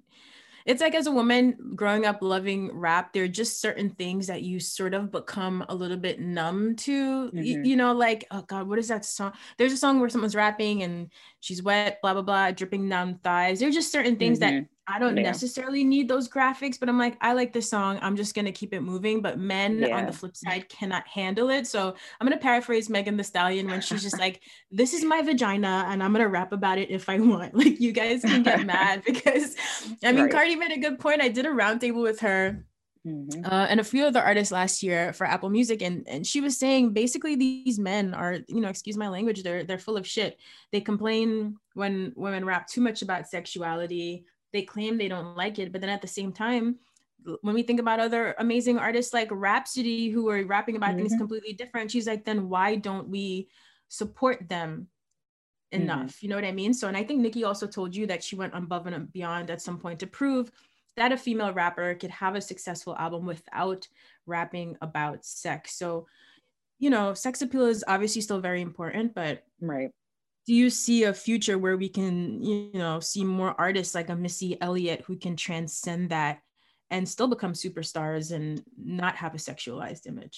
it's 0.66 0.82
like 0.82 0.96
as 0.96 1.08
a 1.08 1.12
woman 1.12 1.56
growing 1.76 2.06
up 2.06 2.22
loving 2.22 2.72
rap 2.74 3.14
there 3.14 3.24
are 3.24 3.28
just 3.28 3.62
certain 3.62 3.90
things 3.92 4.28
that 4.28 4.42
you 4.42 4.60
sort 4.60 4.94
of 4.94 5.12
become 5.12 5.64
a 5.70 5.76
little 5.76 5.98
bit 5.98 6.20
numb 6.20 6.76
to 6.76 7.28
mm-hmm. 7.28 7.38
you, 7.38 7.62
you 7.64 7.76
know 7.76 7.94
like 7.94 8.26
oh 8.32 8.42
god 8.42 8.68
what 8.68 8.80
is 8.80 8.88
that 8.88 9.06
song 9.06 9.32
there's 9.58 9.74
a 9.74 9.78
song 9.78 10.00
where 10.00 10.10
someone's 10.10 10.36
rapping 10.36 10.84
and 10.84 11.12
she's 11.40 11.64
wet 11.64 12.00
blah 12.02 12.14
blah 12.14 12.22
blah 12.22 12.52
dripping 12.52 12.88
down 12.90 13.20
thighs 13.24 13.60
there's 13.60 13.76
just 13.76 13.92
certain 13.92 14.16
things 14.18 14.40
mm-hmm. 14.40 14.58
that 14.58 14.66
I 14.88 15.00
don't 15.00 15.18
yeah. 15.18 15.24
necessarily 15.24 15.84
need 15.84 16.08
those 16.08 16.30
graphics, 16.30 16.80
but 16.80 16.90
I'm 16.90 17.00
like, 17.00 17.18
I 17.20 17.34
like 17.34 17.54
this 17.54 17.70
song. 17.70 17.98
I'm 18.02 18.16
just 18.16 18.36
gonna 18.36 18.52
keep 18.52 18.74
it 18.74 18.82
moving. 18.82 19.22
But 19.22 19.40
men 19.40 19.80
yeah. 19.80 19.98
on 19.98 20.06
the 20.06 20.14
flip 20.14 20.36
side 20.36 20.70
cannot 20.70 21.08
handle 21.08 21.50
it. 21.50 21.66
So 21.66 21.96
I'm 22.20 22.28
gonna 22.28 22.40
paraphrase 22.40 22.90
Megan 22.90 23.18
Thee 23.18 23.24
Stallion 23.24 23.68
when 23.68 23.82
she's 23.82 24.04
just 24.04 24.20
like, 24.20 24.42
This 24.70 24.94
is 24.94 25.04
my 25.04 25.22
vagina, 25.24 25.86
and 25.90 26.04
I'm 26.04 26.12
gonna 26.12 26.30
rap 26.30 26.52
about 26.52 26.78
it 26.78 26.92
if 26.92 27.10
I 27.10 27.20
want. 27.20 27.54
Like 27.66 27.80
you 27.80 27.94
guys 27.94 28.22
can 28.22 28.44
get 28.44 28.66
mad 28.66 29.04
because 29.06 29.56
I 30.04 30.12
mean 30.12 30.24
right. 30.24 30.32
Cardi 30.32 30.56
made 30.56 30.72
a 30.72 30.78
good 30.78 31.00
point. 31.00 31.22
I 31.22 31.30
did 31.30 31.46
a 31.46 31.50
roundtable 31.50 32.04
with 32.04 32.20
her 32.20 32.66
Mm-hmm. 33.06 33.46
Uh, 33.46 33.68
and 33.70 33.80
a 33.80 33.84
few 33.84 34.04
other 34.04 34.20
artists 34.20 34.52
last 34.52 34.82
year 34.82 35.14
for 35.14 35.28
Apple 35.28 35.50
Music, 35.50 35.84
and 35.84 36.08
and 36.08 36.26
she 36.26 36.42
was 36.42 36.58
saying 36.58 36.92
basically 36.92 37.36
these 37.36 37.78
men 37.78 38.16
are, 38.16 38.40
you 38.48 38.62
know, 38.62 38.70
excuse 38.70 38.98
my 38.98 39.10
language, 39.10 39.44
they're 39.44 39.64
they're 39.64 39.78
full 39.78 39.96
of 39.96 40.08
shit. 40.08 40.40
They 40.72 40.82
complain 40.82 41.58
when 41.76 42.14
women 42.16 42.46
rap 42.46 42.68
too 42.68 42.82
much 42.82 43.04
about 43.04 43.28
sexuality 43.28 44.26
they 44.56 44.64
claim 44.64 44.98
they 44.98 45.08
don't 45.08 45.36
like 45.36 45.60
it 45.60 45.72
but 45.72 45.82
then 45.82 45.90
at 45.90 46.02
the 46.02 46.08
same 46.08 46.32
time 46.32 46.80
when 47.42 47.56
we 47.56 47.64
think 47.64 47.80
about 47.80 48.00
other 48.00 48.36
amazing 48.40 48.78
artists 48.78 49.14
like 49.14 49.30
Rapsody 49.32 50.10
who 50.10 50.30
are 50.30 50.46
rapping 50.46 50.76
about 50.76 50.92
mm-hmm. 50.92 51.00
things 51.00 51.16
completely 51.18 51.54
different, 51.54 51.92
she's 51.92 52.08
like, 52.08 52.26
then 52.26 52.50
why 52.50 52.76
don't 52.76 53.10
we 53.10 53.50
support 53.88 54.48
them 54.48 54.88
enough? 55.72 56.16
Mm-hmm. 56.16 56.26
You 56.26 56.30
know 56.30 56.36
what 56.36 56.46
I 56.46 56.52
mean? 56.52 56.74
So, 56.74 56.88
and 56.88 56.98
I 56.98 57.04
think 57.04 57.22
Nicki 57.22 57.44
also 57.44 57.68
told 57.68 57.96
you 57.96 58.08
that 58.08 58.24
she 58.24 58.36
went 58.36 58.56
above 58.56 58.88
and 58.88 59.12
beyond 59.12 59.50
at 59.50 59.62
some 59.62 59.80
point 59.80 60.00
to 60.00 60.08
prove 60.08 60.52
that 60.98 61.12
a 61.12 61.18
female 61.18 61.52
rapper 61.52 61.94
could 61.96 62.12
have 62.12 62.36
a 62.36 62.42
successful 62.42 62.96
album 62.98 63.26
without 63.26 63.88
rapping 64.26 64.78
about 64.82 65.26
sex. 65.26 65.78
So, 65.78 66.08
you 66.80 66.90
know, 66.90 67.14
sex 67.14 67.42
appeal 67.42 67.66
is 67.66 67.84
obviously 67.88 68.22
still 68.22 68.40
very 68.40 68.62
important, 68.62 69.14
but 69.14 69.44
right. 69.60 69.90
Do 70.46 70.54
you 70.54 70.70
see 70.70 71.04
a 71.04 71.14
future 71.14 71.58
where 71.58 71.78
we 71.78 71.90
can, 71.90 72.42
you 72.42 72.70
know, 72.74 73.00
see 73.00 73.24
more 73.24 73.56
artists 73.58 73.96
like 73.96 74.10
a 74.10 74.16
Missy 74.16 74.60
Elliott 74.62 75.02
who 75.02 75.18
can 75.18 75.36
transcend 75.36 76.10
that 76.10 76.40
and 76.92 77.10
still 77.10 77.28
become 77.28 77.54
superstars 77.54 78.32
and 78.32 78.64
not 78.78 79.16
have 79.16 79.34
a 79.34 79.40
sexualized 79.40 80.06
image? 80.06 80.38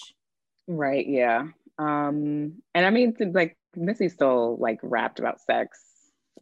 Right. 0.66 1.06
Yeah. 1.06 1.48
Um, 1.78 2.62
and 2.74 2.86
I 2.86 2.90
mean, 2.90 3.14
like 3.34 3.56
Missy 3.76 4.08
still 4.08 4.56
like 4.58 4.80
rapped 4.82 5.18
about 5.18 5.40
sex 5.40 5.78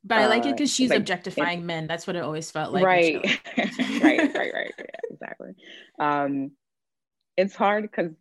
but 0.06 0.18
I 0.18 0.26
like 0.28 0.46
it 0.46 0.54
because 0.54 0.70
uh, 0.70 0.74
she's 0.74 0.90
like, 0.90 1.00
objectifying 1.00 1.60
it, 1.60 1.64
men. 1.64 1.86
That's 1.88 2.06
what 2.06 2.14
it 2.14 2.22
always 2.22 2.50
felt 2.50 2.72
like. 2.72 2.84
Right. 2.84 3.16
right, 3.16 4.34
right, 4.34 4.52
right. 4.54 4.72
Yeah, 4.78 5.00
exactly. 5.10 5.54
Um, 5.98 6.52
it's 7.36 7.56
hard 7.56 7.82
because 7.82 8.12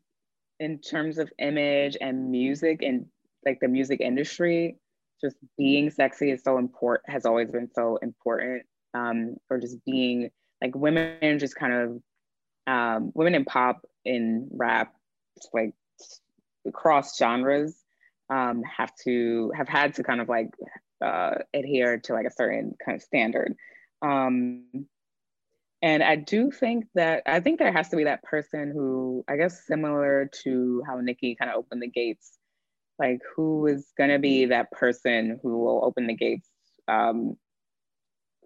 in 0.59 0.79
terms 0.79 1.19
of 1.19 1.31
image 1.37 1.95
and 2.01 2.31
music 2.31 2.81
and 2.81 3.05
like 3.45 3.59
the 3.59 3.67
music 3.67 4.01
industry, 4.01 4.77
just 5.21 5.37
being 5.57 5.89
sexy 5.89 6.31
is 6.31 6.43
so 6.43 6.57
important, 6.57 7.09
has 7.09 7.25
always 7.25 7.51
been 7.51 7.69
so 7.73 7.97
important. 8.01 8.63
Um, 8.93 9.35
or 9.49 9.59
just 9.59 9.83
being 9.85 10.29
like 10.61 10.73
women 10.73 11.37
just 11.37 11.55
kind 11.55 11.73
of 11.73 12.01
um, 12.67 13.11
women 13.13 13.35
in 13.35 13.45
pop 13.45 13.85
in 14.05 14.47
rap, 14.51 14.93
like 15.53 15.73
across 16.65 17.17
genres, 17.17 17.75
um, 18.29 18.63
have 18.63 18.91
to 19.03 19.51
have 19.55 19.67
had 19.67 19.95
to 19.95 20.03
kind 20.03 20.21
of 20.21 20.29
like 20.29 20.49
uh, 21.03 21.35
adhere 21.53 21.99
to 21.99 22.13
like 22.13 22.25
a 22.25 22.31
certain 22.31 22.75
kind 22.83 22.95
of 22.95 23.01
standard. 23.01 23.55
Um, 24.01 24.87
and 25.81 26.01
I 26.01 26.15
do 26.15 26.51
think 26.51 26.85
that 26.95 27.23
I 27.25 27.39
think 27.41 27.59
there 27.59 27.71
has 27.71 27.89
to 27.89 27.95
be 27.95 28.05
that 28.05 28.23
person 28.23 28.71
who, 28.73 29.23
I 29.27 29.35
guess, 29.35 29.67
similar 29.67 30.29
to 30.43 30.83
how 30.87 30.99
Nicki 30.99 31.35
kind 31.35 31.51
of 31.51 31.57
opened 31.57 31.81
the 31.81 31.87
gates, 31.87 32.37
like 32.97 33.19
who 33.35 33.67
is 33.67 33.91
going 33.97 34.09
to 34.09 34.19
be 34.19 34.45
that 34.45 34.71
person 34.71 35.39
who 35.41 35.57
will 35.59 35.83
open 35.83 36.07
the 36.07 36.13
gates 36.13 36.49
um, 36.87 37.37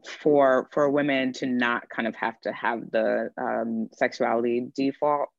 for 0.08 0.70
for 0.72 0.89
women 0.89 1.34
to 1.34 1.45
not 1.45 1.89
kind 1.89 2.08
of 2.08 2.16
have 2.16 2.39
to 2.41 2.52
have 2.52 2.89
the 2.91 3.30
um, 3.38 3.89
sexuality 3.93 4.68
default, 4.76 5.30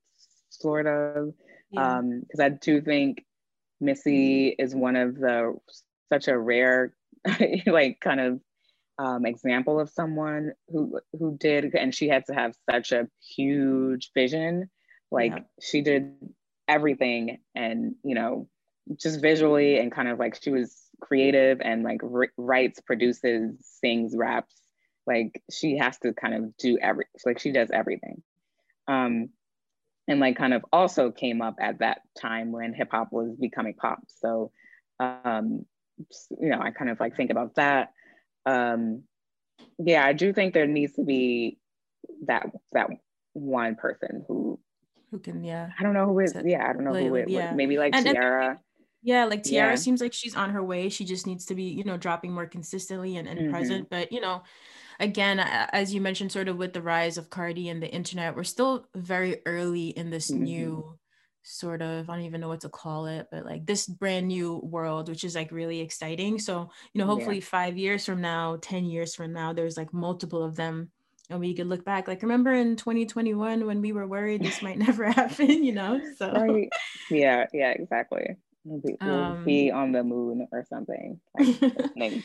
sort 0.50 0.86
of, 0.86 1.32
because 1.70 1.72
yeah. 1.72 1.96
um, 1.98 2.22
I 2.38 2.50
do 2.50 2.80
think 2.80 3.24
Missy 3.80 4.48
is 4.48 4.74
one 4.74 4.96
of 4.96 5.16
the 5.16 5.56
such 6.12 6.28
a 6.28 6.38
rare 6.38 6.92
like 7.66 8.00
kind 8.00 8.20
of 8.20 8.40
um, 8.98 9.24
example 9.24 9.80
of 9.80 9.88
someone 9.90 10.52
who 10.68 11.00
who 11.18 11.36
did 11.38 11.74
and 11.74 11.94
she 11.94 12.08
had 12.08 12.26
to 12.26 12.34
have 12.34 12.54
such 12.70 12.92
a 12.92 13.08
huge 13.34 14.10
vision 14.14 14.68
like 15.10 15.32
yeah. 15.32 15.42
she 15.60 15.80
did 15.80 16.12
everything 16.68 17.38
and 17.54 17.94
you 18.04 18.14
know 18.14 18.46
just 18.96 19.20
visually 19.20 19.78
and 19.78 19.92
kind 19.92 20.08
of 20.08 20.18
like 20.18 20.38
she 20.40 20.50
was 20.50 20.76
creative 21.00 21.60
and 21.60 21.82
like 21.82 22.00
writes 22.36 22.80
produces 22.80 23.54
sings 23.60 24.14
raps 24.16 24.54
like 25.06 25.42
she 25.50 25.78
has 25.78 25.98
to 25.98 26.12
kind 26.12 26.34
of 26.34 26.56
do 26.56 26.78
every 26.80 27.06
like 27.24 27.38
she 27.38 27.52
does 27.52 27.70
everything 27.72 28.22
um 28.88 29.28
and 30.08 30.20
like 30.20 30.36
kind 30.36 30.52
of 30.52 30.64
also 30.72 31.10
came 31.10 31.40
up 31.40 31.56
at 31.60 31.78
that 31.78 32.00
time 32.20 32.52
when 32.52 32.74
hip 32.74 32.88
hop 32.90 33.08
was 33.12 33.34
becoming 33.36 33.74
pop 33.74 34.00
so 34.08 34.50
um 34.98 35.64
you 36.40 36.50
know, 36.50 36.60
I 36.60 36.70
kind 36.70 36.90
of 36.90 37.00
like 37.00 37.16
think 37.16 37.30
about 37.30 37.56
that. 37.56 37.92
Um, 38.46 39.02
yeah, 39.78 40.04
I 40.04 40.12
do 40.12 40.32
think 40.32 40.54
there 40.54 40.66
needs 40.66 40.94
to 40.94 41.04
be 41.04 41.58
that 42.26 42.46
that 42.72 42.88
one 43.32 43.76
person 43.76 44.24
who 44.26 44.58
who 45.10 45.18
can 45.18 45.44
yeah 45.44 45.70
I 45.78 45.82
don't 45.82 45.94
know 45.94 46.06
who 46.06 46.18
is 46.20 46.34
yeah 46.44 46.68
I 46.68 46.72
don't 46.72 46.84
know 46.84 46.94
who 46.94 47.14
it 47.14 47.28
yeah. 47.28 47.52
maybe 47.52 47.78
like 47.78 47.94
and, 47.94 48.06
Tierra. 48.06 48.50
And, 48.50 48.58
yeah, 49.02 49.24
like 49.24 49.42
Tierra 49.42 49.70
yeah. 49.70 49.76
seems 49.76 50.00
like 50.00 50.12
she's 50.12 50.36
on 50.36 50.50
her 50.50 50.62
way. 50.62 50.88
She 50.88 51.04
just 51.04 51.26
needs 51.26 51.46
to 51.46 51.54
be, 51.54 51.64
you 51.64 51.84
know, 51.84 51.96
dropping 51.96 52.32
more 52.32 52.46
consistently 52.46 53.16
and, 53.16 53.26
and 53.26 53.38
mm-hmm. 53.38 53.50
present. 53.50 53.88
But, 53.90 54.12
you 54.12 54.20
know, 54.20 54.42
again, 54.98 55.40
as 55.40 55.94
you 55.94 56.00
mentioned, 56.00 56.32
sort 56.32 56.48
of 56.48 56.58
with 56.58 56.72
the 56.72 56.82
rise 56.82 57.16
of 57.16 57.30
Cardi 57.30 57.68
and 57.68 57.82
the 57.82 57.88
internet, 57.90 58.36
we're 58.36 58.44
still 58.44 58.86
very 58.94 59.38
early 59.46 59.88
in 59.88 60.10
this 60.10 60.30
mm-hmm. 60.30 60.42
new 60.44 60.98
sort 61.42 61.80
of 61.80 62.10
i 62.10 62.14
don't 62.14 62.26
even 62.26 62.38
know 62.38 62.48
what 62.48 62.60
to 62.60 62.68
call 62.68 63.06
it 63.06 63.26
but 63.32 63.46
like 63.46 63.64
this 63.64 63.86
brand 63.86 64.28
new 64.28 64.60
world 64.62 65.08
which 65.08 65.24
is 65.24 65.34
like 65.34 65.50
really 65.50 65.80
exciting 65.80 66.38
so 66.38 66.68
you 66.92 66.98
know 66.98 67.06
hopefully 67.06 67.36
yeah. 67.36 67.44
five 67.44 67.78
years 67.78 68.04
from 68.04 68.20
now 68.20 68.58
10 68.60 68.84
years 68.84 69.14
from 69.14 69.32
now 69.32 69.50
there's 69.52 69.76
like 69.76 69.92
multiple 69.94 70.44
of 70.44 70.54
them 70.54 70.90
and 71.30 71.40
we 71.40 71.54
could 71.54 71.66
look 71.66 71.82
back 71.82 72.06
like 72.06 72.20
remember 72.20 72.52
in 72.52 72.76
2021 72.76 73.66
when 73.66 73.80
we 73.80 73.92
were 73.92 74.06
worried 74.06 74.42
this 74.42 74.60
might 74.60 74.78
never 74.86 75.10
happen 75.10 75.64
you 75.64 75.72
know 75.72 75.98
so 76.18 76.30
right. 76.30 76.68
yeah 77.10 77.46
yeah 77.54 77.70
exactly 77.70 78.36
we'll 78.64 78.80
be, 78.80 78.96
we'll 79.00 79.14
um, 79.14 79.44
be 79.44 79.70
on 79.70 79.92
the 79.92 80.02
moon 80.04 80.46
or 80.52 80.64
something 80.68 81.20
like, 81.38 81.60
like, 81.96 82.24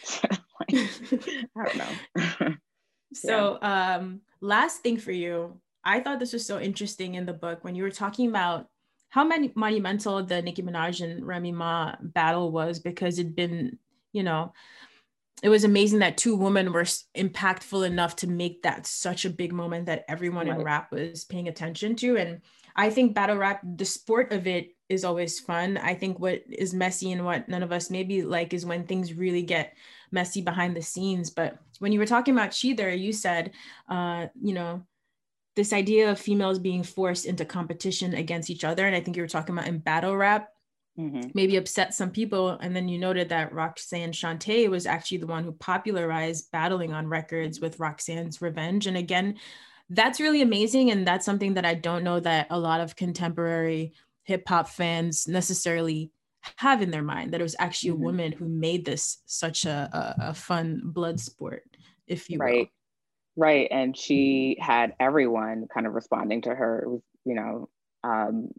i 1.55 1.63
don't 1.63 1.77
know 1.77 2.53
so 3.13 3.57
yeah. 3.61 3.95
um 3.95 4.21
last 4.41 4.81
thing 4.81 4.97
for 4.97 5.11
you 5.11 5.59
I 5.85 5.99
thought 5.99 6.19
this 6.19 6.33
was 6.33 6.45
so 6.45 6.59
interesting 6.59 7.13
in 7.13 7.27
the 7.27 7.33
book 7.33 7.63
when 7.63 7.75
you 7.75 7.83
were 7.83 7.91
talking 7.91 8.27
about 8.27 8.67
how 9.09 9.23
many 9.23 9.51
monumental 9.55 10.23
the 10.23 10.41
Nicki 10.41 10.63
Minaj 10.63 11.01
and 11.01 11.25
Remy 11.25 11.51
Ma 11.51 11.95
battle 12.01 12.51
was 12.51 12.79
because 12.79 13.19
it'd 13.19 13.35
been, 13.35 13.77
you 14.11 14.23
know, 14.23 14.51
it 15.43 15.49
was 15.49 15.63
amazing 15.63 15.99
that 15.99 16.17
two 16.17 16.35
women 16.35 16.73
were 16.73 16.83
impactful 16.83 17.85
enough 17.85 18.15
to 18.17 18.27
make 18.27 18.63
that 18.63 18.87
such 18.87 19.25
a 19.25 19.29
big 19.29 19.53
moment 19.53 19.85
that 19.85 20.05
everyone 20.07 20.47
right. 20.47 20.57
in 20.57 20.65
rap 20.65 20.91
was 20.91 21.23
paying 21.23 21.47
attention 21.47 21.95
to. 21.97 22.17
And 22.17 22.41
I 22.75 22.89
think 22.89 23.13
battle 23.13 23.37
rap, 23.37 23.61
the 23.63 23.85
sport 23.85 24.33
of 24.33 24.47
it 24.47 24.74
is 24.89 25.03
always 25.03 25.39
fun. 25.39 25.77
I 25.77 25.95
think 25.95 26.19
what 26.19 26.43
is 26.49 26.73
messy 26.73 27.11
and 27.11 27.25
what 27.25 27.49
none 27.49 27.63
of 27.63 27.71
us 27.71 27.89
maybe 27.89 28.21
like 28.21 28.53
is 28.53 28.65
when 28.65 28.85
things 28.85 29.13
really 29.13 29.41
get 29.41 29.73
messy 30.11 30.41
behind 30.41 30.75
the 30.75 30.81
scenes. 30.81 31.29
But 31.29 31.57
when 31.79 31.91
you 31.91 31.99
were 31.99 32.05
talking 32.05 32.33
about 32.33 32.53
She 32.53 32.73
there, 32.73 32.93
you 32.93 33.11
said, 33.11 33.51
uh, 33.89 34.27
you 34.39 34.53
know, 34.53 34.85
this 35.55 35.73
idea 35.73 36.11
of 36.11 36.19
females 36.19 36.59
being 36.59 36.83
forced 36.83 37.25
into 37.25 37.45
competition 37.45 38.13
against 38.13 38.49
each 38.49 38.63
other, 38.63 38.85
and 38.85 38.95
I 38.95 38.99
think 38.99 39.15
you 39.17 39.23
were 39.23 39.27
talking 39.27 39.57
about 39.57 39.69
in 39.69 39.79
battle 39.79 40.15
rap, 40.15 40.49
mm-hmm. 40.99 41.29
maybe 41.33 41.55
upset 41.55 41.93
some 41.93 42.11
people. 42.11 42.49
And 42.49 42.75
then 42.75 42.87
you 42.87 42.99
noted 42.99 43.29
that 43.29 43.53
Roxanne 43.53 44.11
Shante 44.11 44.69
was 44.69 44.85
actually 44.85 45.19
the 45.19 45.27
one 45.27 45.43
who 45.43 45.53
popularized 45.53 46.51
battling 46.51 46.93
on 46.93 47.07
records 47.07 47.59
with 47.59 47.79
Roxanne's 47.79 48.41
Revenge. 48.41 48.85
And 48.85 48.97
again, 48.97 49.35
that's 49.89 50.19
really 50.19 50.41
amazing. 50.41 50.91
And 50.91 51.07
that's 51.07 51.25
something 51.25 51.53
that 51.53 51.65
I 51.65 51.75
don't 51.75 52.03
know 52.03 52.19
that 52.19 52.47
a 52.49 52.59
lot 52.59 52.81
of 52.81 52.95
contemporary 52.95 53.93
hip 54.25 54.43
hop 54.47 54.67
fans 54.67 55.27
necessarily 55.27 56.11
have 56.57 56.81
in 56.81 56.91
their 56.91 57.03
mind 57.03 57.33
that 57.33 57.39
it 57.39 57.43
was 57.43 57.55
actually 57.59 57.91
mm-hmm. 57.91 58.03
a 58.03 58.05
woman 58.05 58.31
who 58.31 58.47
made 58.47 58.85
this 58.85 59.21
such 59.25 59.65
a, 59.65 59.89
a, 60.19 60.29
a 60.29 60.33
fun 60.33 60.81
blood 60.83 61.19
sport, 61.19 61.63
if 62.07 62.29
you 62.29 62.37
right. 62.37 62.57
will. 62.57 62.67
Right. 63.37 63.67
And 63.71 63.97
she 63.97 64.57
had 64.59 64.93
everyone 64.99 65.67
kind 65.73 65.85
of 65.87 65.93
responding 65.93 66.41
to 66.43 66.55
her. 66.55 66.83
It 66.83 66.89
was, 66.89 67.01
you 67.25 67.35
know, 67.35 67.69
um, 68.03 68.49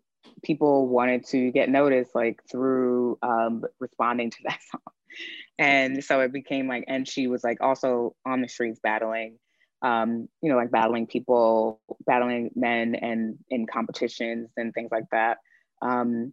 people 0.43 0.89
wanted 0.89 1.25
to 1.27 1.51
get 1.51 1.69
noticed 1.69 2.15
like 2.15 2.43
through 2.51 3.19
um, 3.23 3.65
responding 3.79 4.31
to 4.31 4.37
that 4.45 4.59
song. 4.71 4.81
And 5.59 6.05
so 6.05 6.21
it 6.21 6.33
became 6.33 6.69
like, 6.69 6.85
and 6.89 7.09
she 7.09 7.27
was 7.27 7.43
like 7.43 7.61
also 7.61 8.15
on 8.27 8.43
the 8.43 8.49
streets 8.49 8.81
battling, 8.83 9.39
um, 9.81 10.29
you 10.43 10.51
know, 10.51 10.57
like 10.57 10.71
battling 10.71 11.07
people, 11.07 11.81
battling 12.07 12.51
men 12.55 12.95
and 12.95 13.39
in 13.49 13.67
competitions 13.67 14.51
and 14.59 14.75
things 14.75 14.91
like 14.93 15.09
that. 15.13 15.39
Um, 15.83 16.33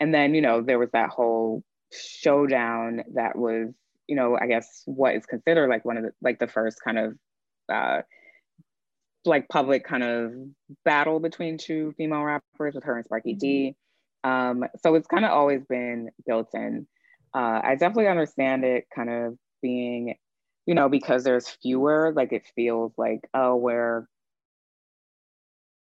and 0.00 0.14
then, 0.14 0.34
you 0.34 0.40
know, 0.40 0.60
there 0.60 0.78
was 0.78 0.90
that 0.92 1.10
whole 1.10 1.62
showdown 1.92 3.02
that 3.14 3.36
was, 3.36 3.72
you 4.08 4.16
know, 4.16 4.36
I 4.40 4.46
guess 4.46 4.82
what 4.86 5.14
is 5.14 5.26
considered 5.26 5.68
like 5.68 5.84
one 5.84 5.96
of 5.96 6.04
the, 6.04 6.10
like 6.20 6.38
the 6.38 6.48
first 6.48 6.78
kind 6.82 6.98
of 6.98 7.14
uh, 7.72 8.02
like 9.24 9.48
public 9.48 9.84
kind 9.84 10.02
of 10.02 10.32
battle 10.84 11.20
between 11.20 11.58
two 11.58 11.94
female 11.96 12.22
rappers 12.22 12.74
with 12.74 12.84
her 12.84 12.96
and 12.96 13.04
Sparky 13.04 13.34
D. 13.34 13.76
Mm-hmm. 14.24 14.62
Um, 14.62 14.64
so 14.82 14.94
it's 14.94 15.08
kind 15.08 15.24
of 15.24 15.32
always 15.32 15.64
been 15.68 16.10
built 16.26 16.48
in. 16.54 16.86
Uh, 17.34 17.60
I 17.62 17.76
definitely 17.76 18.08
understand 18.08 18.64
it 18.64 18.86
kind 18.94 19.10
of 19.10 19.38
being, 19.62 20.16
you 20.66 20.74
know, 20.74 20.88
because 20.88 21.24
there's 21.24 21.48
fewer, 21.48 22.12
like 22.14 22.32
it 22.32 22.42
feels 22.54 22.92
like, 22.96 23.20
oh, 23.34 23.56
we're, 23.56 24.06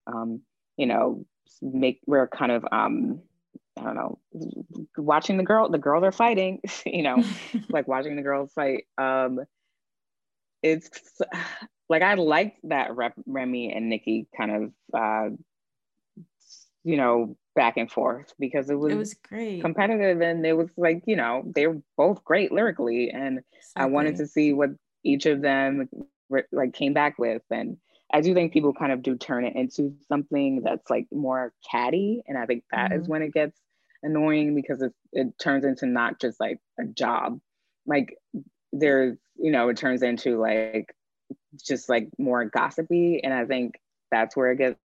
um, 0.08 0.42
you 0.78 0.86
know, 0.86 1.26
make, 1.62 2.00
we're 2.06 2.28
kind 2.28 2.52
of, 2.52 2.66
um, 2.72 3.22
I 3.78 3.84
don't 3.84 3.96
know, 3.96 4.20
watching 4.98 5.38
the 5.38 5.44
girl, 5.44 5.70
the 5.70 5.78
girls 5.78 6.04
are 6.04 6.12
fighting, 6.12 6.62
you 6.86 7.04
know, 7.04 7.24
like 7.70 7.88
watching 7.88 8.16
the 8.16 8.22
girls 8.22 8.52
fight. 8.54 8.86
Um, 8.98 9.42
it's 10.62 10.90
like 11.90 12.02
I 12.02 12.14
liked 12.16 12.60
that 12.64 12.96
Rep- 12.96 13.14
Remy 13.26 13.74
and 13.74 13.90
Nicki 13.90 14.28
kind 14.36 14.52
of 14.52 14.74
uh, 14.94 15.36
you 16.84 16.98
know 16.98 17.36
back 17.56 17.78
and 17.78 17.92
forth 17.92 18.34
because 18.40 18.70
it 18.70 18.76
was 18.76 18.94
it 18.94 18.98
was 18.98 19.14
great 19.14 19.62
competitive 19.62 20.22
and 20.22 20.46
it 20.46 20.54
was 20.54 20.70
like 20.76 21.04
you 21.06 21.16
know 21.16 21.44
they 21.56 21.68
were 21.68 21.80
both 21.98 22.24
great 22.24 22.52
lyrically 22.52 23.12
and 23.12 23.40
exactly. 23.40 23.84
I 23.84 23.86
wanted 23.86 24.18
to 24.18 24.28
see 24.28 24.54
what 24.54 24.72
each 25.04 25.26
of 25.26 25.42
them 25.42 25.88
like 26.52 26.74
came 26.74 26.94
back 26.94 27.20
with 27.20 27.44
and 27.52 27.78
I 28.14 28.22
do 28.22 28.34
think 28.34 28.54
people 28.54 28.74
kind 28.74 28.92
of 28.92 29.02
do 29.02 29.18
turn 29.18 29.44
it 29.44 29.56
into 29.56 29.96
something 30.08 30.62
that's 30.64 30.90
like 30.90 31.08
more 31.12 31.52
catty 31.70 32.24
and 32.28 32.38
I 32.38 32.46
think 32.46 32.64
that 32.72 32.92
mm-hmm. 32.92 33.02
is 33.02 33.08
when 33.08 33.24
it 33.24 33.34
gets 33.34 33.60
annoying 34.04 34.54
because 34.54 34.82
it, 34.82 34.94
it 35.14 35.28
turns 35.40 35.66
into 35.66 35.86
not 35.86 36.20
just 36.20 36.40
like 36.40 36.60
a 36.80 36.84
job 36.86 37.40
like 37.86 38.16
there's 38.72 39.18
you 39.38 39.52
know 39.52 39.70
it 39.70 39.78
turns 39.78 40.04
into 40.04 40.40
like 40.40 40.94
just 41.66 41.90
like 41.90 42.10
more 42.18 42.46
gossipy 42.46 43.22
and 43.24 43.34
i 43.34 43.46
think 43.46 43.76
that's 44.12 44.36
where 44.36 44.52
it 44.52 44.58
gets 44.58 44.80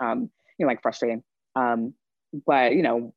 um 0.00 0.30
you 0.58 0.64
know 0.64 0.66
like 0.66 0.82
frustrating 0.82 1.22
um 1.56 1.92
but 2.46 2.74
you 2.74 2.82
know 2.82 3.12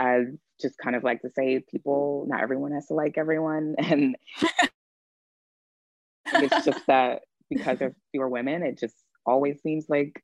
i 0.00 0.24
just 0.60 0.76
kind 0.78 0.96
of 0.96 1.04
like 1.04 1.22
to 1.22 1.30
say 1.30 1.62
people 1.70 2.26
not 2.28 2.42
everyone 2.42 2.72
has 2.72 2.86
to 2.86 2.94
like 2.94 3.16
everyone 3.18 3.74
and 3.78 4.16
it's 6.34 6.64
just 6.64 6.86
that 6.86 7.22
because 7.50 7.78
there's 7.78 7.94
fewer 8.10 8.28
women 8.28 8.62
it 8.62 8.78
just 8.78 8.96
always 9.26 9.60
seems 9.62 9.86
like 9.88 10.22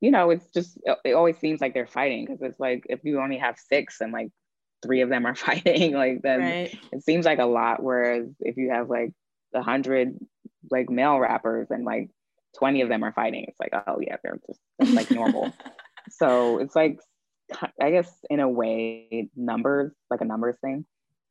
you 0.00 0.10
know 0.10 0.30
it's 0.30 0.50
just 0.52 0.78
it 1.04 1.12
always 1.12 1.36
seems 1.38 1.60
like 1.60 1.74
they're 1.74 1.86
fighting 1.86 2.24
because 2.24 2.42
it's 2.42 2.60
like 2.60 2.84
if 2.88 3.00
you 3.04 3.20
only 3.20 3.38
have 3.38 3.56
six 3.58 4.00
and 4.00 4.12
like 4.12 4.30
three 4.82 5.00
of 5.00 5.08
them 5.08 5.26
are 5.26 5.34
fighting 5.48 5.92
like 5.92 6.22
then 6.22 6.40
right. 6.40 6.78
it 6.92 7.02
seems 7.02 7.24
like 7.24 7.38
a 7.38 7.46
lot 7.46 7.82
whereas 7.82 8.28
if 8.40 8.56
you 8.56 8.70
have 8.70 8.88
like 8.88 9.12
a 9.54 9.62
hundred 9.62 10.18
like 10.70 10.90
male 10.90 11.18
rappers 11.18 11.68
and 11.70 11.84
like 11.84 12.10
20 12.58 12.82
of 12.82 12.88
them 12.88 13.02
are 13.02 13.12
fighting 13.12 13.44
it's 13.46 13.60
like 13.60 13.72
oh 13.86 13.98
yeah 14.00 14.16
they're 14.22 14.40
just 14.46 14.94
like 14.94 15.10
normal 15.10 15.52
so 16.10 16.58
it's 16.58 16.74
like 16.74 16.98
i 17.80 17.90
guess 17.90 18.10
in 18.30 18.40
a 18.40 18.48
way 18.48 19.28
numbers 19.36 19.92
like 20.10 20.20
a 20.20 20.24
numbers 20.24 20.56
thing 20.60 20.84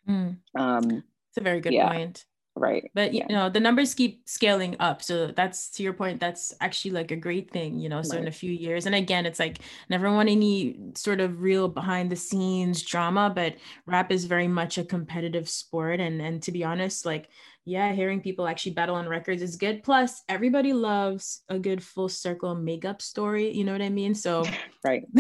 mm. 0.07 0.35
um 0.57 0.83
it's 0.91 1.37
a 1.37 1.41
very 1.41 1.59
good 1.59 1.73
yeah. 1.73 1.91
point 1.91 2.25
right 2.57 2.91
but 2.93 3.13
you 3.13 3.21
yeah. 3.27 3.35
know 3.35 3.49
the 3.49 3.59
numbers 3.59 3.93
keep 3.93 4.21
scaling 4.27 4.75
up 4.79 5.01
so 5.01 5.27
that's 5.27 5.69
to 5.69 5.83
your 5.83 5.93
point 5.93 6.19
that's 6.19 6.53
actually 6.61 6.91
like 6.91 7.11
a 7.11 7.15
great 7.15 7.51
thing 7.51 7.79
you 7.79 7.89
know 7.89 8.01
so 8.01 8.15
right. 8.15 8.21
in 8.21 8.27
a 8.27 8.31
few 8.31 8.51
years 8.51 8.85
and 8.85 8.95
again 8.95 9.25
it's 9.25 9.39
like 9.39 9.59
never 9.89 10.11
want 10.11 10.29
any 10.29 10.77
sort 10.95 11.19
of 11.19 11.41
real 11.41 11.67
behind 11.67 12.11
the 12.11 12.15
scenes 12.15 12.81
drama 12.83 13.31
but 13.33 13.55
rap 13.85 14.11
is 14.11 14.25
very 14.25 14.47
much 14.47 14.77
a 14.77 14.83
competitive 14.83 15.49
sport 15.49 15.99
and 15.99 16.21
and 16.21 16.41
to 16.43 16.51
be 16.51 16.63
honest 16.63 17.05
like 17.05 17.29
yeah, 17.67 17.91
hearing 17.91 18.21
people 18.21 18.47
actually 18.47 18.71
battle 18.71 18.95
on 18.95 19.09
records 19.09 19.41
is 19.41 19.57
good. 19.57 19.83
Plus, 19.83 20.23
everybody 20.29 20.71
loves 20.71 21.43
a 21.49 21.59
good 21.59 21.83
full 21.83 22.07
circle 22.07 22.55
makeup 22.55 23.01
story. 23.01 23.51
You 23.51 23.65
know 23.65 23.73
what 23.73 23.81
I 23.81 23.89
mean? 23.89 24.15
So, 24.15 24.45
right, 24.85 25.03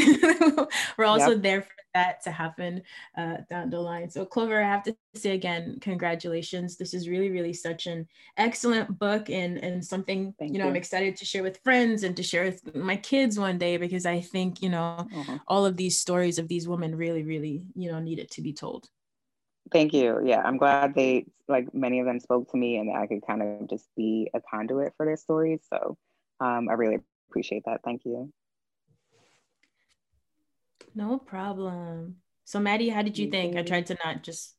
we're 0.97 1.03
also 1.03 1.31
yep. 1.31 1.41
there 1.41 1.61
for 1.63 1.73
that 1.93 2.23
to 2.23 2.31
happen 2.31 2.83
uh, 3.17 3.37
down 3.49 3.69
the 3.69 3.81
line. 3.81 4.09
So, 4.09 4.25
Clover, 4.25 4.63
I 4.63 4.65
have 4.65 4.83
to 4.83 4.95
say 5.13 5.31
again, 5.31 5.79
congratulations. 5.81 6.77
This 6.77 6.93
is 6.93 7.09
really, 7.09 7.31
really 7.31 7.51
such 7.51 7.85
an 7.85 8.07
excellent 8.37 8.97
book 8.97 9.29
and 9.29 9.57
and 9.57 9.83
something 9.83 10.33
Thank 10.39 10.53
you 10.53 10.59
know 10.59 10.65
you. 10.65 10.69
I'm 10.69 10.77
excited 10.77 11.17
to 11.17 11.25
share 11.25 11.43
with 11.43 11.59
friends 11.65 12.03
and 12.03 12.15
to 12.15 12.23
share 12.23 12.45
with 12.45 12.73
my 12.73 12.95
kids 12.95 13.37
one 13.37 13.57
day 13.57 13.75
because 13.75 14.05
I 14.05 14.21
think 14.21 14.61
you 14.61 14.69
know 14.69 15.05
uh-huh. 15.13 15.39
all 15.49 15.65
of 15.65 15.75
these 15.75 15.99
stories 15.99 16.39
of 16.39 16.47
these 16.47 16.65
women 16.65 16.95
really, 16.95 17.23
really 17.23 17.63
you 17.75 17.91
know 17.91 17.99
needed 17.99 18.31
to 18.31 18.41
be 18.41 18.53
told. 18.53 18.87
Thank 19.71 19.93
you. 19.93 20.21
Yeah, 20.23 20.41
I'm 20.43 20.57
glad 20.57 20.93
they 20.95 21.25
like 21.47 21.73
many 21.73 21.99
of 21.99 22.05
them 22.05 22.19
spoke 22.19 22.51
to 22.51 22.57
me 22.57 22.77
and 22.77 22.95
I 22.95 23.07
could 23.07 23.25
kind 23.25 23.41
of 23.41 23.69
just 23.69 23.87
be 23.95 24.29
a 24.33 24.39
conduit 24.41 24.93
for 24.97 25.05
their 25.05 25.17
stories. 25.17 25.59
So 25.71 25.97
um, 26.39 26.67
I 26.69 26.73
really 26.73 26.99
appreciate 27.29 27.63
that. 27.65 27.81
Thank 27.83 28.05
you. 28.05 28.31
No 30.95 31.17
problem. 31.17 32.17
So 32.45 32.59
Maddie, 32.59 32.89
how 32.89 33.01
did 33.01 33.17
you 33.17 33.29
think? 33.29 33.55
I 33.55 33.63
tried 33.63 33.87
to 33.87 33.97
not 34.03 34.23
just 34.23 34.55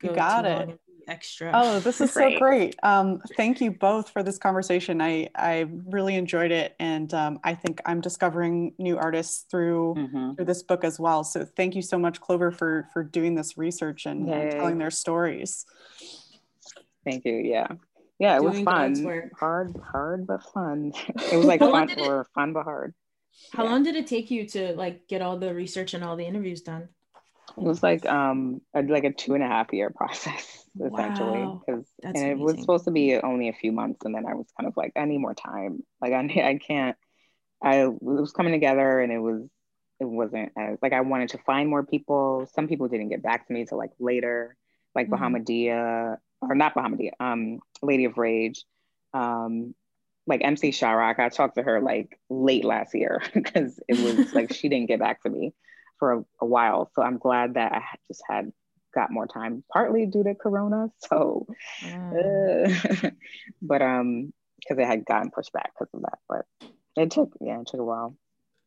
go 0.00 0.10
you 0.10 0.14
got 0.14 0.44
it 0.44 0.80
extra. 1.08 1.50
Oh, 1.54 1.80
this 1.80 2.00
is 2.00 2.12
so 2.12 2.38
great. 2.38 2.76
Um, 2.82 3.20
thank 3.36 3.60
you 3.60 3.70
both 3.70 4.10
for 4.10 4.22
this 4.22 4.38
conversation. 4.38 5.00
I, 5.00 5.28
I 5.34 5.66
really 5.86 6.14
enjoyed 6.16 6.50
it. 6.50 6.74
And 6.78 7.12
um, 7.14 7.40
I 7.44 7.54
think 7.54 7.80
I'm 7.86 8.00
discovering 8.00 8.74
new 8.78 8.98
artists 8.98 9.46
through, 9.50 9.94
mm-hmm. 9.96 10.34
through 10.34 10.44
this 10.44 10.62
book 10.62 10.84
as 10.84 10.98
well. 10.98 11.24
So 11.24 11.44
thank 11.44 11.74
you 11.74 11.82
so 11.82 11.98
much, 11.98 12.20
Clover, 12.20 12.50
for, 12.50 12.88
for 12.92 13.02
doing 13.02 13.34
this 13.34 13.56
research 13.56 14.06
and, 14.06 14.28
and 14.28 14.52
telling 14.52 14.78
their 14.78 14.90
stories. 14.90 15.66
Thank 17.04 17.24
you. 17.24 17.34
Yeah. 17.34 17.68
Yeah, 18.18 18.36
it 18.36 18.40
doing 18.40 18.52
was 18.52 18.62
fun. 18.62 19.30
Hard, 19.38 19.76
hard, 19.84 20.26
but 20.26 20.42
fun. 20.42 20.92
It 21.32 21.36
was 21.36 21.46
like 21.46 21.60
fun 21.60 21.90
or 22.00 22.26
fun, 22.34 22.52
but 22.52 22.64
hard. 22.64 22.94
How 23.52 23.64
yeah. 23.64 23.70
long 23.70 23.82
did 23.82 23.96
it 23.96 24.06
take 24.06 24.30
you 24.30 24.46
to 24.48 24.74
like 24.74 25.08
get 25.08 25.20
all 25.20 25.36
the 25.36 25.52
research 25.52 25.94
and 25.94 26.04
all 26.04 26.16
the 26.16 26.24
interviews 26.24 26.62
done? 26.62 26.88
It 27.56 27.62
was 27.62 27.82
like 27.82 28.06
um 28.06 28.60
a, 28.74 28.82
like 28.82 29.04
a 29.04 29.12
two 29.12 29.34
and 29.34 29.42
a 29.42 29.46
half 29.46 29.72
year 29.72 29.90
process 29.90 30.63
essentially 30.80 31.58
because 31.66 31.86
wow. 32.02 32.12
and 32.14 32.16
it 32.16 32.38
was 32.38 32.58
supposed 32.60 32.84
to 32.84 32.90
be 32.90 33.16
only 33.16 33.48
a 33.48 33.52
few 33.52 33.72
months 33.72 34.04
and 34.04 34.14
then 34.14 34.26
I 34.26 34.34
was 34.34 34.46
kind 34.58 34.66
of 34.66 34.76
like 34.76 34.92
I 34.96 35.04
need 35.04 35.18
more 35.18 35.34
time 35.34 35.84
like 36.00 36.12
I 36.12 36.18
I 36.18 36.58
can't 36.58 36.96
I 37.62 37.82
it 37.84 38.02
was 38.02 38.32
coming 38.32 38.52
together 38.52 39.00
and 39.00 39.12
it 39.12 39.18
was 39.18 39.42
it 40.00 40.04
wasn't 40.04 40.52
as 40.58 40.78
like 40.82 40.92
I 40.92 41.02
wanted 41.02 41.30
to 41.30 41.38
find 41.38 41.68
more 41.68 41.84
people 41.84 42.48
some 42.54 42.66
people 42.66 42.88
didn't 42.88 43.10
get 43.10 43.22
back 43.22 43.46
to 43.46 43.52
me 43.52 43.64
till 43.64 43.78
like 43.78 43.92
later 44.00 44.56
like 44.94 45.08
mm-hmm. 45.08 45.22
Bahamadia 45.22 46.16
or 46.40 46.54
not 46.54 46.74
Bahamadia 46.74 47.10
um 47.20 47.60
Lady 47.80 48.06
of 48.06 48.18
Rage 48.18 48.64
um 49.12 49.74
like 50.26 50.42
MC 50.42 50.72
Sha-Rock 50.72 51.20
I 51.20 51.28
talked 51.28 51.56
to 51.56 51.62
her 51.62 51.80
like 51.80 52.18
late 52.28 52.64
last 52.64 52.94
year 52.94 53.22
because 53.34 53.80
it 53.86 53.98
was 54.00 54.34
like 54.34 54.52
she 54.54 54.68
didn't 54.68 54.88
get 54.88 54.98
back 54.98 55.22
to 55.22 55.30
me 55.30 55.54
for 55.98 56.12
a, 56.12 56.24
a, 56.40 56.46
while. 56.46 56.90
So 56.94 57.02
I'm 57.02 57.18
glad 57.18 57.54
that 57.54 57.72
I 57.72 57.82
just 58.08 58.22
had 58.28 58.52
got 58.94 59.10
more 59.10 59.26
time, 59.26 59.64
partly 59.72 60.06
due 60.06 60.24
to 60.24 60.34
Corona. 60.34 60.88
So, 61.08 61.46
uh, 61.84 63.10
but 63.62 63.82
um, 63.82 64.32
because 64.58 64.78
it 64.78 64.86
had 64.86 65.04
gotten 65.04 65.30
pushed 65.30 65.52
back 65.52 65.72
because 65.78 65.92
of 65.94 66.02
that. 66.02 66.18
But 66.28 66.70
it 66.96 67.10
took, 67.10 67.36
yeah, 67.40 67.60
it 67.60 67.66
took 67.66 67.80
a 67.80 67.84
while. 67.84 68.16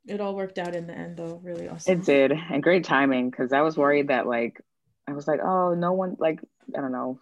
It 0.07 0.21
all 0.21 0.35
worked 0.35 0.57
out 0.57 0.75
in 0.75 0.87
the 0.87 0.93
end, 0.93 1.17
though. 1.17 1.41
Really 1.43 1.67
awesome. 1.67 1.99
It 1.99 2.05
did, 2.05 2.31
and 2.31 2.63
great 2.63 2.83
timing 2.83 3.29
because 3.29 3.51
I 3.51 3.61
was 3.61 3.75
worried 3.75 4.07
that 4.07 4.25
like 4.25 4.61
I 5.07 5.13
was 5.13 5.27
like, 5.27 5.41
oh, 5.43 5.73
no 5.73 5.93
one 5.93 6.15
like 6.19 6.39
I 6.75 6.81
don't 6.81 6.91
know 6.91 7.19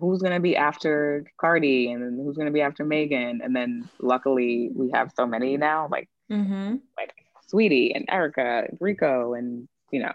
who's 0.00 0.22
gonna 0.22 0.40
be 0.40 0.56
after 0.56 1.24
Cardi 1.40 1.90
and 1.90 2.02
then 2.02 2.24
who's 2.24 2.36
gonna 2.36 2.52
be 2.52 2.60
after 2.60 2.84
Megan, 2.84 3.40
and 3.42 3.56
then 3.56 3.88
luckily 4.00 4.70
we 4.74 4.90
have 4.94 5.10
so 5.16 5.26
many 5.26 5.56
now, 5.56 5.88
like 5.90 6.08
mm-hmm. 6.30 6.76
like 6.96 7.12
Saweetie 7.52 7.92
and 7.94 8.06
Erykah, 8.06 8.76
Rico, 8.80 9.34
and 9.34 9.68
you 9.90 10.00
know, 10.00 10.12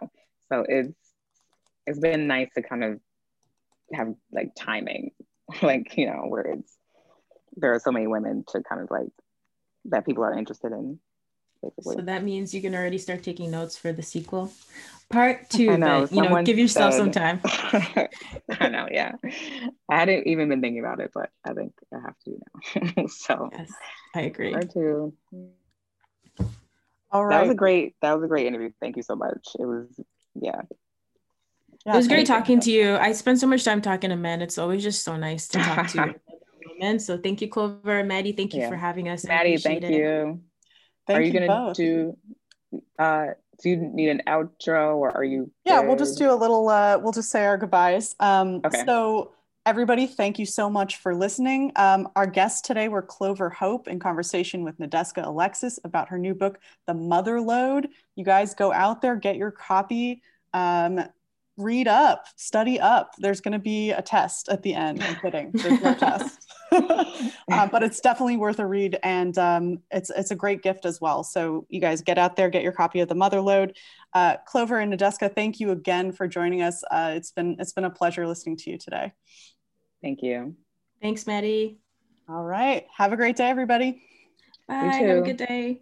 so 0.50 0.66
it's 0.68 0.96
it's 1.86 1.99
been 1.99 2.27
nice 2.27 2.49
to 2.55 2.61
kind 2.61 2.84
of 2.84 2.99
have 3.93 4.13
like 4.31 4.53
timing, 4.55 5.11
like 5.61 5.97
you 5.97 6.07
know, 6.07 6.25
where 6.27 6.43
it's 6.43 6.77
there 7.55 7.73
are 7.73 7.79
so 7.79 7.91
many 7.91 8.07
women 8.07 8.43
to 8.49 8.61
kind 8.63 8.81
of 8.81 8.89
like 8.89 9.09
that 9.86 10.05
people 10.05 10.23
are 10.23 10.38
interested 10.38 10.71
in. 10.71 10.99
Basically. 11.61 11.95
So 11.95 12.01
that 12.01 12.23
means 12.23 12.53
you 12.53 12.61
can 12.61 12.75
already 12.75 12.97
start 12.97 13.23
taking 13.23 13.49
notes 13.49 13.77
for 13.77 13.93
the 13.93 14.03
sequel, 14.03 14.51
part 15.09 15.49
two. 15.49 15.77
Know, 15.77 16.01
but, 16.01 16.11
you 16.11 16.21
know, 16.21 16.43
give 16.43 16.57
yourself 16.57 16.93
said, 16.93 16.99
some 16.99 17.11
time. 17.11 17.39
I 18.59 18.67
know, 18.67 18.88
yeah. 18.91 19.13
I 19.89 19.99
hadn't 19.99 20.27
even 20.27 20.49
been 20.49 20.59
thinking 20.59 20.81
about 20.81 20.99
it, 20.99 21.11
but 21.13 21.29
I 21.45 21.53
think 21.53 21.71
I 21.93 21.99
have 22.01 22.15
to 22.25 22.93
now. 22.97 23.07
so 23.07 23.49
yes, 23.53 23.71
I 24.13 24.21
agree. 24.21 24.51
Part 24.51 24.73
two. 24.73 25.13
All 27.13 27.23
right. 27.23 27.38
That 27.38 27.41
was 27.43 27.51
a 27.51 27.55
great 27.55 27.95
that 28.01 28.13
was 28.13 28.25
a 28.25 28.27
great 28.27 28.47
interview. 28.47 28.71
Thank 28.81 28.97
you 28.97 29.03
so 29.03 29.15
much. 29.15 29.47
It 29.57 29.65
was 29.65 29.88
yeah. 30.36 30.63
Yeah 31.86 31.93
it 31.93 31.97
was 31.97 32.07
great 32.07 32.27
talking 32.27 32.59
to 32.61 32.71
you. 32.71 32.95
I 32.95 33.11
spend 33.11 33.39
so 33.39 33.47
much 33.47 33.63
time 33.65 33.81
talking 33.81 34.09
to 34.09 34.15
men. 34.15 34.41
It's 34.41 34.57
always 34.57 34.84
just 34.84 35.03
so 35.03 35.17
nice 35.17 35.47
to 35.49 35.59
talk 35.59 35.88
to 35.89 35.97
women. 35.97 36.19
So 36.99 37.17
thank 37.17 37.41
you, 37.41 37.47
Clover. 37.47 38.03
Maddie, 38.03 38.34
thank 38.34 38.53
you 38.53 38.61
yeah. 38.61 38.69
for 38.69 38.75
having 38.75 39.07
us. 39.07 39.23
Maddie, 39.23 39.57
thank 39.57 39.84
it. 39.84 39.91
you. 39.91 40.41
Thank 41.07 41.17
are 41.17 41.21
you, 41.21 41.27
you 41.27 41.34
gonna 41.34 41.47
both. 41.47 41.77
do 41.77 42.17
uh 42.99 43.27
do 43.61 43.69
you 43.69 43.77
need 43.77 44.09
an 44.09 44.21
outro 44.27 44.95
or 44.95 45.11
are 45.11 45.23
you 45.23 45.51
yeah 45.63 45.79
good? 45.79 45.88
we'll 45.88 45.97
just 45.97 46.17
do 46.17 46.31
a 46.31 46.36
little 46.36 46.67
uh 46.69 46.97
we'll 46.97 47.13
just 47.13 47.29
say 47.29 47.45
our 47.45 47.57
goodbyes 47.57 48.15
um 48.19 48.61
okay. 48.65 48.84
so 48.86 49.34
Everybody, 49.65 50.07
thank 50.07 50.39
you 50.39 50.45
so 50.45 50.69
much 50.69 50.97
for 50.97 51.15
listening. 51.15 51.71
Um, 51.77 52.09
our 52.17 52.27
guests 52.27 52.59
today 52.59 52.89
were 52.89 53.01
Clover 53.01 53.49
Hope 53.49 53.88
in 53.88 53.97
conversation 53.97 54.65
with 54.65 54.77
Nadeska 54.77 55.25
Alexis 55.25 55.79
about 55.86 56.09
her 56.09 56.17
new 56.17 56.36
book, 56.36 56.59
The 56.86 56.91
Motherlode. 56.91 57.88
You 58.17 58.25
guys 58.25 58.55
go 58.55 58.73
out 58.73 59.01
there, 59.01 59.15
get 59.15 59.38
your 59.38 59.51
copy, 59.51 60.21
um, 60.53 60.99
read 61.58 61.88
up, 61.88 62.26
study 62.36 62.80
up. 62.80 63.12
There's 63.18 63.41
going 63.41 63.54
to 63.54 63.60
be 63.60 63.91
a 63.91 64.01
test 64.01 64.49
at 64.49 64.64
the 64.64 64.74
end. 64.74 65.04
I'm 65.04 65.16
kidding. 65.16 65.51
There's 65.54 65.82
no 65.82 65.93
test. 65.93 66.39
uh, 66.72 67.68
but 67.68 67.84
it's 67.84 67.99
definitely 67.99 68.38
worth 68.38 68.60
a 68.60 68.66
read, 68.66 68.97
and 69.04 69.38
um, 69.38 69.80
it's 69.91 70.10
it's 70.10 70.32
a 70.32 70.36
great 70.36 70.64
gift 70.64 70.86
as 70.86 70.99
well. 70.99 71.24
So 71.24 71.66
you 71.70 71.80
guys 71.80 72.01
get 72.01 72.18
out 72.18 72.36
there, 72.36 72.49
get 72.49 72.64
your 72.64 72.72
copy 72.72 72.99
of 73.01 73.10
the 73.10 73.16
Motherlode. 73.16 73.76
Uh, 74.14 74.38
Clover 74.45 74.80
and 74.80 74.93
Nadeska, 74.93 75.34
thank 75.34 75.60
you 75.60 75.72
again 75.72 76.12
for 76.12 76.28
joining 76.28 76.62
us. 76.62 76.84
Uh, 76.89 77.14
it's 77.16 77.32
been 77.32 77.58
it's 77.60 77.74
been 77.74 77.86
a 77.86 77.91
pleasure 77.91 78.28
listening 78.28 78.58
to 78.58 78.72
you 78.72 78.78
today. 78.78 79.14
Thank 80.01 80.22
you. 80.22 80.56
Thanks, 81.01 81.28
Maddie. 81.28 81.80
All 82.28 82.43
right. 82.43 82.88
Have 82.95 83.14
a 83.14 83.18
great 83.18 83.36
day, 83.36 83.49
everybody. 83.49 84.01
Bye. 84.68 84.76
Have 84.76 85.18
a 85.18 85.22
good 85.22 85.38
day. 85.38 85.82